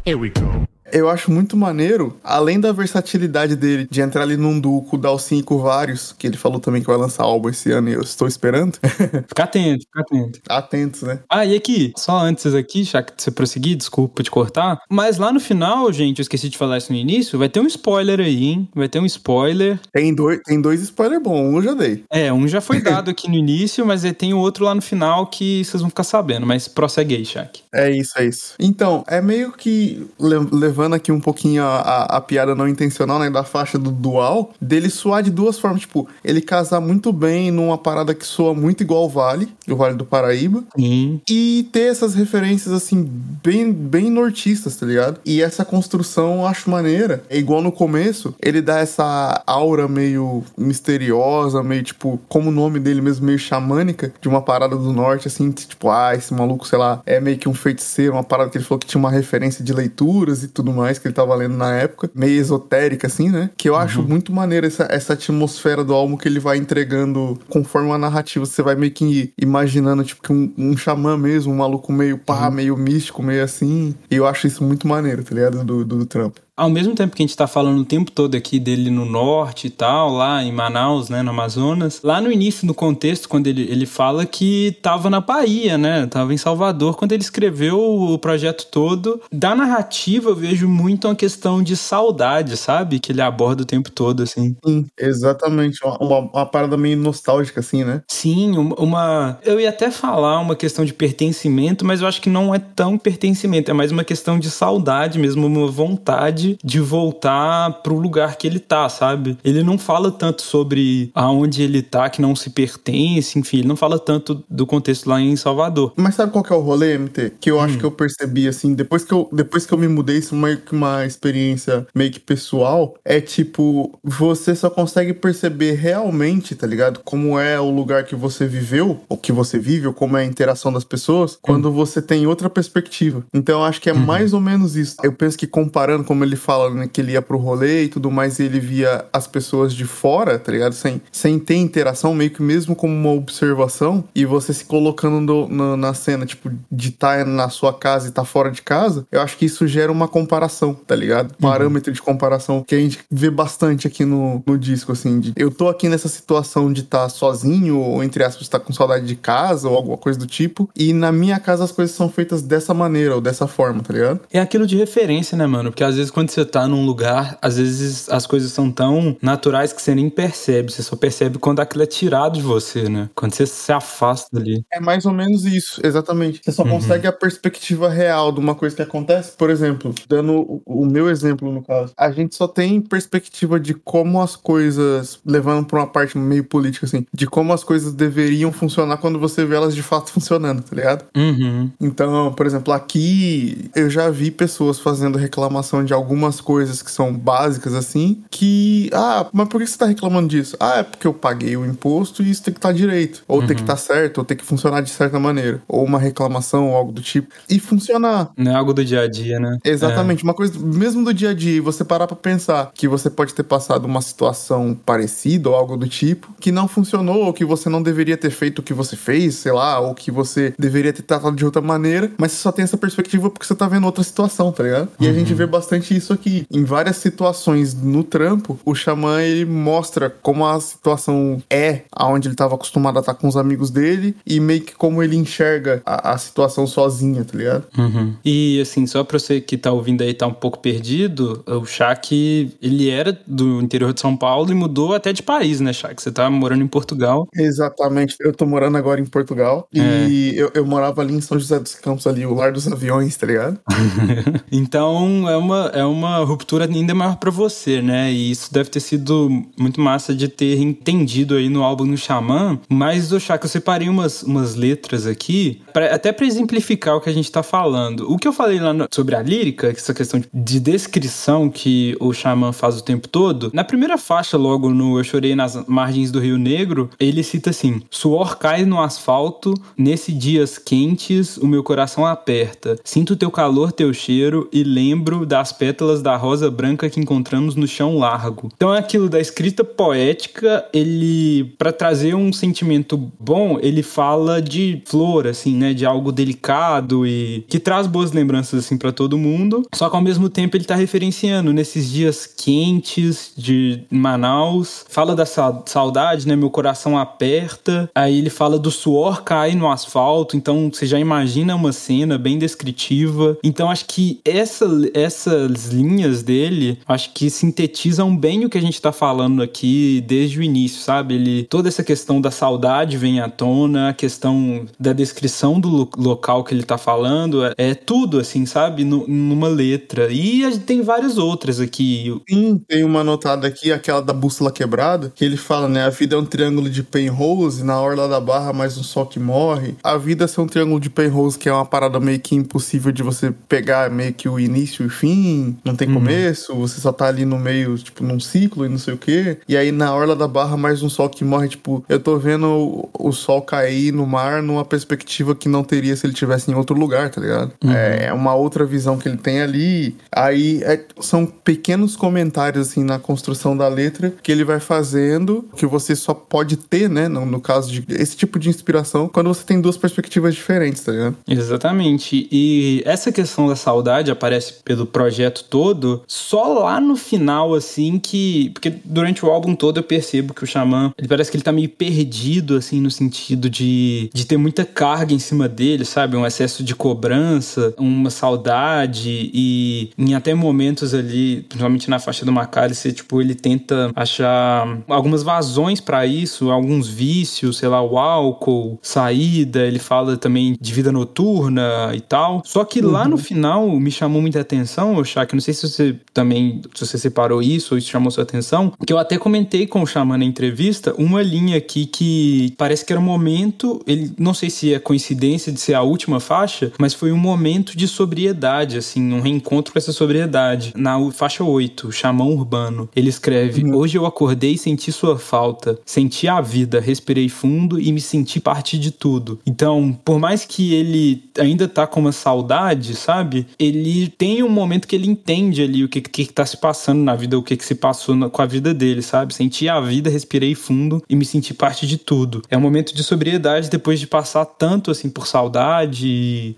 [0.06, 4.60] Here we go eu acho muito maneiro, além da versatilidade dele de entrar ali num
[4.60, 7.50] duo com o Dalcin e com vários, que ele falou também que vai lançar álbum
[7.50, 8.78] esse ano e eu estou esperando.
[9.28, 10.40] fica atento, fica atento.
[10.48, 11.20] Atentos, né?
[11.30, 15.34] Ah, e aqui, só antes aqui, já que você prosseguir, desculpa te cortar, mas lá
[15.34, 18.46] no final, gente, eu esqueci de falar isso no início, vai ter um spoiler aí,
[18.46, 18.70] hein?
[18.76, 19.80] Vai ter um spoiler.
[19.92, 22.04] Tem dois, tem dois spoilers bons, um eu já dei.
[22.12, 25.28] É, um já foi dado aqui no início, mas tem o outro lá no final
[25.28, 27.62] que vocês vão ficar sabendo, mas prossegue aí, Shaq.
[27.74, 28.54] É isso, é isso.
[28.60, 33.18] Então, é meio que levando levando aqui um pouquinho a, a, a piada não intencional,
[33.20, 37.52] né, da faixa do dual, dele soar de duas formas, tipo, ele casar muito bem
[37.52, 41.22] numa parada que soa muito igual ao Vale, o Vale do Paraíba, Sim.
[41.30, 43.10] e ter essas referências, assim,
[43.44, 45.20] bem, bem nortistas, tá ligado?
[45.26, 47.24] E essa construção eu acho maneira.
[47.30, 52.80] É igual no começo, ele dá essa aura meio misteriosa, meio, tipo, como o nome
[52.80, 56.78] dele mesmo, meio xamânica, de uma parada do norte, assim, tipo, ah, esse maluco, sei
[56.78, 59.64] lá, é meio que um feiticeiro, uma parada que ele falou que tinha uma referência
[59.64, 63.50] de leituras e tudo mais que ele tava lendo na época, meio esotérica, assim, né?
[63.58, 67.92] Que eu acho muito maneiro essa, essa atmosfera do álbum que ele vai entregando conforme
[67.92, 68.46] a narrativa.
[68.46, 72.50] Você vai meio que imaginando, tipo, que um, um xamã mesmo, um maluco meio pá,
[72.50, 73.96] meio místico, meio assim.
[74.10, 75.64] E eu acho isso muito maneiro, tá ligado?
[75.64, 76.42] Do, do, do trampo.
[76.56, 79.66] Ao mesmo tempo que a gente tá falando o tempo todo aqui dele no norte
[79.66, 83.64] e tal, lá em Manaus, né, no Amazonas, lá no início do contexto, quando ele,
[83.64, 88.68] ele fala que tava na Bahia, né, tava em Salvador, quando ele escreveu o projeto
[88.70, 89.20] todo.
[89.34, 93.00] Da narrativa, eu vejo muito uma questão de saudade, sabe?
[93.00, 94.56] Que ele aborda o tempo todo, assim.
[94.64, 95.80] Sim, exatamente.
[95.84, 98.04] Uma, uma, uma parada meio nostálgica, assim, né?
[98.08, 99.40] Sim, uma- uma.
[99.44, 102.96] Eu ia até falar uma questão de pertencimento, mas eu acho que não é tão
[102.96, 108.48] pertencimento, é mais uma questão de saudade mesmo, uma vontade de voltar pro lugar que
[108.48, 109.38] ele tá, sabe?
[109.44, 113.76] Ele não fala tanto sobre aonde ele tá, que não se pertence, enfim, ele não
[113.76, 115.94] fala tanto do contexto lá em Salvador.
[115.96, 117.34] Mas sabe qual que é o rolê, MT?
[117.40, 120.18] Que eu acho que eu percebi, assim, depois que eu, depois que eu me mudei,
[120.18, 125.74] isso é meio que uma experiência meio que pessoal, é tipo, você só consegue perceber
[125.74, 127.02] realmente, tá ligado?
[127.04, 130.26] Como é o lugar que você viveu, ou que você vive, ou como é a
[130.26, 133.24] interação das pessoas, quando você tem outra perspectiva.
[133.34, 134.98] Então eu acho que é mais ou menos isso.
[135.04, 138.10] Eu penso que comparando, como ele fala, né, que ele ia pro rolê e tudo
[138.12, 140.74] mais, e ele via as pessoas de fora, tá ligado?
[140.74, 145.48] Sem, sem ter interação, meio que mesmo como uma observação, e você se colocando no-
[145.50, 149.22] na- na cena, tipo, de estar na sua casa e estar fora de casa, eu
[149.22, 151.34] acho que isso gera uma comparação, tá ligado?
[151.40, 155.52] Parâmetro de comparação que a gente vê bastante aqui no, no disco, assim, de eu
[155.52, 159.68] tô aqui nessa situação de estar sozinho, ou entre aspas, estar com saudade de casa,
[159.70, 163.16] ou alguma coisa do tipo, e na minha casa as coisas são feitas dessa maneira,
[163.16, 164.22] ou dessa forma, tá ligado?
[164.32, 165.70] É aquilo de referência, né, mano?
[165.72, 169.74] Porque às vezes quando você tá num lugar, às vezes as coisas são tão naturais
[169.74, 170.72] que você nem percebe.
[170.72, 173.10] Você só percebe quando aquilo é tirado de você, né?
[173.16, 174.64] Quando você se afasta dali.
[174.72, 176.42] É mais ou menos isso, exatamente.
[176.44, 179.36] Você só consegue a perspectiva real de uma coisa que acontece.
[179.38, 184.22] Por exemplo, dando o, meu exemplo no caso, a gente só tem perspectiva de como
[184.22, 188.98] as coisas, levando pra uma parte meio política assim, de como as coisas deveriam funcionar
[188.98, 191.06] quando você vê elas de fato funcionando, tá ligado?
[191.16, 191.72] Uhum.
[191.80, 197.12] Então, por exemplo, aqui eu já vi pessoas fazendo reclamação de algumas coisas que são
[197.12, 200.56] básicas assim, que, ah, mas por que você tá reclamando disso?
[200.60, 203.56] Ah, é porque eu paguei o imposto e isso tem que estar direito, ou tem
[203.56, 206.92] que estar certo, ou tem que funcionar de certa maneira, ou uma reclamação ou algo
[206.92, 208.32] do tipo, e funcionar.
[208.38, 209.58] Não é algo do dia a dia, né?
[209.66, 213.34] Exatamente, uma coisa mesmo do dia a dia, você parar pra pensar que você pode
[213.34, 217.70] ter passado uma situação parecida ou algo do tipo, que não funcionou, ou que você
[217.70, 221.02] não deveria ter feito o que você fez, sei lá, ou que você deveria ter
[221.02, 224.04] tratado de outra maneira, mas você só tem essa perspectiva porque você tá vendo outra
[224.04, 224.90] situação, tá ligado?
[225.00, 226.46] E a gente vê bastante isso aqui.
[226.52, 232.36] Em várias situações no trampo, o xamã ele mostra como a situação é aonde ele
[232.36, 236.14] tava acostumado a estar com os amigos dele e meio que como ele enxerga a,
[236.14, 237.66] a situação sozinha, tá ligado?
[237.78, 238.14] Uhum.
[238.26, 242.52] E assim, só pra você que tá ouvindo aí tá um pouco perdido, o Shaq,
[242.62, 246.02] ele era do interior de São Paulo e mudou até de país, né, Shaq?
[246.02, 247.28] Você tá morando em Portugal.
[247.36, 248.16] Exatamente.
[248.20, 249.68] Eu tô morando agora em Portugal.
[249.72, 253.16] E eu, eu morava ali em São José dos Campos, ali, o lar dos aviões,
[253.16, 253.60] tá ligado?
[254.52, 255.93] então é uma, é uma
[256.26, 258.12] ruptura ainda maior pra você, né?
[258.12, 262.60] E isso deve ter sido muito massa de ter entendido aí no álbum no Xamã.
[262.70, 267.10] Mas, o Shaq, eu separei umas, umas letras aqui, pra- até pra exemplificar o que
[267.10, 268.12] a gente tá falando.
[268.12, 272.14] O que eu falei lá no- sobre a lírica, essa questão de descrição que o
[272.14, 276.20] Xamã faz o tempo todo, na primeira faixa, logo no Eu Chorei nas Margens do
[276.20, 282.06] Rio Negro, ele cita assim: Suor cai no asfalto, nesse dias quentes, o meu coração
[282.06, 282.78] aperta.
[282.84, 287.68] Sinto teu calor, teu cheiro e lembro das pétalas da rosa branca que encontramos no
[287.68, 288.50] chão largo.
[288.56, 294.82] Então é aquilo da escrita poética, ele para trazer um sentimento bom, ele fala de
[294.86, 299.64] flor assim, né, de algo delicado e que traz boas lembranças assim para todo mundo.
[299.74, 305.26] Só que ao mesmo tempo ele tá referenciando nesses dias quentes de Manaus, fala da
[305.26, 307.90] sa- saudade, né, meu coração aperta.
[307.94, 312.38] Aí ele fala do suor cai no asfalto, então você já imagina uma cena bem
[312.38, 313.38] descritiva.
[313.44, 318.82] Então acho que essa, essas linhas dele, acho que sintetizam bem o que a gente
[318.82, 321.16] tá falando aqui desde o início, sabe?
[321.16, 325.90] Ele toda essa questão da saudade vem à tona, a questão da descrição do lo
[325.98, 328.84] local que ele tá falando, é, é tudo assim, sabe?
[328.84, 330.12] Numa letra.
[330.12, 332.16] E a gente tem várias outras aqui.
[332.30, 335.84] Sim, tem uma anotada aqui, aquela da bússola quebrada, que ele fala, né?
[335.84, 339.20] A vida é um triângulo de Penrose, na orla da barra mais um sol que
[339.20, 339.76] morre.
[339.84, 343.04] A vida é um triângulo de Penrose, que é uma parada meio que impossível de
[343.04, 345.96] você pegar meio que o início e o fim, não tem Uhum.
[345.96, 349.38] começo, você só tá ali no meio, tipo, num ciclo e não sei o quê.
[349.48, 352.48] E aí na orla da barra mais um sol que morre, tipo, eu tô vendo
[352.48, 356.54] o, o sol cair no mar numa perspectiva que não teria se ele tivesse em
[356.56, 357.52] outro lugar, tá ligado?
[357.64, 359.96] É uma outra visão que ele tem ali.
[360.12, 365.66] Aí é- são pequenos comentários, assim, na construção da letra que ele vai fazendo, que
[365.66, 369.44] você só pode ter, né, no, no caso de esse tipo de inspiração, quando você
[369.44, 371.18] tem duas perspectivas diferentes, tá ligado?
[371.28, 372.28] Exatamente.
[372.32, 378.50] E essa questão da saudade aparece pelo projeto todo só lá no final, assim, que.
[378.54, 381.52] Porque durante o álbum todo eu percebo que o Xamã, ele parece que ele tá
[381.52, 386.18] meio perdido, assim, no sentido de, de ter muita carga em cima dele, sabe?
[386.18, 392.32] Um excesso de cobrança, uma saudade e em até momentos ali, principalmente na faixa do
[392.32, 398.80] Macalice, tipo, ele tenta achar algumas vazões pra isso, alguns vícios, sei lá, o álcool,
[398.82, 402.42] saída, ele fala também de vida noturna e tal.
[402.46, 406.62] Só que lá no final me chamou muita atenção, Shaq, não sei se você também,
[406.74, 409.88] se você separou isso ou isso chamou sua atenção, que eu até comentei com o
[409.88, 414.50] Xamã na entrevista, uma linha aqui que parece que era um momento, ele não sei
[414.50, 419.14] se é coincidência de ser a última faixa, mas foi um momento de sobriedade, assim,
[419.14, 420.74] um reencontro com essa sobriedade.
[420.76, 426.28] Na faixa 8, Xamã Urbano, ele escreve: Hoje eu acordei e senti sua falta, senti
[426.28, 429.40] a vida, respirei fundo e me senti parte de tudo.
[429.46, 433.48] Então, por mais que ele ainda tá com uma saudade, sabe?
[433.58, 437.16] Ele tem um momento que ele entende ali o que, que, tá se passando na
[437.16, 439.34] vida, o que, que se passou na- com a vida dele, sabe?
[439.34, 442.42] Senti a vida, respirei fundo e me senti parte de tudo.
[442.50, 446.56] É um momento de sobriedade depois de passar tanto assim por saudade e,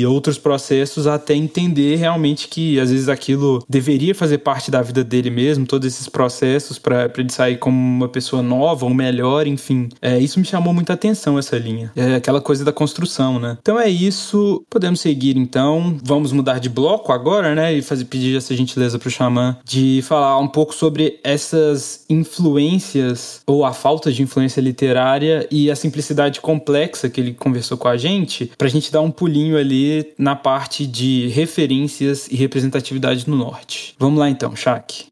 [0.00, 5.04] e outros processos até entender realmente que às vezes aquilo deveria fazer parte da vida
[5.04, 9.88] dele mesmo, todos esses processos pra ele sair como uma pessoa nova ou melhor, enfim.
[10.00, 11.92] É, isso me chamou muita atenção, essa linha.
[11.94, 13.58] É aquela coisa da construção, né?
[13.60, 14.64] Então é isso.
[14.70, 15.98] Podemos seguir então.
[16.02, 17.74] Vamos mudar de bloco agora, né?
[17.74, 23.64] E fazer pedir essa gentileza pro Xamã de falar um pouco sobre essas influências ou
[23.64, 28.50] a falta de influência literária e a simplicidade complexa que ele conversou com a gente,
[28.56, 33.94] pra gente dar um pulinho ali na parte de referências e representatividade no norte.
[33.98, 35.06] Vamos lá então, Shaq.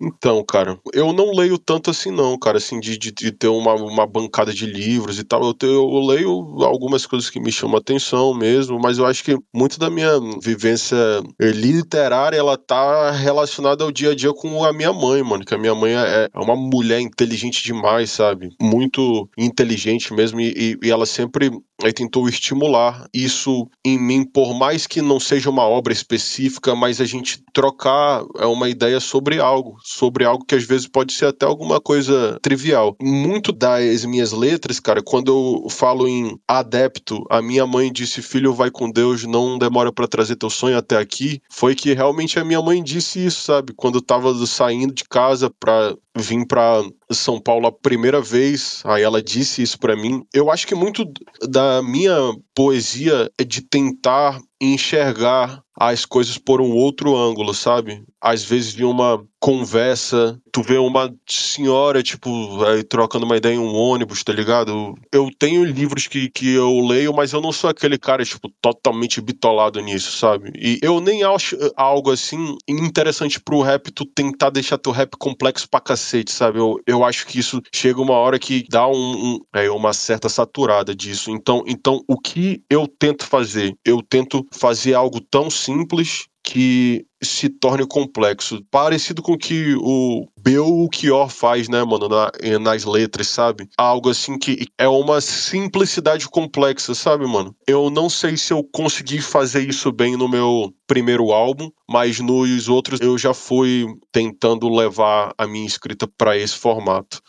[0.00, 3.74] Então, cara, eu não leio tanto assim, não, cara, assim, de, de, de ter uma,
[3.74, 5.42] uma bancada de livros e tal.
[5.44, 6.28] Eu, te- eu leio
[6.64, 10.10] algumas coisas que me chamam a atenção mesmo, mas eu acho que muito da minha
[10.42, 10.96] vivência
[11.40, 15.54] eh, literária, ela tá relacionada ao dia a dia com a minha mãe, mano, que
[15.54, 18.50] a minha mãe é, é uma mulher inteligente demais, sabe?
[18.60, 21.50] Muito inteligente mesmo, e, e- e ela sempre
[21.82, 27.00] aí tentou estimular isso em mim, por mais que não seja uma obra específica, mas
[27.00, 31.26] a gente trocar é uma ideia sobre algo, sobre algo que às vezes pode ser
[31.26, 32.96] até alguma coisa trivial.
[33.02, 35.28] Muito das minhas letras, cara, quando
[35.64, 40.06] eu falo em adepto, a minha mãe disse: "Filho, vai com Deus, não demora pra
[40.08, 43.72] trazer teu sonho até aqui", foi que realmente a minha mãe disse isso, sabe?
[43.76, 49.02] Quando eu tava saindo de casa pra vir pra São Paulo a primeira vez, aí
[49.02, 50.24] ela disse isso pra mim.
[50.32, 51.04] Eu acho que muito
[51.48, 52.16] da minha
[52.54, 58.04] poesia é de tentar enxergar as coisas por um outro ângulo, sabe?
[58.20, 63.58] Às vezes de uma conversa, tu vê uma senhora, tipo, aí trocando uma ideia em
[63.58, 64.94] um ônibus, tá ligado?
[65.12, 69.20] Eu tenho livros que, que eu leio, mas eu não sou aquele cara, tipo, totalmente
[69.20, 70.52] bitolado nisso, sabe?
[70.54, 75.16] E eu nem acho eh, algo assim interessante pro rap tu tentar deixar teu rap
[75.18, 76.58] complexo pra cacete, sabe?
[76.58, 78.92] Eu, eu acho que isso chega uma hora que dá um,
[79.34, 81.30] um- é, uma certa saturada disso.
[81.30, 83.74] Então, então, o que eu tento fazer?
[83.84, 88.62] Eu tento fazer algo tão simples que se torne complexo.
[88.70, 93.66] Parecido com o que o Belchior faz, né, mano, na- eh, nas letras, sabe?
[93.78, 97.56] Algo assim que é uma simplicidade complexa, sabe, mano?
[97.66, 102.68] Eu não sei se eu consegui fazer isso bem no meu primeiro álbum, mas nos
[102.68, 107.22] outros eu já fui tentando levar a minha escrita pra esse formato.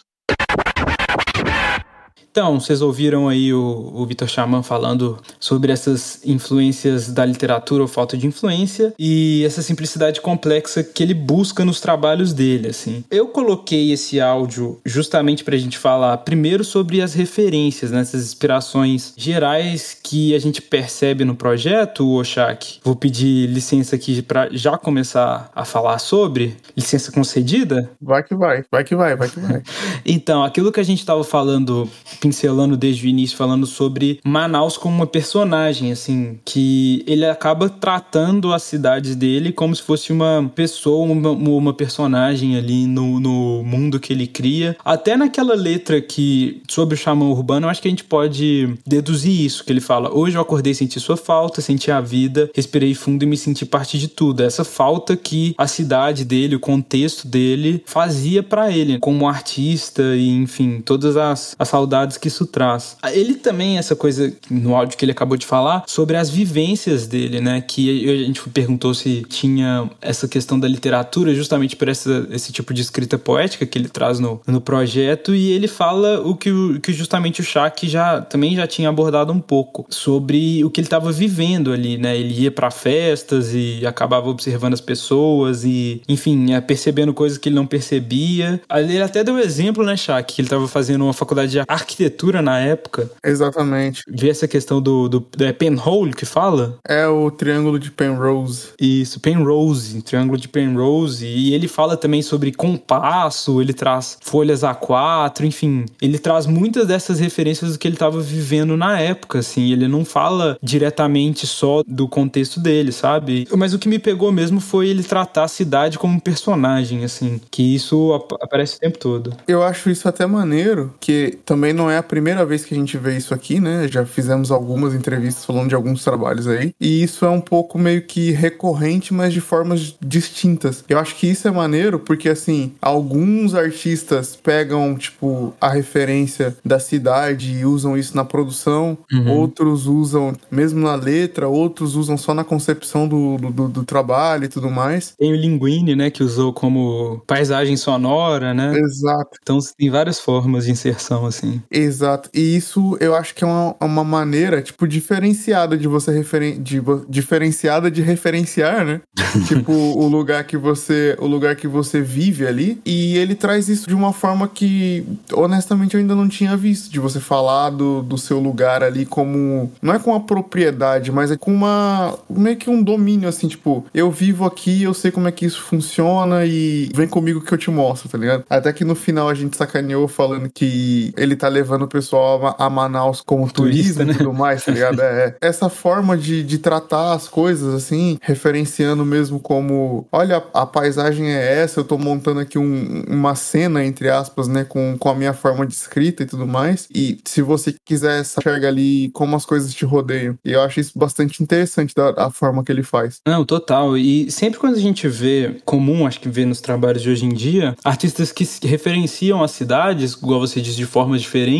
[2.35, 7.87] Então, vocês ouviram aí o, o Vitor Chaman falando sobre essas influências da literatura ou
[7.87, 13.05] falta de influência e essa simplicidade complexa que ele busca nos trabalhos dele, assim.
[13.09, 19.13] Eu coloquei esse áudio justamente pra gente falar primeiro sobre as referências, né, essas inspirações
[19.15, 22.81] gerais que a gente percebe no projeto, Oshak.
[22.83, 26.57] Vou pedir licença aqui para já começar a falar sobre.
[26.75, 27.89] Licença concedida?
[28.01, 29.63] Vai que vai, vai que vai, vai que vai.
[30.05, 31.89] Então, aquilo que a gente estava falando,
[32.25, 38.51] pincelando desde o início, falando sobre Manaus como uma personagem, assim, que ele acaba tratando
[38.51, 43.99] a cidade dele como se fosse uma pessoa, uma, uma personagem ali no, no mundo
[43.99, 44.75] que ele cria.
[44.83, 49.45] Até naquela letra que, sobre o xamã urbano, eu acho que a gente pode deduzir
[49.45, 53.21] isso, que ele fala, hoje eu acordei senti sua falta, senti a vida, respirei fundo
[53.21, 54.41] e me senti parte de tudo.
[54.41, 60.27] Essa falta que a cidade dele, o contexto dele, fazia para ele, como artista e,
[60.29, 62.97] enfim, todas as, as saudades que isso traz.
[63.11, 67.41] Ele também, essa coisa no áudio que ele acabou de falar, sobre as vivências dele,
[67.41, 67.61] né?
[67.61, 72.73] Que a gente perguntou se tinha essa questão da literatura justamente por essa, esse tipo
[72.73, 76.79] de escrita poética que ele traz no, no projeto e ele fala o que, o,
[76.79, 80.87] que justamente o Shaq já, também já tinha abordado um pouco sobre o que ele
[80.87, 82.17] estava vivendo ali, né?
[82.17, 87.55] Ele ia para festas e acabava observando as pessoas e, enfim, percebendo coisas que ele
[87.55, 88.61] não percebia.
[88.69, 92.04] Ele até deu exemplo, né, Shaq, que ele estava fazendo uma faculdade de arquitetura
[92.41, 93.09] na época.
[93.23, 94.03] Exatamente.
[94.07, 96.77] Vê essa questão do, do, do é penhole que fala?
[96.87, 98.69] É o triângulo de Penrose.
[98.79, 101.25] Isso, Penrose, triângulo de Penrose.
[101.25, 105.85] E ele fala também sobre compasso, ele traz folhas A4, enfim.
[106.01, 109.71] Ele traz muitas dessas referências do que ele estava vivendo na época, assim.
[109.71, 113.47] Ele não fala diretamente só do contexto dele, sabe?
[113.55, 117.39] Mas o que me pegou mesmo foi ele tratar a cidade como um personagem, assim.
[117.49, 119.35] Que isso ap aparece o tempo todo.
[119.47, 122.97] Eu acho isso até maneiro, que também não é a primeira vez que a gente
[122.97, 123.87] vê isso aqui, né?
[123.89, 126.73] Já fizemos algumas entrevistas falando de alguns trabalhos aí.
[126.79, 130.83] E isso é um pouco meio que recorrente, mas de formas distintas.
[130.87, 136.79] Eu acho que isso é maneiro porque, assim, alguns artistas pegam, tipo, a referência da
[136.79, 139.31] cidade e usam isso na produção, uhum.
[139.31, 144.47] outros usam mesmo na letra, outros usam só na concepção do, do, do, trabalho e
[144.47, 145.13] tudo mais.
[145.17, 148.77] Tem o Linguini, né, que usou como paisagem sonora, né?
[148.77, 149.37] Exato.
[149.41, 151.61] Então tem várias formas de inserção, assim.
[151.75, 152.29] Exato.
[152.33, 156.81] E isso eu acho que é uma, uma maneira, tipo, diferenciada de você referen de,
[157.09, 159.01] diferenciada de referenciar, né?
[159.45, 162.81] tipo, o lugar que você o lugar que você vive ali.
[162.85, 166.89] E ele traz isso de uma forma que, honestamente, eu ainda não tinha visto.
[166.89, 169.69] De você falar do, do seu lugar ali como.
[169.81, 172.17] Não é com a propriedade, mas é com uma.
[172.29, 175.61] meio que um domínio, assim, tipo, eu vivo aqui, eu sei como é que isso
[175.61, 178.45] funciona e vem comigo que eu te mostro, tá ligado?
[178.49, 182.69] Até que no final a gente sacaneou falando que ele tá levando o pessoal a,
[182.69, 184.13] Manaus como Turista, turismo né?
[184.13, 185.01] e tudo mais, tá ligado?
[185.01, 191.31] É, essa forma de, de tratar as coisas, assim, referenciando mesmo como, olha, a paisagem
[191.31, 195.15] é essa, eu tô montando aqui um, uma cena, entre aspas, né, com, com a
[195.15, 196.87] minha forma de escrita e tudo mais.
[196.93, 200.37] E se você quiser, enxerga ali como as coisas te rodeiam.
[200.43, 203.19] E eu acho isso bastante interessante da, da forma que ele faz.
[203.25, 203.97] Não, total.
[203.97, 207.33] E sempre quando a gente vê, comum, acho que vê nos trabalhos de hoje em
[207.33, 211.54] dia, artistas que referenciam as cidades, igual você diz, de formas diferentes,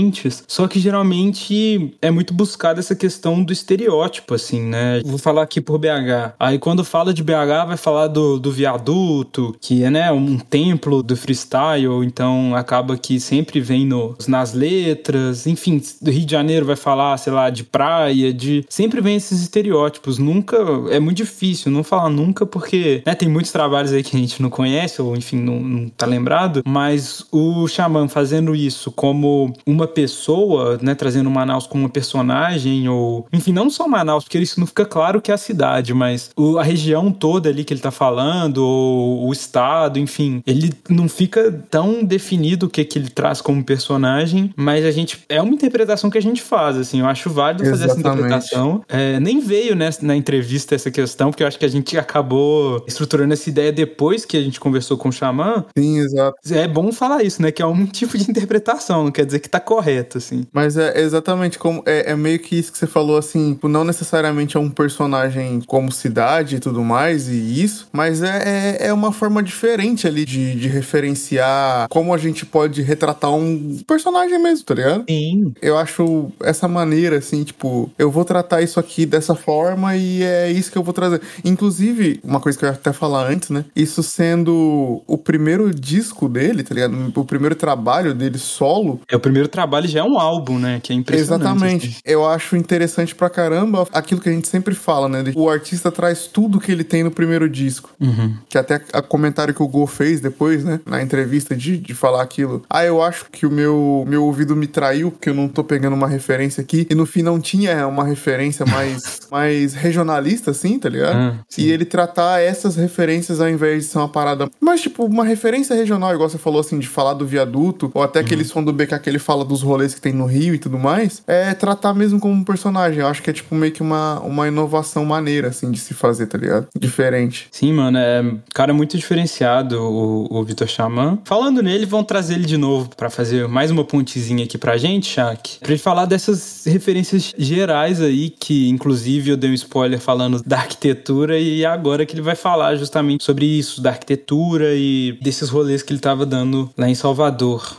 [0.48, 5.02] só que geralmente é muito buscada essa questão do estereótipo, assim, né?
[5.06, 6.36] Vou falar aqui por BH.
[6.40, 11.02] Aí quando fala de BH, vai falar do, do viaduto, que é, né, um templo
[11.02, 16.66] do freestyle, então acaba que sempre vem no, nas letras, enfim, do Rio de Janeiro
[16.66, 18.66] vai falar, sei lá, de praia, de.
[18.70, 20.18] Sempre vem esses estereótipos.
[20.18, 20.58] Nunca.
[20.90, 24.42] É muito difícil não falar nunca, porque né, tem muitos trabalhos aí que a gente
[24.42, 29.85] não conhece, ou enfim, não, não tá lembrado, mas o Xamã fazendo isso como uma
[29.88, 33.26] pessoa, né, trazendo Manaus como uma personagem, ou.
[33.32, 36.58] Enfim, não só Manaus, porque isso não fica claro que é a cidade, mas o,
[36.58, 41.52] a região toda ali que ele tá falando, ou o estado, enfim, ele não fica
[41.70, 45.24] tão definido o que, que ele traz como personagem, mas a gente.
[45.30, 48.08] É uma interpretação que a gente faz, assim, eu acho válido fazer Exatamente.
[48.08, 48.84] essa interpretação.
[48.88, 52.84] É, nem veio né, na entrevista essa questão, porque eu acho que a gente acabou
[52.88, 55.66] estruturando essa ideia depois que a gente conversou com o Xamã.
[55.78, 56.38] Sim, exato.
[56.52, 57.52] É bom falar isso, né?
[57.52, 59.75] Que é um tipo de interpretação, não quer dizer que tá correto,
[60.18, 60.46] assim.
[60.54, 61.84] Mas é exatamente como.
[61.86, 65.62] É, é meio que isso que você falou, assim, tipo, não necessariamente é um personagem
[65.66, 70.26] como cidade e tudo mais, e isso, mas é, é, é uma forma diferente ali
[70.26, 75.04] de, de referenciar como a gente pode retratar um personagem mesmo, tá ligado?
[75.10, 75.54] Sim.
[75.62, 80.52] Eu acho essa maneira, assim, tipo, eu vou tratar isso aqui dessa forma e é
[80.52, 81.22] isso que eu vou trazer.
[81.44, 83.66] Inclusive, uma coisa que eu ia até falar antes, né?
[83.76, 87.14] Isso sendo o primeiro disco dele, tá ligado?
[87.16, 89.02] O primeiro trabalho dele solo.
[89.10, 90.80] É o primeiro trabalho trabalho já é um álbum, né?
[90.82, 91.42] Que é impressionante.
[91.42, 91.88] Exatamente.
[91.88, 92.00] assim.
[92.06, 95.24] Eu acho interessante pra caramba aquilo que a gente sempre fala, né?
[95.36, 97.90] O artista traz tudo que ele tem no primeiro disco.
[98.00, 98.36] Uhum.
[98.48, 100.80] Que até a comentário que o Go fez depois, né?
[100.86, 102.64] Na entrevista de, de falar aquilo.
[102.70, 105.96] Ah, eu acho que o meu, meu ouvido me traiu, porque eu não tô pegando
[105.96, 106.86] uma referência aqui.
[106.90, 111.16] E no fim não tinha uma referência mais, mais regionalista, assim, tá ligado?
[111.16, 114.48] Ah, e ele tratar essas referências ao invés de ser uma parada.
[114.60, 118.20] Mas, tipo, uma referência regional, igual você falou assim, de falar do viaduto, ou até
[118.20, 120.78] aquele som do BK que ele fala dos rolês que tem no Rio e tudo
[120.78, 123.00] mais, é tratar mesmo como um personagem.
[123.00, 126.28] Eu acho que é, tipo, meio que uma, uma inovação maneira, assim, de se fazer,
[126.28, 126.68] tá ligado?
[126.78, 127.48] Diferente.
[127.52, 128.24] Sim, mano, é
[128.54, 131.18] cara muito diferenciado, o, o Vitor Xamã.
[131.24, 135.08] Falando nele, vão trazer ele de novo pra fazer mais uma pontezinha aqui pra gente,
[135.08, 135.60] Shaq.
[135.60, 140.58] Pra ele falar dessas referências gerais aí, que inclusive eu dei um spoiler falando da
[140.58, 145.82] arquitetura, e agora que ele vai falar justamente sobre isso, da arquitetura e desses rolês
[145.82, 147.78] que ele tava dando lá em Salvador.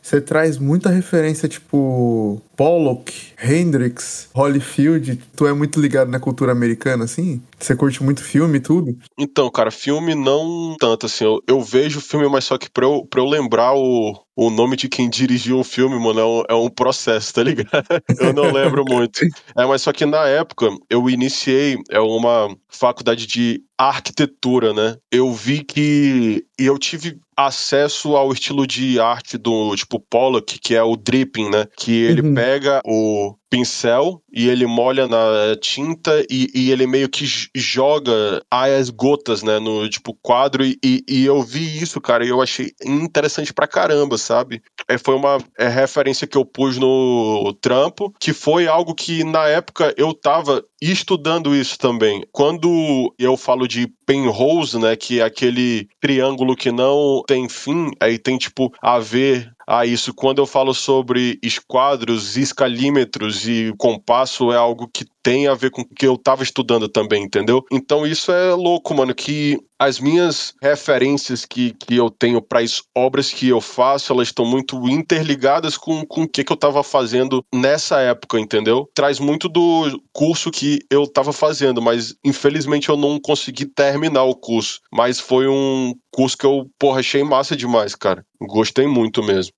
[0.00, 3.12] Você traz muita referência, tipo, Pollock,
[3.42, 5.18] Hendrix, Holyfield.
[5.34, 7.42] Tu é muito ligado na cultura americana, assim?
[7.58, 8.96] Você curte muito filme e tudo?
[9.18, 11.24] Então, cara, filme não tanto, assim.
[11.24, 14.76] Eu, eu vejo filme, mas só que pra eu, pra eu lembrar o, o nome
[14.76, 17.68] de quem dirigiu o filme, mano, é um, é um processo, tá ligado?
[18.18, 19.24] Eu não lembro muito.
[19.56, 24.96] É, mas só que na época eu iniciei é uma faculdade de arquitetura, né?
[25.10, 26.44] Eu vi que.
[26.58, 31.50] E eu tive acesso ao estilo de arte do tipo Pollock, que é o dripping,
[31.50, 31.66] né?
[31.76, 32.34] Que ele Uhum.
[32.34, 32.51] pega
[32.84, 39.42] o pincel e ele molha na tinta e, e ele meio que joga as gotas,
[39.42, 43.52] né, no tipo quadro e, e- e eu vi isso, cara, e eu achei interessante
[43.52, 44.62] pra caramba, sabe?
[44.88, 49.46] É, foi uma é, referência que eu pus no trampo, que foi algo que na
[49.48, 52.24] época eu tava estudando isso também.
[52.32, 58.18] Quando eu falo de penrose, né, que é aquele triângulo que não tem fim, aí
[58.18, 60.14] tem tipo a ver a isso.
[60.14, 65.82] Quando eu falo sobre esquadros, escalímetros e compasso, é algo que tem a ver com
[65.82, 67.64] o que eu tava estudando também, entendeu?
[67.70, 72.82] Então isso é louco, mano, que as minhas referências que, que eu tenho para as
[72.96, 76.82] obras que eu faço, elas estão muito interligadas com, com o que, que eu tava
[76.84, 78.88] fazendo nessa época, entendeu?
[78.94, 84.36] Traz muito do curso que eu tava fazendo, mas infelizmente eu não consegui terminar o
[84.36, 84.80] curso.
[84.92, 88.24] Mas foi um curso que eu, porra, achei massa demais, cara.
[88.40, 89.52] Gostei muito mesmo.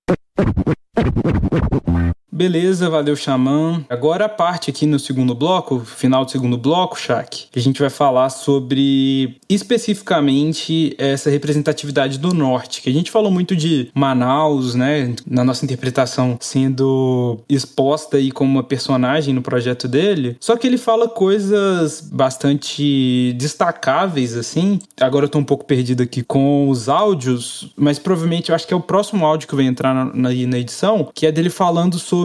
[2.35, 3.85] Beleza, valeu, Xamã.
[3.89, 7.79] Agora a parte aqui no segundo bloco, final do segundo bloco, Shaq, que a gente
[7.79, 14.75] vai falar sobre especificamente essa representatividade do norte, que a gente falou muito de Manaus,
[14.75, 20.67] né, na nossa interpretação sendo exposta aí como uma personagem no projeto dele, só que
[20.67, 24.79] ele fala coisas bastante destacáveis, assim.
[24.99, 28.73] Agora eu tô um pouco perdido aqui com os áudios, mas provavelmente eu acho que
[28.73, 31.97] é o próximo áudio que vai entrar na, na, na edição, que é dele falando
[31.97, 32.24] sobre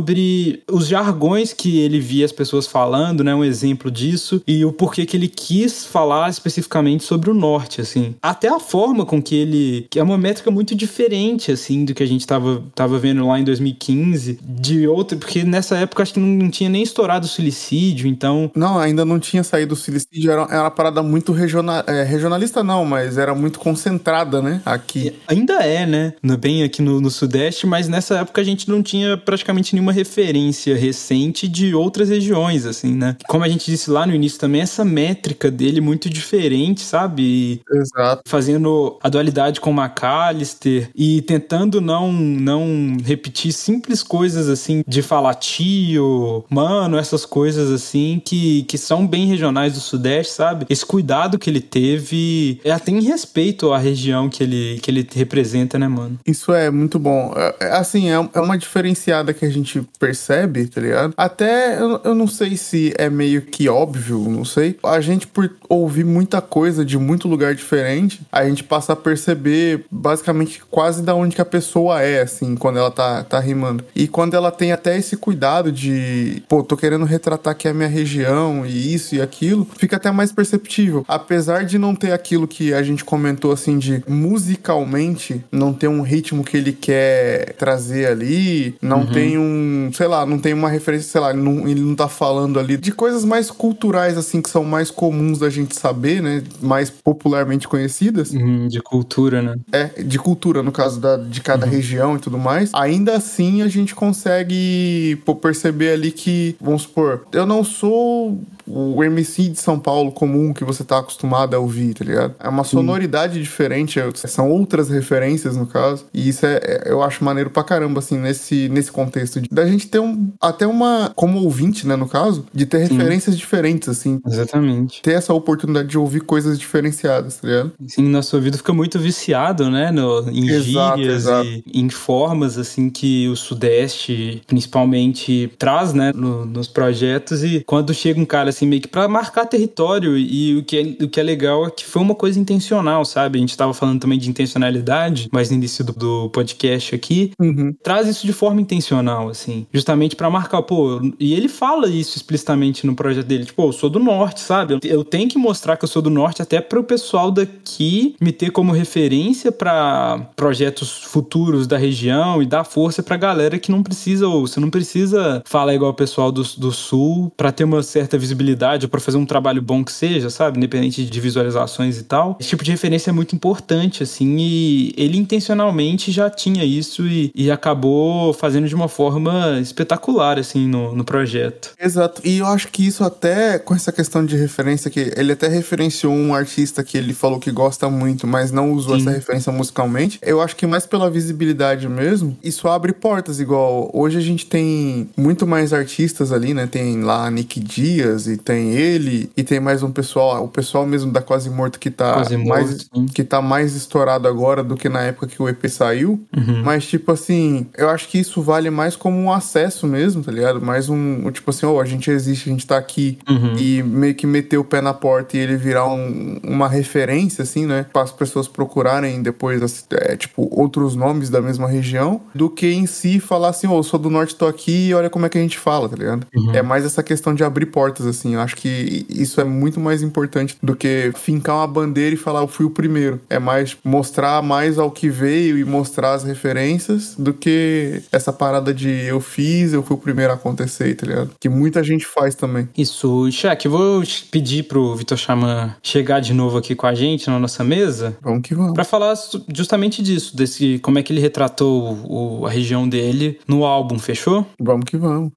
[0.70, 3.34] os jargões que ele via as pessoas falando, né?
[3.34, 8.14] Um exemplo disso, e o porquê que ele quis falar especificamente sobre o norte, assim.
[8.22, 9.86] Até a forma com que ele.
[9.90, 13.38] que é uma métrica muito diferente, assim, do que a gente tava, tava vendo lá
[13.38, 17.28] em 2015, de outra, porque nessa época acho que não, não tinha nem estourado o
[17.28, 18.50] suicídio, então.
[18.54, 22.62] Não, ainda não tinha saído o silicídio, era, era uma parada muito regional, é, regionalista
[22.62, 25.14] não, mas era muito concentrada, né, aqui.
[25.26, 26.14] Ainda é, né?
[26.38, 30.76] Bem aqui no, no Sudeste, mas nessa época a gente não tinha praticamente nenhuma referência
[30.76, 33.16] recente de outras regiões, assim, né?
[33.28, 37.60] Como a gente disse lá no início também, essa métrica dele muito diferente, sabe?
[37.70, 38.22] Exato.
[38.26, 45.34] fazendo a dualidade com McAllister e tentando não, não repetir simples coisas assim de falar
[45.34, 50.66] tio, mano, essas coisas assim que, que são bem regionais do Sudeste, sabe?
[50.68, 55.06] Esse cuidado que ele teve é até em respeito à região que ele, que ele
[55.14, 56.18] representa, né, mano?
[56.26, 57.32] Isso é muito bom.
[57.36, 61.14] É, é, assim, é, é uma diferenciada que a gente percebe, tá ligado?
[61.16, 64.78] Até eu, eu não sei se é meio que óbvio, não sei.
[64.82, 69.84] A gente, por ouvir muita coisa de muito lugar diferente, a gente passa a perceber
[69.90, 73.84] basicamente quase da onde que a pessoa é, assim, quando ela tá, tá rimando.
[73.94, 77.88] E quando ela tem até esse cuidado de, pô, tô querendo retratar aqui a minha
[77.88, 81.04] região e isso e aquilo, fica até mais perceptível.
[81.06, 86.02] Apesar de não ter aquilo que a gente comentou, assim, de musicalmente não ter um
[86.02, 91.10] ritmo que ele quer trazer ali, não tem um, sei lá, não tem uma referência,
[91.10, 94.50] sei lá, ele não, ele não tá falando ali de coisas mais culturais, assim, que
[94.50, 96.42] são mais comuns da gente saber, né?
[96.60, 98.30] Mais popularmente conhecidas.
[98.30, 99.56] Uhum, de cultura, né?
[99.72, 102.70] É, de cultura, no caso da, de cada região e tudo mais.
[102.74, 108.40] Ainda assim, a gente consegue pô, perceber ali que, vamos supor, eu não sou
[108.72, 112.34] o MC de São Paulo comum que você tá acostumado a ouvir, tá ligado?
[112.40, 117.02] É uma sonoridade diferente, é- são outras referências no caso, e isso é, é- eu
[117.02, 121.12] acho maneiro pra caramba, assim, nesse, nesse contexto de, da gente ter um, até uma,
[121.14, 125.02] como ouvinte, né, no caso, de ter referências diferentes, assim, Exatamente.
[125.02, 127.72] ter essa oportunidade de ouvir coisas diferenciadas, tá ligado?
[127.86, 129.90] Sim, nosso ouvido fica muito viciado, né?
[129.90, 131.46] No, em Exato, gírias exato.
[131.48, 136.12] e em formas, assim, que o Sudeste, principalmente, traz, né?
[136.14, 137.42] no- nos projetos.
[137.44, 140.16] E quando chega um cara, assim, meio que pra marcar território.
[140.16, 143.38] E o que, é, o que é legal é que foi uma coisa intencional, sabe?
[143.38, 147.32] A gente tava falando também de intencionalidade, mas no início do, do podcast aqui.
[147.40, 147.74] Uhum.
[147.82, 149.66] Traz isso de forma intencional, assim.
[149.72, 151.00] Justamente pra marcar, pô.
[151.18, 153.44] E ele fala isso explicitamente no projeto dele.
[153.44, 154.78] Tipo, eu sou do norte, sabe?
[154.82, 158.50] Eu, tenho que mostrar que eu sou do norte até pro pessoal daqui me ter
[158.50, 164.28] como referência pra projetos futuros da região e dar força pra galera que não precisa,
[164.28, 168.18] ou você não precisa falar igual o pessoal do, do sul pra ter uma certa
[168.18, 168.49] visibilidade
[168.82, 170.58] ou pra fazer um trabalho bom que seja, sabe?
[170.58, 172.36] Independente de visualizações e tal.
[172.40, 177.30] Esse tipo de referência é muito importante, assim, e ele intencionalmente já tinha isso e,
[177.34, 181.72] e acabou fazendo de uma forma espetacular, assim, no, no projeto.
[181.80, 182.20] Exato.
[182.24, 186.12] E eu acho que isso até, com essa questão de referência, que ele até referenciou
[186.12, 189.02] um artista que ele falou que gosta muito, mas não usou Sim.
[189.02, 190.18] essa referência musicalmente.
[190.22, 195.08] Eu acho que mais pela visibilidade mesmo, isso abre portas, igual hoje a gente tem
[195.16, 196.66] muito mais artistas ali, né?
[196.66, 201.12] Tem lá Nick Dias e tem ele, e tem mais um pessoal, o pessoal mesmo
[201.12, 203.06] da Quase Morto que tá Quase Morto, mais sim.
[203.06, 206.20] que tá mais estourado agora do que na época que o EP saiu.
[206.36, 206.62] Uhum.
[206.64, 210.60] Mas, tipo assim, eu acho que isso vale mais como um acesso mesmo, tá ligado?
[210.60, 213.18] Mais um, tipo assim, ó, a gente existe, a gente tá aqui.
[213.28, 213.56] Uhum.
[213.56, 217.66] E meio que meter o pé na porta e ele virar um- uma referência, assim,
[217.66, 217.86] né?
[217.92, 222.86] Para as pessoas procurarem depois, é, tipo, outros nomes da mesma região, do que em
[222.86, 225.38] si falar assim, ó, eu sou do norte, tô aqui e olha como é que
[225.38, 226.26] a gente fala, tá ligado?
[226.52, 228.19] É mais essa questão de abrir portas, assim.
[228.28, 232.40] Eu acho que isso é muito mais importante do que fincar uma bandeira e falar,
[232.40, 233.20] eu fui o primeiro.
[233.28, 238.72] É mais mostrar mais ao que veio e mostrar as referências do que essa parada
[238.74, 241.30] de eu fiz, eu fui o primeiro a acontecer, tá ligado?
[241.40, 242.68] Que muita gente faz também.
[242.76, 247.28] Isso, Shaq, eu vou pedir pro Vitor Xamã chegar de novo aqui com a gente
[247.30, 248.72] na nossa mesa Vamos que vamos.
[248.74, 249.14] Pra falar
[249.54, 254.46] justamente disso, desse como é que ele retratou o- a região dele no álbum, fechou?
[254.60, 255.30] Vamos que vamos.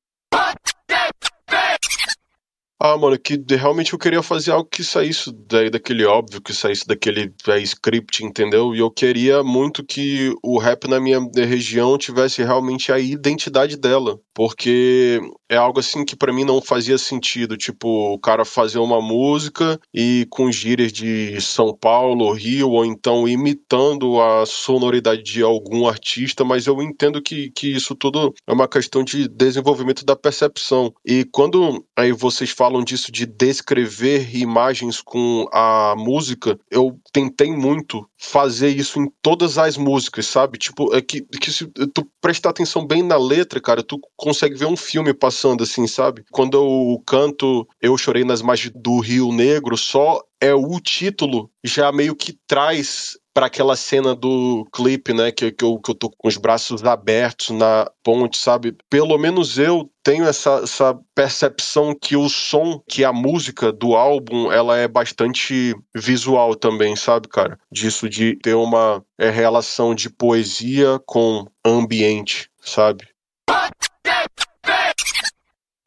[2.86, 6.86] Ah, mano, que realmente eu queria fazer algo que saísse daí daquele óbvio, que saísse
[6.86, 8.76] daquele é, script, entendeu?
[8.76, 14.20] E eu queria muito que o rap na minha região tivesse realmente a identidade dela,
[14.34, 19.02] porque é algo assim que pra mim não fazia sentido, tipo, o cara fazer uma
[19.02, 25.88] música e com gírias de São Paulo, Rio, ou então imitando a sonoridade de algum
[25.88, 30.94] artista, mas eu entendo que, que isso tudo é uma questão de desenvolvimento da percepção.
[31.06, 38.08] E quando aí vocês falam disso de descrever imagens com a música, eu tentei muito
[38.18, 40.58] fazer isso em todas as músicas, sabe?
[40.58, 44.66] Tipo, é que, que se tu prestar atenção bem na letra, cara, tu consegue ver
[44.66, 46.24] um filme passando assim, sabe?
[46.32, 51.90] Quando eu canto Eu Chorei nas Margens do Rio Negro, só é o título já
[51.90, 56.10] meio que traz para aquela cena do clipe, né, que, que, eu, que eu tô
[56.10, 58.76] com os braços abertos na ponte, sabe?
[58.90, 64.52] Pelo menos eu tenho essa, essa percepção que o som, que a música do álbum,
[64.52, 67.58] ela é bastante visual também, sabe, cara?
[67.72, 73.08] Disso de ter uma é, relação de poesia com ambiente, sabe?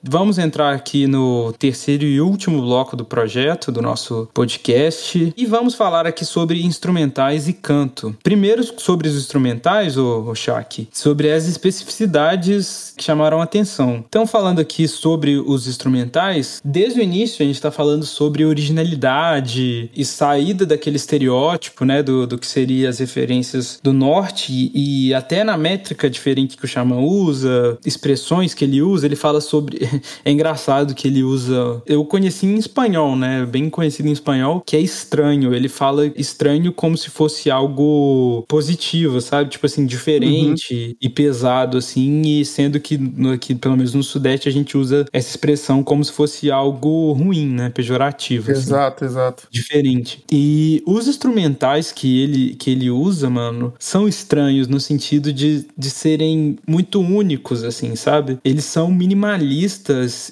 [0.09, 5.75] Vamos entrar aqui no terceiro e último bloco do projeto, do nosso podcast, e vamos
[5.75, 8.17] falar aqui sobre instrumentais e canto.
[8.23, 14.05] Primeiro, sobre os instrumentais, ô Shaq, sobre as especificidades que chamaram atenção.
[14.09, 19.91] Então, falando aqui sobre os instrumentais, desde o início a gente está falando sobre originalidade
[19.95, 25.15] e saída daquele estereótipo, né, do, do que seria as referências do norte e, e
[25.15, 29.96] até na métrica diferente que o Xamã usa, expressões que ele usa, ele fala sobre
[30.25, 31.83] é engraçado que ele usa.
[31.87, 33.47] Eu conheci em espanhol, né?
[33.47, 35.55] Bem conhecido em espanhol, que é estranho.
[35.55, 39.51] Ele fala estranho como se fosse algo positivo, sabe?
[39.51, 42.23] Tipo assim, diferente e pesado, assim.
[42.23, 42.99] E sendo que
[43.35, 47.47] aqui, pelo menos no Sudeste, a gente usa essa expressão como se fosse algo ruim,
[47.47, 47.71] né?
[47.71, 48.51] Pejorativo.
[48.51, 49.49] assim Exato, exato.
[49.51, 50.25] diferente.
[50.31, 55.91] E os instrumentais que ele, que ele usa, mano, são estranhos no sentido de, de
[55.91, 58.39] serem muito únicos, assim, sabe?
[58.45, 59.76] Eles são minimalistas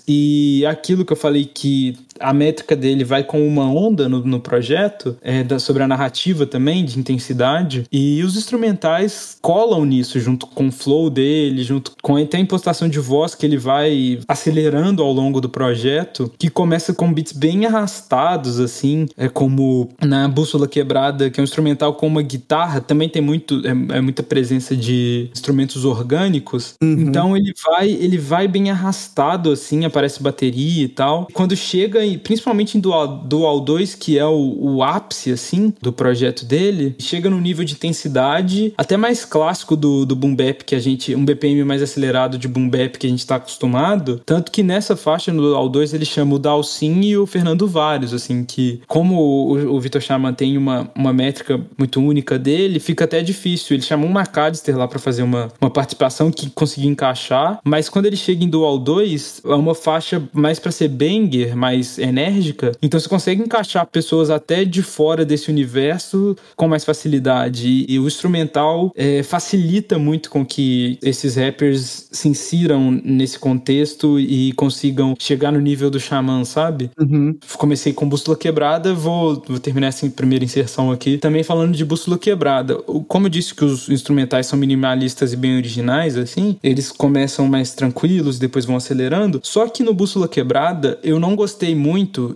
[0.07, 4.41] e aquilo que eu falei que a métrica dele vai com uma onda no, no
[4.41, 10.47] projeto, é, da, sobre a narrativa também, de intensidade, e os instrumentais colam nisso, junto
[10.47, 15.03] com o flow dele, junto com até a impostação de voz que ele vai acelerando
[15.03, 20.69] ao longo do projeto, que começa com beats bem arrastados, assim, é como na Bússola
[20.69, 24.77] Quebrada, que é um instrumental com uma guitarra, também tem muito, é, é muita presença
[24.77, 31.27] de instrumentos orgânicos, então ele vai, ele vai bem arrastado, assim, aparece bateria e tal.
[31.33, 35.93] Quando chega, em- principalmente em Dual, Dual 2, que é o, o ápice, assim, do
[35.93, 40.75] projeto dele, chega no nível de intensidade até mais clássico do, do Boom Bap, que
[40.75, 44.21] a gente, um BPM mais acelerado de Boom Bap que a gente tá acostumado.
[44.25, 48.13] Tanto que nessa faixa, no Dual 2, ele chama o Dalcin e o Fernando Vários,
[48.13, 53.05] assim, que como o, o Vitor Chama tem uma, uma métrica muito única dele, fica
[53.05, 53.75] até difícil.
[53.75, 58.07] Ele chamou um McAllister lá pra fazer uma, uma participação que conseguia encaixar, mas quando
[58.07, 62.99] ele chega em Dual 2, é uma faixa mais pra ser banger, mais enérgica, então
[62.99, 67.87] você consegue encaixar pessoas até de fora desse universo com mais facilidade.
[67.89, 74.53] E, o instrumental é, facilita muito com que esses rappers se insiram nesse contexto e
[74.53, 76.91] consigam chegar no nível do Xamã, sabe?
[76.99, 77.37] Uhum.
[77.57, 81.19] Comecei com Bússola Quebrada, vou, vou terminar essa primeira inserção aqui.
[81.19, 82.77] Também falando de Bússola Quebrada.
[83.09, 87.75] Como eu disse que os instrumentais são minimalistas e bem originais, assim, eles começam mais
[87.75, 89.41] tranquilos, depois vão acelerando.
[89.43, 91.84] Só que no Bússola Quebrada, eu não gostei muito,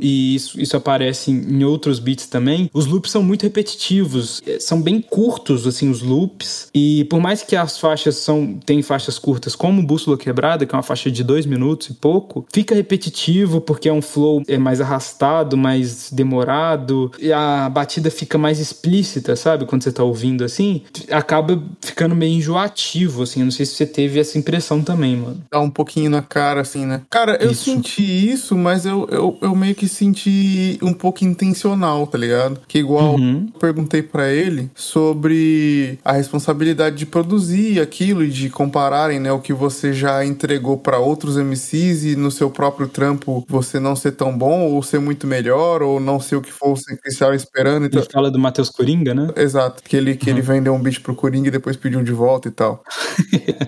[0.01, 2.71] e isso, isso aparece em, outros beats também.
[2.73, 6.69] Os loops são muito repetitivos, eh, são bem curtos, assim, os loops.
[6.75, 10.77] E por mais que as faixas são tem faixas curtas, como Bússola Quebrada, que é
[10.77, 14.81] uma faixa de dois minutos e pouco, fica repetitivo porque é um flow é mais
[14.81, 19.67] arrastado, mais demorado, e a batida fica mais explícita, sabe?
[19.67, 23.41] Quando você tá ouvindo assim, acaba ficando meio enjoativo, assim.
[23.41, 25.43] Eu não sei se você teve essa impressão também, mano.
[25.51, 27.03] Dá um pouquinho na cara, assim, né?
[27.11, 27.65] Cara, eu Isso.
[27.65, 32.61] senti isso, mas eu, eu, eu meio que senti um pouco intencional, tá ligado?
[32.67, 33.49] Que igual Uhum.
[33.55, 39.39] eu perguntei pra ele sobre a responsabilidade de produzir aquilo e de compararem, né, o
[39.41, 44.13] que você já entregou pra outros MCs e no seu próprio trampo você não ser
[44.13, 47.87] tão bom ou ser muito melhor ou não ser o que fosse que estava esperando.
[47.87, 49.31] Então, Ele fala do Matheus Coringa, né?
[49.37, 52.49] Exato, que ele, que ele vendeu um beat pro Coringa e depois pediu de volta
[52.49, 52.83] e tal.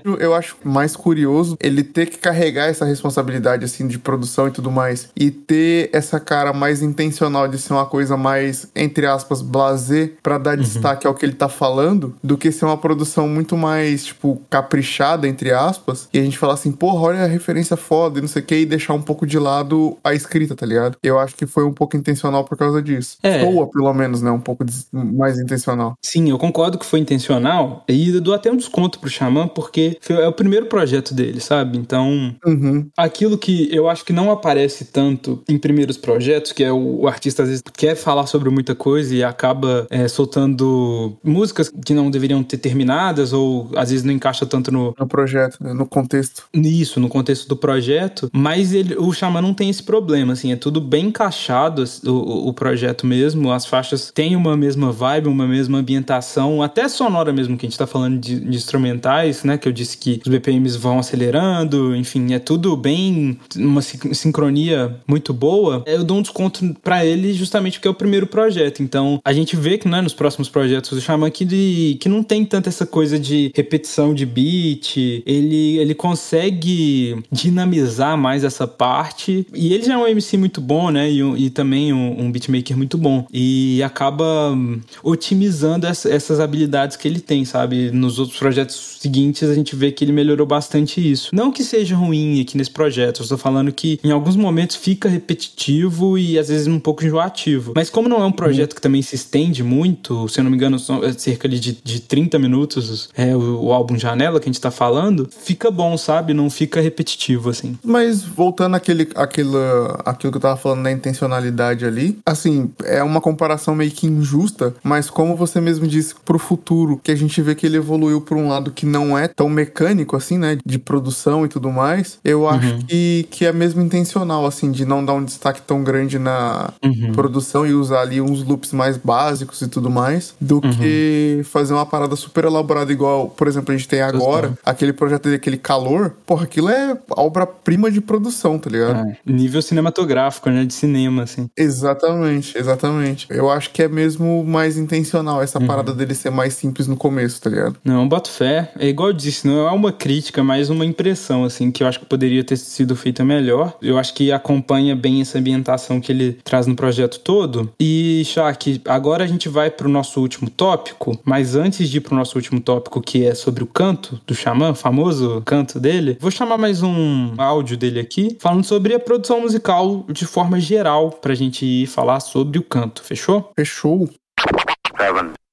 [0.04, 4.50] Eu- Eu acho mais curioso ele ter que carregar essa responsabilidade, assim, de produção e
[4.52, 5.59] tudo mais, e ter
[5.92, 11.06] essa cara mais intencional de ser uma coisa mais, entre aspas, blazer, pra dar destaque
[11.06, 15.52] ao que ele tá falando, do que ser uma produção muito mais, tipo, caprichada, entre
[15.52, 18.44] aspas, e a gente falar assim, porra, olha a referência foda e não sei o
[18.44, 20.96] que, e deixar um pouco de lado a escrita, tá ligado?
[21.02, 23.16] Eu acho que foi um pouco intencional por causa disso.
[23.22, 23.40] É.
[23.40, 24.30] Soa, pelo menos, né?
[24.30, 25.94] Um pouco des- mais intencional.
[26.02, 27.84] Sim, eu concordo que foi intencional.
[27.88, 31.78] E dou até um desconto pro Xamã, porque foi- é o primeiro projeto dele, sabe?
[31.78, 32.88] Então, Uhum.
[32.96, 37.08] aquilo que eu acho que não aparece tanto em primeiros projetos, que é o, o
[37.08, 42.10] artista às vezes quer falar sobre muita coisa e acaba é, soltando músicas que não
[42.10, 46.44] deveriam ter terminadas, ou às vezes não encaixa tanto no, No projeto, né, no contexto.
[46.54, 50.56] nisso, no contexto do projeto, mas ele, o Xamã não tem esse problema, assim, é
[50.56, 55.78] tudo bem encaixado o, o- projeto mesmo, as faixas têm uma mesma vibe, uma mesma
[55.78, 59.72] ambientação, até sonora mesmo, que a gente tá falando de, de instrumentais, né, que eu
[59.72, 65.82] disse que os BPMs vão acelerando, enfim, é tudo bem, uma sin- sincronia muito boa,
[65.86, 69.56] eu dou um desconto pra ele justamente porque é o primeiro projeto, então a gente
[69.56, 72.84] vê que, né, nos próximos projetos do Xamã que, de, que não tem tanta essa
[72.86, 74.96] coisa de repetição de beat,
[75.26, 79.46] ele, ele consegue dinamizar mais essa parte.
[79.54, 81.10] E ele já é um MC muito bom, né?
[81.10, 83.26] E, e também um, um beatmaker muito bom.
[83.32, 87.90] E acaba hum, otimizando essa- essas habilidades que ele tem, sabe?
[87.90, 91.30] Nos outros projetos seguintes a gente vê que ele melhorou bastante isso.
[91.32, 95.19] Não que seja ruim aqui nesse projeto, eu estou falando que em alguns momentos fica
[95.20, 97.72] repetitivo e às vezes um pouco enjoativo.
[97.76, 100.56] Mas como não é um projeto que também se estende muito, se eu não me
[100.56, 104.52] engano, são é cerca de, de 30 minutos é o, o álbum Janela que a
[104.52, 106.32] gente tá falando, fica bom, sabe?
[106.32, 107.78] Não fica repetitivo, assim.
[107.84, 109.58] Mas voltando àquele, àquilo,
[110.04, 114.74] àquilo que eu tava falando da intencionalidade ali, assim, é uma comparação meio que injusta,
[114.82, 118.36] mas como você mesmo disse, pro futuro, que a gente vê que ele evoluiu por
[118.36, 122.48] um lado que não é tão mecânico, assim, né, de produção e tudo mais, eu
[122.48, 126.72] acho que, que é mesmo intencional, assim, de não dar um destaque tão grande na
[127.12, 131.86] produção e usar ali uns loops mais básicos e tudo mais, do que fazer uma
[131.86, 136.14] parada super elaborada igual, por exemplo, a gente tem agora, aquele projeto dele, aquele calor,
[136.24, 139.08] porra, aquilo é obra-prima de produção, tá ligado?
[139.08, 140.64] É, nível cinematográfico, né?
[140.64, 141.48] De cinema, assim.
[141.56, 143.26] Exatamente, exatamente.
[143.30, 147.40] Eu acho que é mesmo mais intencional essa parada dele ser mais simples no começo,
[147.40, 147.76] tá ligado?
[147.84, 148.72] Não, boto fé.
[148.78, 152.00] É igual eu disse, não é uma crítica, mas uma impressão, assim, que eu acho
[152.00, 153.76] que poderia ter sido feita melhor.
[153.82, 157.72] Eu acho que acompanha bem essa ambientação que ele traz no projeto todo.
[157.80, 162.00] E, Shaq, agora a gente vai para o nosso último tópico, mas antes de ir
[162.00, 166.16] para o nosso último tópico, que é sobre o canto do Xamã, famoso canto dele,
[166.20, 171.10] vou chamar mais um áudio dele aqui, falando sobre a produção musical de forma geral,
[171.10, 173.50] pra gente ir falar sobre o canto, fechou?
[173.56, 174.08] Fechou.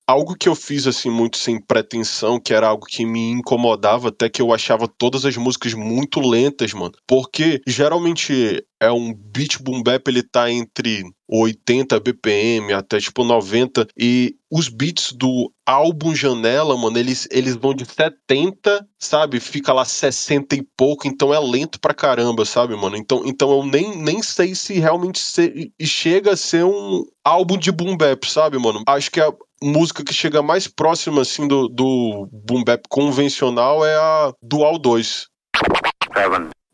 [0.09, 4.29] Algo que eu fiz assim muito sem pretensão, que era algo que me incomodava, até
[4.29, 6.93] que eu achava todas as músicas muito lentas, mano.
[7.05, 13.87] Porque geralmente é um beat boom bap, ele tá entre 80 BPM até tipo 90
[13.97, 19.39] e os beats do álbum Janela, mano, eles, eles vão de 70, sabe?
[19.39, 22.95] Fica lá 60 e pouco, então é lento pra caramba, sabe, mano?
[22.95, 27.71] Então, então eu nem, nem sei se realmente se, chega a ser um álbum de
[27.71, 28.83] boom bap, sabe, mano?
[28.87, 33.95] Acho que a música que chega mais próxima assim do, do boom bap convencional é
[33.95, 35.27] a Dual 2.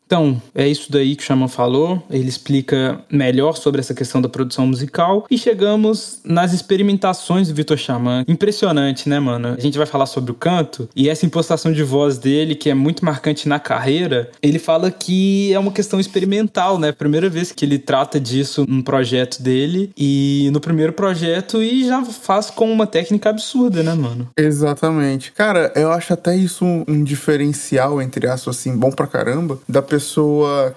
[0.06, 2.02] Então, é isso daí que o Xamã falou.
[2.10, 5.26] Ele explica melhor sobre essa questão da produção musical.
[5.30, 8.24] E chegamos nas experimentações do Vitor Xamã.
[8.28, 9.54] Impressionante, né, mano?
[9.56, 12.74] A gente vai falar sobre o canto e essa impostação de voz dele, que é
[12.74, 14.30] muito marcante na carreira.
[14.42, 16.92] Ele fala que é uma questão experimental, né?
[16.92, 19.90] Primeira vez que ele trata disso num projeto dele.
[19.96, 24.28] E no primeiro projeto, e já faz com uma técnica absurda, né, mano?
[24.36, 25.32] Exatamente.
[25.32, 29.93] Cara, eu acho até isso um, diferencial, entre aspas, assim, bom pra caramba, da pessoa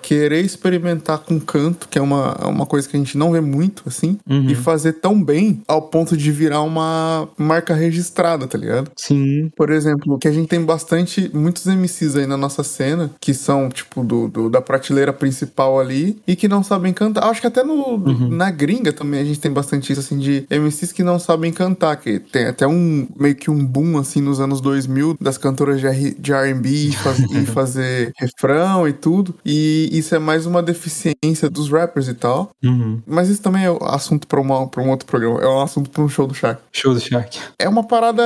[0.01, 3.83] querer experimentar com canto, que é uma, uma coisa que a gente não vê muito,
[3.85, 4.49] assim, Uhum.
[4.49, 8.91] e fazer tão bem ao ponto de virar uma marca registrada, tá ligado?
[8.95, 9.49] Sim.
[9.55, 13.69] Por exemplo, que a gente tem bastante, muitos MCs aí na nossa cena, que são,
[13.69, 17.23] tipo, do, do- da prateleira principal ali, e que não sabem cantar.
[17.25, 17.97] Acho que até no,
[18.29, 21.95] na gringa também a gente tem bastante isso, assim, de MCs que não sabem cantar,
[21.97, 25.87] que tem até um, meio que um boom, assim, nos anos 2000, das cantoras de,
[25.87, 29.06] R&B e, faz- e fazer refrão e tudo,
[29.45, 32.49] e isso é mais uma deficiência dos rappers e tal.
[32.63, 33.01] Uhum.
[33.05, 36.27] Mas isso também é assunto pra um outro programa, é um assunto pra um show
[36.27, 36.61] do Shaq.
[36.71, 37.39] Show do Shaq.
[37.59, 38.21] É uma parada,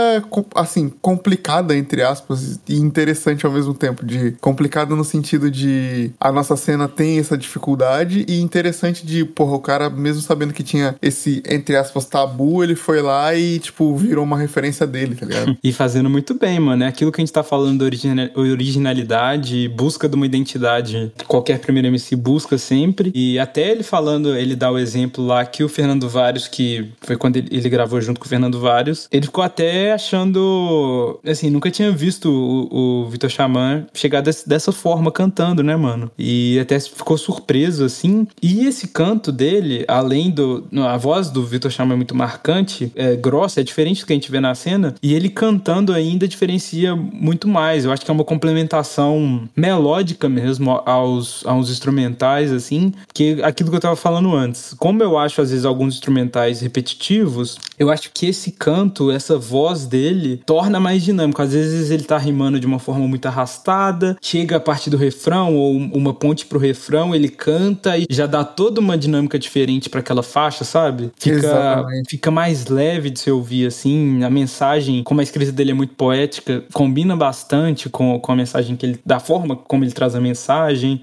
[0.56, 4.06] assim, complicada, entre aspas, e interessante ao mesmo tempo.
[4.06, 9.56] De complicada no sentido de a nossa cena tem essa dificuldade, e interessante de, porra,
[9.56, 13.96] o cara, mesmo sabendo que tinha esse, entre aspas, tabu, ele foi lá e, tipo,
[13.96, 15.58] virou uma referência dele, tá ligado?
[15.64, 16.84] E fazendo muito bem, mano.
[16.84, 20.71] É aquilo que a gente tá falando da origina- originalidade, busca de uma identidade.
[20.80, 23.12] Que Qualquer primeiro MC busca sempre.
[23.16, 27.16] E até ele falando, ele dá o exemplo lá que o Fernando Vários, que foi
[27.18, 31.20] quando ele, ele gravou junto com o Fernando Vários, ele ficou até achando.
[31.26, 36.12] Assim, nunca tinha visto o, o Vitor Xamã chegar desse- dessa forma cantando, né, mano?
[36.18, 38.28] E até ficou surpreso, assim.
[38.42, 40.66] E esse canto dele, além do.
[40.88, 44.16] A voz do Vitor Xamã é muito marcante, é grossa, é diferente do que a
[44.16, 44.96] gente vê na cena.
[45.02, 47.86] E ele cantando ainda diferencia muito mais.
[47.86, 53.76] Eu acho que é uma complementação melódica mesmo aos, aos instrumentais, assim, que aquilo que
[53.76, 54.76] eu tava falando antes.
[54.78, 59.86] Como eu acho, às vezes, alguns instrumentais repetitivos, eu acho que esse canto, essa voz
[59.86, 61.42] dele, torna mais dinâmico.
[61.42, 65.56] Às vezes ele tá rimando de uma forma muito arrastada, chega a parte do refrão
[65.56, 70.00] ou uma ponte pro refrão, ele canta e já dá toda uma dinâmica diferente para
[70.00, 71.12] aquela faixa, sabe?
[71.18, 72.10] Fica, Exatamente.
[72.10, 74.24] fica mais leve de se ouvir assim.
[74.24, 78.76] A mensagem, como a escrita dele é muito poética, combina bastante com, com a mensagem
[78.76, 79.00] que ele.
[79.06, 80.51] da forma como ele traz a mensagem.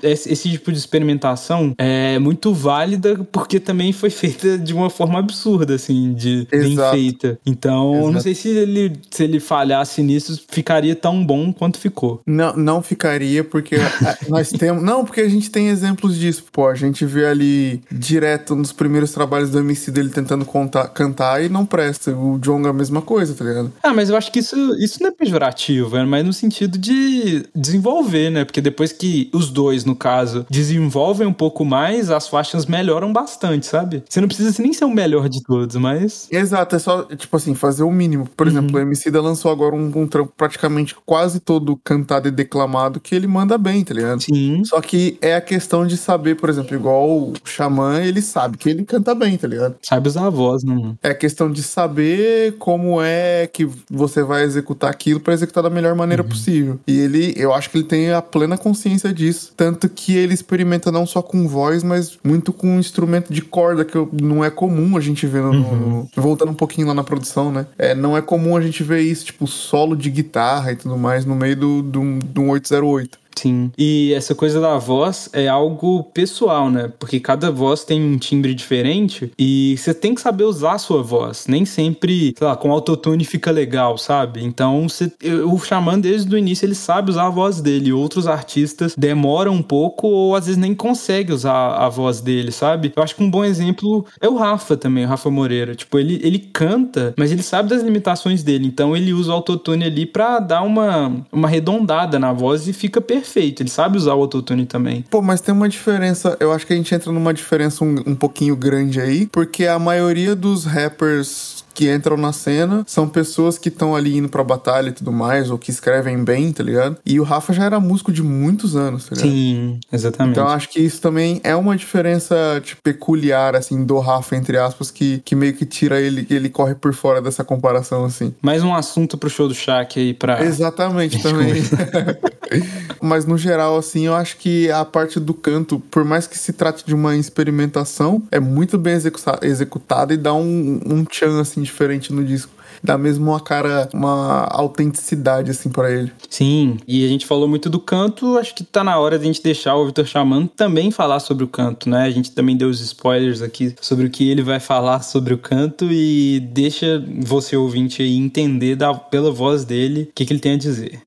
[0.02, 5.18] Esse, esse tipo de experimentação é muito válida porque também foi feita de uma forma
[5.18, 6.96] absurda, assim, de bem Exato.
[6.96, 7.38] feita.
[7.46, 8.22] Então, não Exato.
[8.24, 12.20] sei se ele, se ele falhasse nisso, ficaria tão bom quanto ficou.
[12.26, 14.82] Não, não ficaria, porque a- nós temos.
[14.82, 16.44] Não, porque a gente tem exemplos disso.
[16.52, 21.42] Pô, a gente vê ali direto nos primeiros trabalhos do MC dele tentando contar, cantar
[21.44, 22.14] e não presta.
[22.14, 23.72] O Jonga é a mesma coisa, tá ligado?
[23.82, 27.44] Ah, mas eu acho que isso, isso não é pejorativo, é mais no sentido de
[27.54, 28.44] desenvolver, né?
[28.44, 33.66] Porque depois que os dois, no caso, desenvolvem um pouco mais, as faixas melhoram bastante,
[33.66, 34.02] sabe?
[34.08, 36.28] Você não precisa nem ser o melhor de todos, mas.
[36.30, 38.28] Exato, é só, tipo assim, fazer o mínimo.
[38.36, 42.30] Por exemplo, o MC da lançou agora um, um trampo praticamente quase todo cantado e
[42.30, 44.22] declamado que ele manda bem, tá ligado?
[44.22, 44.62] Sim.
[44.64, 48.68] Só que é a questão de saber, por exemplo, igual o Xamã, ele sabe que
[48.68, 49.76] ele canta bem, tá ligado?
[49.82, 50.98] Sabe usar a voz, né, mano?
[51.02, 55.94] É questão de saber como é que você vai executar aquilo pra executar da melhor
[55.94, 56.78] maneira possível.
[56.86, 59.27] E ele, eu acho que ele tem a plena consciência disso.
[59.56, 63.84] Tanto que ele experimenta não só com voz, mas muito com um instrumento de corda,
[63.84, 67.50] que não é comum a gente ver no, no- Voltando um pouquinho lá na produção,
[67.52, 67.66] né?
[67.78, 71.24] É, não é comum a gente ver isso, tipo, solo de guitarra e tudo mais,
[71.24, 73.18] no meio do, do, do 808.
[73.38, 73.70] Sim.
[73.78, 76.90] E essa coisa da voz é algo pessoal, né?
[76.98, 81.02] Porque cada voz tem um timbre diferente e você tem que saber usar a sua
[81.02, 81.46] voz.
[81.46, 84.42] Nem sempre, sei lá, com autotune fica legal, sabe?
[84.44, 87.92] Então, você, eu- o Xamã, desde o início, ele sabe usar a voz dele.
[87.92, 92.92] Outros artistas demoram um pouco ou às vezes nem conseguem usar a voz dele, sabe?
[92.96, 95.74] Eu acho que um bom exemplo é o Rafa também, o Rafa Moreira.
[95.76, 98.66] Tipo, ele, ele canta, mas ele sabe das limitações dele.
[98.66, 103.00] Então, ele usa o autotune ali pra dar uma, uma arredondada na voz e fica
[103.00, 103.27] perfeito.
[103.60, 105.04] Ele sabe usar o autotune também.
[105.10, 106.36] Pô, mas tem uma diferença.
[106.40, 109.78] Eu acho que a gente entra numa diferença um, um pouquinho grande aí, porque a
[109.78, 114.88] maioria dos rappers que entram na cena são pessoas que estão ali indo pra batalha
[114.88, 116.96] e tudo mais, ou que escrevem bem, tá ligado?
[117.06, 119.30] E o Rafa já era músico de muitos anos, tá ligado?
[119.30, 120.32] Sim, exatamente.
[120.32, 122.34] Então acho que isso também é uma diferença
[122.64, 126.74] tipo, peculiar, assim, do Rafa, entre aspas, que, que meio que tira ele, ele corre
[126.74, 128.34] por fora dessa comparação, assim.
[128.42, 130.44] Mais um assunto pro show do Shaq aí pra.
[130.44, 131.62] Exatamente, também.
[133.00, 136.52] Mas no geral, assim, eu acho que a parte do canto, por mais que se
[136.52, 141.62] trate de uma experimentação, é muito bem executa- executada e dá um, um tchan, assim,
[141.68, 142.52] diferente no disco.
[142.82, 146.12] Dá mesmo uma cara, uma autenticidade, assim, pra ele.
[146.28, 149.26] Sim, e a gente falou muito do canto, acho que tá na hora de a
[149.26, 152.04] gente deixar o Vitor Chaman também falar sobre o canto, né?
[152.04, 155.38] A gente também deu os spoilers aqui sobre o que ele vai falar sobre o
[155.38, 160.40] canto e deixa você ouvinte aí entender da, pela voz dele o que, que ele
[160.40, 161.02] tem a dizer.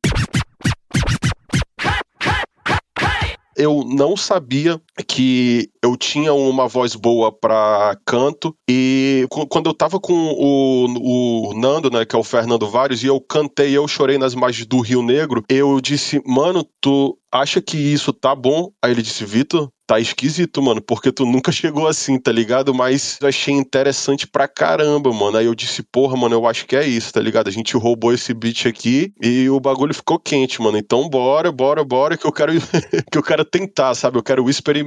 [3.61, 9.99] eu não sabia que eu tinha uma voz boa pra canto e quando eu tava
[9.99, 14.17] com o, o Nando, né, que é o Fernando Vários, e eu cantei, eu chorei
[14.17, 18.71] nas margens do Rio Negro, eu disse, mano, tu acha que isso tá bom?
[18.83, 22.73] Aí ele disse, Vitor, tá esquisito, mano, porque tu nunca chegou assim, tá ligado?
[22.73, 25.37] Mas eu achei interessante pra caramba, mano.
[25.37, 27.47] Aí eu disse, porra, mano, eu acho que é isso, tá ligado?
[27.47, 30.77] A gente roubou esse beat aqui e o bagulho ficou quente, mano.
[30.77, 32.53] Então bora, bora, bora, que eu quero
[33.11, 34.17] que eu quero tentar, sabe?
[34.17, 34.80] Eu quero experimentar.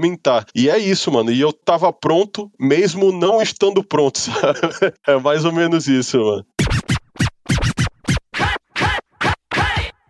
[0.54, 1.30] E é isso, mano.
[1.30, 4.58] E eu tava pronto, mesmo não estando pronto, sabe?
[5.06, 6.46] É mais ou menos isso, mano.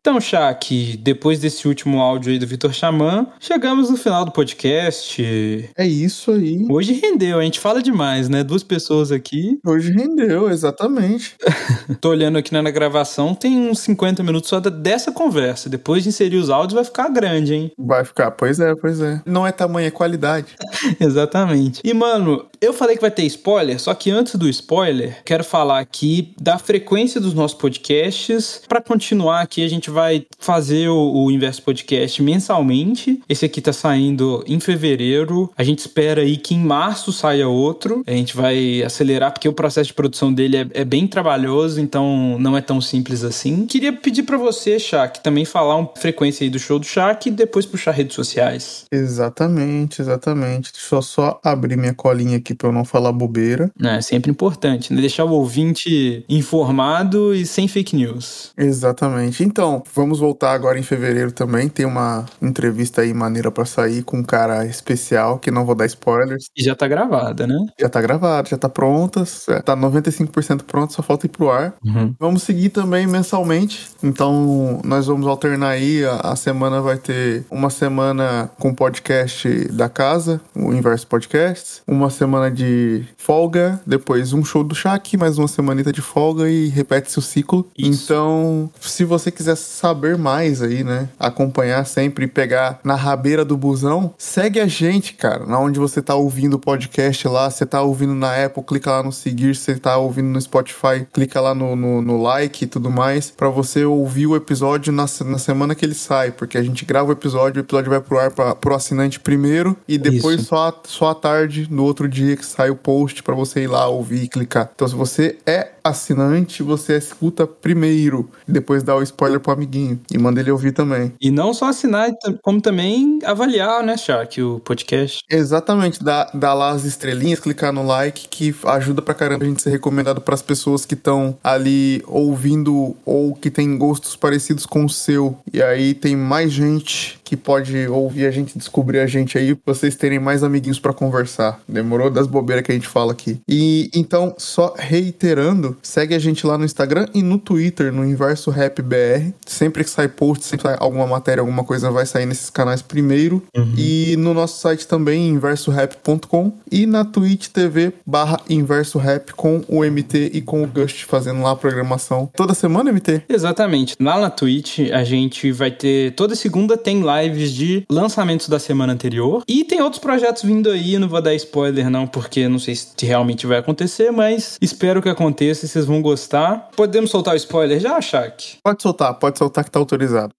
[0.07, 5.71] Então, Shaq, depois desse último áudio aí do Vitor Chaman, chegamos no final do podcast.
[5.75, 6.67] É isso aí.
[6.69, 8.45] Hoje rendeu, a gente fala demais, né?
[8.45, 9.59] Duas pessoas aqui.
[9.65, 11.35] Hoje rendeu, exatamente.
[12.03, 15.71] Tô olhando aqui na gravação, tem uns 50 minutos só dessa conversa.
[15.71, 17.73] Depois de inserir os áudios vai ficar grande, hein?
[17.79, 19.23] Vai ficar, pois é, pois é.
[19.25, 20.49] Não é tamanho, é qualidade.
[21.01, 21.81] Exatamente.
[21.83, 25.79] E, mano, eu falei que vai ter spoiler, só que antes do spoiler, quero falar
[25.79, 28.61] aqui da frequência dos nossos podcasts.
[28.69, 33.23] Pra continuar aqui, a gente vai fazer o, o Inverso Podcast mensalmente.
[33.29, 35.51] Esse aqui tá saindo em fevereiro.
[35.57, 38.03] A gente espera aí que em março saia outro.
[38.07, 42.37] A gente vai acelerar, porque o processo de produção dele é, é bem trabalhoso, então
[42.39, 43.67] não é tão simples assim.
[43.67, 47.33] Queria pedir pra você, Shaq, também falar uma frequência aí do show do Shaq e
[47.33, 48.85] depois puxar redes sociais.
[48.91, 50.73] Exatamente, exatamente.
[50.73, 53.71] Deixa eu só abrir minha colinha aqui pra eu não falar bobeira.
[53.81, 55.01] É sempre importante, né?
[55.01, 58.53] Deixar o ouvinte informado e sem fake news.
[58.57, 59.45] Exatamente.
[59.45, 61.69] Então, vamos voltar agora em fevereiro também.
[61.69, 65.87] Tem uma entrevista aí maneira pra sair com um cara especial, que não vou dar
[65.87, 66.47] spoilers.
[66.57, 67.57] E já tá gravada, né?
[67.79, 71.75] Já tá gravado, já tá pronta, é, tá 95% pronto, só falta ir pro ar.
[71.85, 72.15] Uhum.
[72.19, 73.91] Vamos seguir também mensalmente.
[74.03, 76.05] Então, nós vamos alternar aí.
[76.05, 81.83] A, a semana vai ter uma semana com podcast da casa, o Inverso Podcast.
[81.87, 86.69] Uma semana de folga, depois um show do Shaq, mais uma semanita de folga e
[86.69, 87.67] repete-se o ciclo.
[87.77, 88.05] Isso.
[88.05, 91.09] Então, se você quiser saber mais aí, né?
[91.19, 95.45] Acompanhar sempre e pegar na rabeira do busão, segue a gente, cara.
[95.47, 99.03] Na onde você tá ouvindo o podcast lá, você tá ouvindo na Apple, clica lá
[99.03, 102.91] no seguir, você tá ouvindo no Spotify, clica lá no, no, no like e tudo
[102.91, 106.85] mais, pra você ouvir o episódio na, na semana que ele sai, porque a gente
[106.85, 110.51] grava o episódio, o episódio vai pro ar pra, pro assinante primeiro e depois Isso.
[110.51, 113.87] só, só à tarde, no outro dia que sai o post pra você ir lá
[113.89, 114.71] ouvir e clicar.
[114.75, 120.19] Então, se você é assinante, você escuta primeiro, depois dá o spoiler pro amiguinho e
[120.19, 121.13] manda ele ouvir também.
[121.21, 122.11] E não só assinar,
[122.43, 125.21] como também avaliar, né, Shaq, o podcast.
[125.31, 129.63] Exatamente, dá, dá lá as estrelinhas, clicar no like, que ajuda pra caramba a gente
[129.63, 134.91] ser recomendado pras pessoas que estão ali ouvindo ou que tem gostos parecidos com o
[134.91, 135.37] seu.
[135.53, 139.97] E aí tem mais gente que pode ouvir a gente, descobrir a gente aí, vocês
[139.97, 141.61] terem mais amiguinhos pra conversar.
[141.67, 143.41] Demorou das bobeiras que a gente fala aqui.
[143.49, 148.51] E então, só reiterando, segue a gente lá no Instagram e no Twitter, no Inverso
[148.51, 149.33] Rap BR.
[149.55, 153.43] Sempre que sai post, sempre sai alguma matéria, alguma coisa vai sair nesses canais primeiro.
[153.77, 156.53] E no nosso site também, inversorap.com.
[156.71, 161.41] E na Twitch TV barra Inverso Rap com o MT e com o Gust fazendo
[161.43, 162.29] lá a programação.
[162.37, 163.23] Toda semana, MT?
[163.29, 163.95] Exatamente.
[164.01, 166.15] Lá na Twitch a gente vai ter.
[166.15, 169.43] Toda segunda tem lives de lançamentos da semana anterior.
[169.47, 170.99] E tem outros projetos vindo aí.
[170.99, 175.09] Não vou dar spoiler, não, porque não sei se realmente vai acontecer, mas espero que
[175.09, 176.71] aconteça e vocês vão gostar.
[176.77, 178.59] Podemos soltar o spoiler já, Shaq?
[178.63, 180.35] Pode soltar, pode soltar que tá autorizado.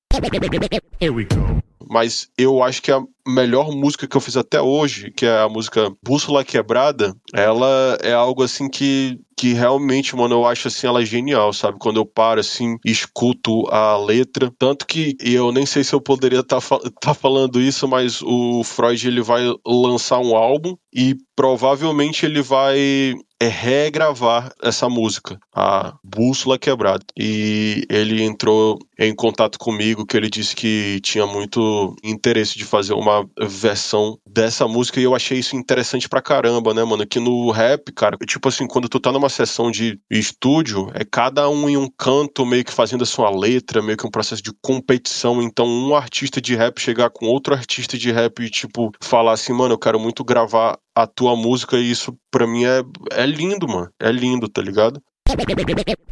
[1.90, 5.50] Mas eu acho que a melhor música que eu fiz até hoje, que é a
[5.50, 11.06] música Bússola Quebrada, ela é algo assim que que realmente, mano, eu acho assim ela
[11.06, 11.78] genial, sabe?
[11.78, 16.40] Quando eu paro assim, escuto a letra, tanto que eu nem sei se eu poderia
[16.40, 22.26] estar tá, tá falando isso, mas o Freud ele vai lançar um álbum e provavelmente
[22.26, 23.14] ele vai
[23.46, 27.06] é regravar essa música, a Bússola Quebrada.
[27.18, 32.94] E ele entrou em contato comigo, que ele disse que tinha muito interesse de fazer
[32.94, 37.06] uma versão dessa música, e eu achei isso interessante pra caramba, né, mano?
[37.06, 41.50] Que no rap, cara, tipo assim, quando tu tá numa sessão de estúdio, é cada
[41.50, 44.52] um em um canto, meio que fazendo a sua letra, meio que um processo de
[44.62, 45.42] competição.
[45.42, 49.54] Então, um artista de rap chegar com outro artista de rap e, tipo, falar assim,
[49.54, 52.82] mano, eu quero muito gravar a tua música, e isso pra mim é,
[53.12, 53.90] é lindo, mano.
[54.00, 55.02] É lindo, tá ligado?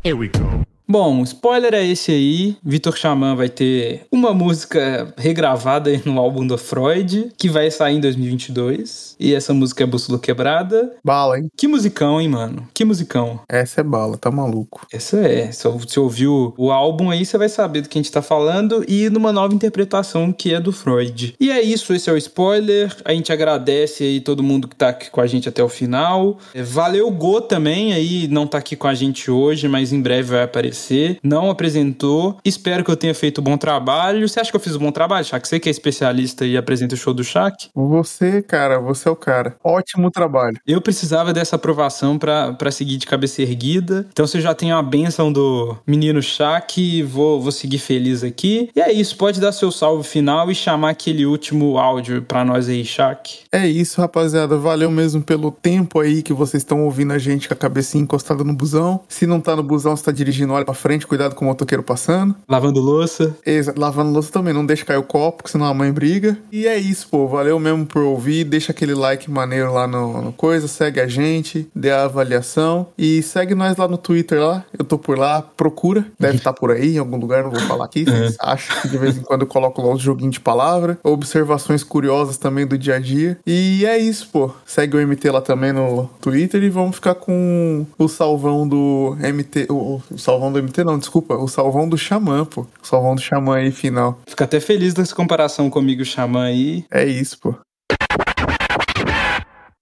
[0.03, 0.72] Here we go.
[0.93, 2.55] Bom, spoiler é esse aí.
[2.63, 7.99] Vitor Xamã vai ter uma música regravada no álbum do Freud, que vai sair em
[7.99, 9.15] 2022.
[9.19, 10.91] E essa música é Bússola Quebrada.
[11.03, 11.47] Bala, hein?
[11.57, 12.67] Que musicão, hein, mano?
[12.75, 13.39] Que musicão.
[13.49, 14.85] Essa é bala, tá maluco.
[14.93, 15.51] Essa é.
[15.51, 18.85] Se você ouviu o álbum aí, você vai saber do que a gente tá falando.
[18.87, 21.33] E numa nova interpretação que é do Freud.
[21.39, 22.95] E é isso, esse é o spoiler.
[23.03, 26.37] A gente agradece aí todo mundo que tá aqui com a gente até o final.
[26.55, 30.43] Valeu, Go também aí, não tá aqui com a gente hoje, mas em breve vai
[30.43, 30.82] aparecer
[31.23, 32.37] não apresentou.
[32.43, 34.27] Espero que eu tenha feito um bom trabalho.
[34.27, 35.47] Você acha que eu fiz um bom trabalho, Shaq?
[35.47, 37.69] Você que é especialista e apresenta o show do Shaq?
[37.73, 39.55] Você, cara, você é o cara.
[39.63, 40.57] Ótimo trabalho.
[40.65, 44.07] Eu precisava dessa aprovação para seguir de cabeça erguida.
[44.11, 47.03] Então você já tem a benção do menino Shaq.
[47.03, 48.69] Vou, vou seguir feliz aqui.
[48.75, 49.17] E é isso.
[49.17, 53.39] Pode dar seu salve final e chamar aquele último áudio para nós aí, Shaq.
[53.51, 54.57] É isso, rapaziada.
[54.57, 58.43] Valeu mesmo pelo tempo aí que vocês estão ouvindo a gente com a cabecinha encostada
[58.43, 59.01] no busão.
[59.07, 61.83] Se não tá no busão, você tá dirigindo, olha pra frente, cuidado com o motoqueiro
[61.83, 62.35] passando.
[62.47, 63.35] Lavando louça.
[63.45, 66.37] Exato, lavando louça também, não deixa cair o copo, porque senão a mãe briga.
[66.51, 67.27] E é isso, pô.
[67.27, 68.43] Valeu mesmo por ouvir.
[68.43, 72.87] Deixa aquele like maneiro lá no, no coisa, segue a gente, dê a avaliação.
[72.97, 74.65] E segue nós lá no Twitter lá.
[74.77, 76.05] Eu tô por lá, procura.
[76.19, 78.05] Deve estar tá por aí, em algum lugar, não vou falar aqui.
[78.05, 80.97] Vocês acham que de vez em quando eu coloco lá uns joguinhos de palavra.
[81.03, 83.37] Observações curiosas também do dia a dia.
[83.45, 84.51] E é isso, pô.
[84.65, 89.67] Segue o MT lá também no Twitter e vamos ficar com o salvão do MT.
[89.69, 92.61] O, o salvão do MT não, desculpa, o salvão do Xamã, pô.
[92.81, 94.19] O salvão do Xamã aí, final.
[94.27, 96.85] Fico até feliz dessa comparação comigo, Xamã aí.
[96.91, 97.55] É isso, pô.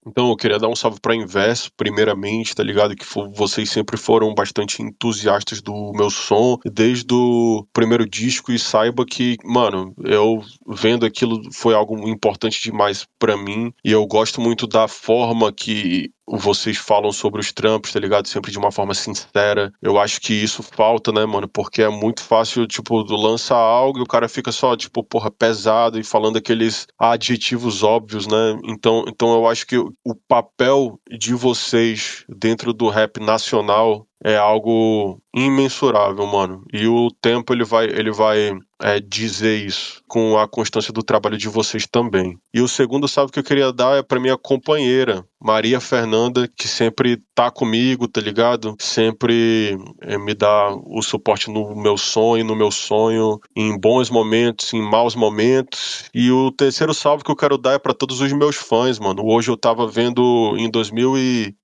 [0.04, 2.96] Então eu queria dar um salve para Inverso, primeiramente, tá ligado?
[2.96, 9.06] Que vocês sempre foram bastante entusiastas do meu som, desde o primeiro disco, e saiba
[9.06, 14.66] que, mano, eu vendo aquilo foi algo importante demais para mim, e eu gosto muito
[14.66, 18.26] da forma que vocês falam sobre os trampos, tá ligado?
[18.26, 19.72] Sempre de uma forma sincera.
[19.82, 21.48] Eu acho que isso falta, né, mano?
[21.48, 25.98] Porque é muito fácil, tipo, lançar algo e o cara fica só, tipo, porra, pesado
[25.98, 28.58] e falando aqueles adjetivos óbvios, né?
[28.64, 35.20] Então, então eu acho que o papel de vocês dentro do rap nacional é algo
[35.34, 36.64] imensurável, mano.
[36.72, 41.38] E o tempo ele vai, ele vai é, dizer isso com a constância do trabalho
[41.38, 42.38] de vocês também.
[42.52, 46.68] E o segundo salve que eu queria dar é para minha companheira, Maria Fernanda, que
[46.68, 48.76] sempre tá comigo, tá ligado?
[48.78, 54.72] Sempre é, me dá o suporte no meu sonho, no meu sonho, em bons momentos,
[54.74, 56.04] em maus momentos.
[56.14, 59.22] E o terceiro salve que eu quero dar é para todos os meus fãs, mano.
[59.24, 60.70] Hoje eu tava vendo em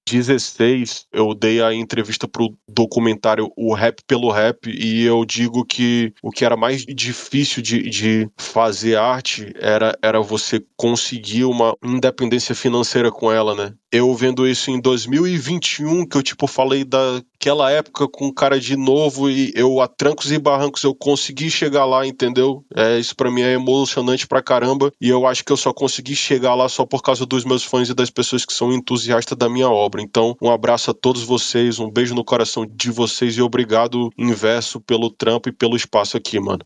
[0.09, 6.13] 2016, eu dei a entrevista pro documentário O Rap pelo Rap e eu digo que
[6.23, 12.55] o que era mais difícil de, de fazer arte era, era você conseguir uma independência
[12.55, 13.75] financeira com ela, né?
[13.90, 19.31] Eu vendo isso em 2021, que eu tipo falei daquela época com cara de novo
[19.31, 22.62] e eu a trancos e barrancos eu consegui chegar lá, entendeu?
[22.77, 26.15] É, isso para mim é emocionante pra caramba e eu acho que eu só consegui
[26.15, 29.48] chegar lá só por causa dos meus fãs e das pessoas que são entusiastas da
[29.48, 30.02] minha obra.
[30.02, 34.82] Então, um abraço a todos vocês, um beijo no coração de vocês e obrigado inverso
[34.82, 36.60] pelo trampo e pelo espaço aqui, mano.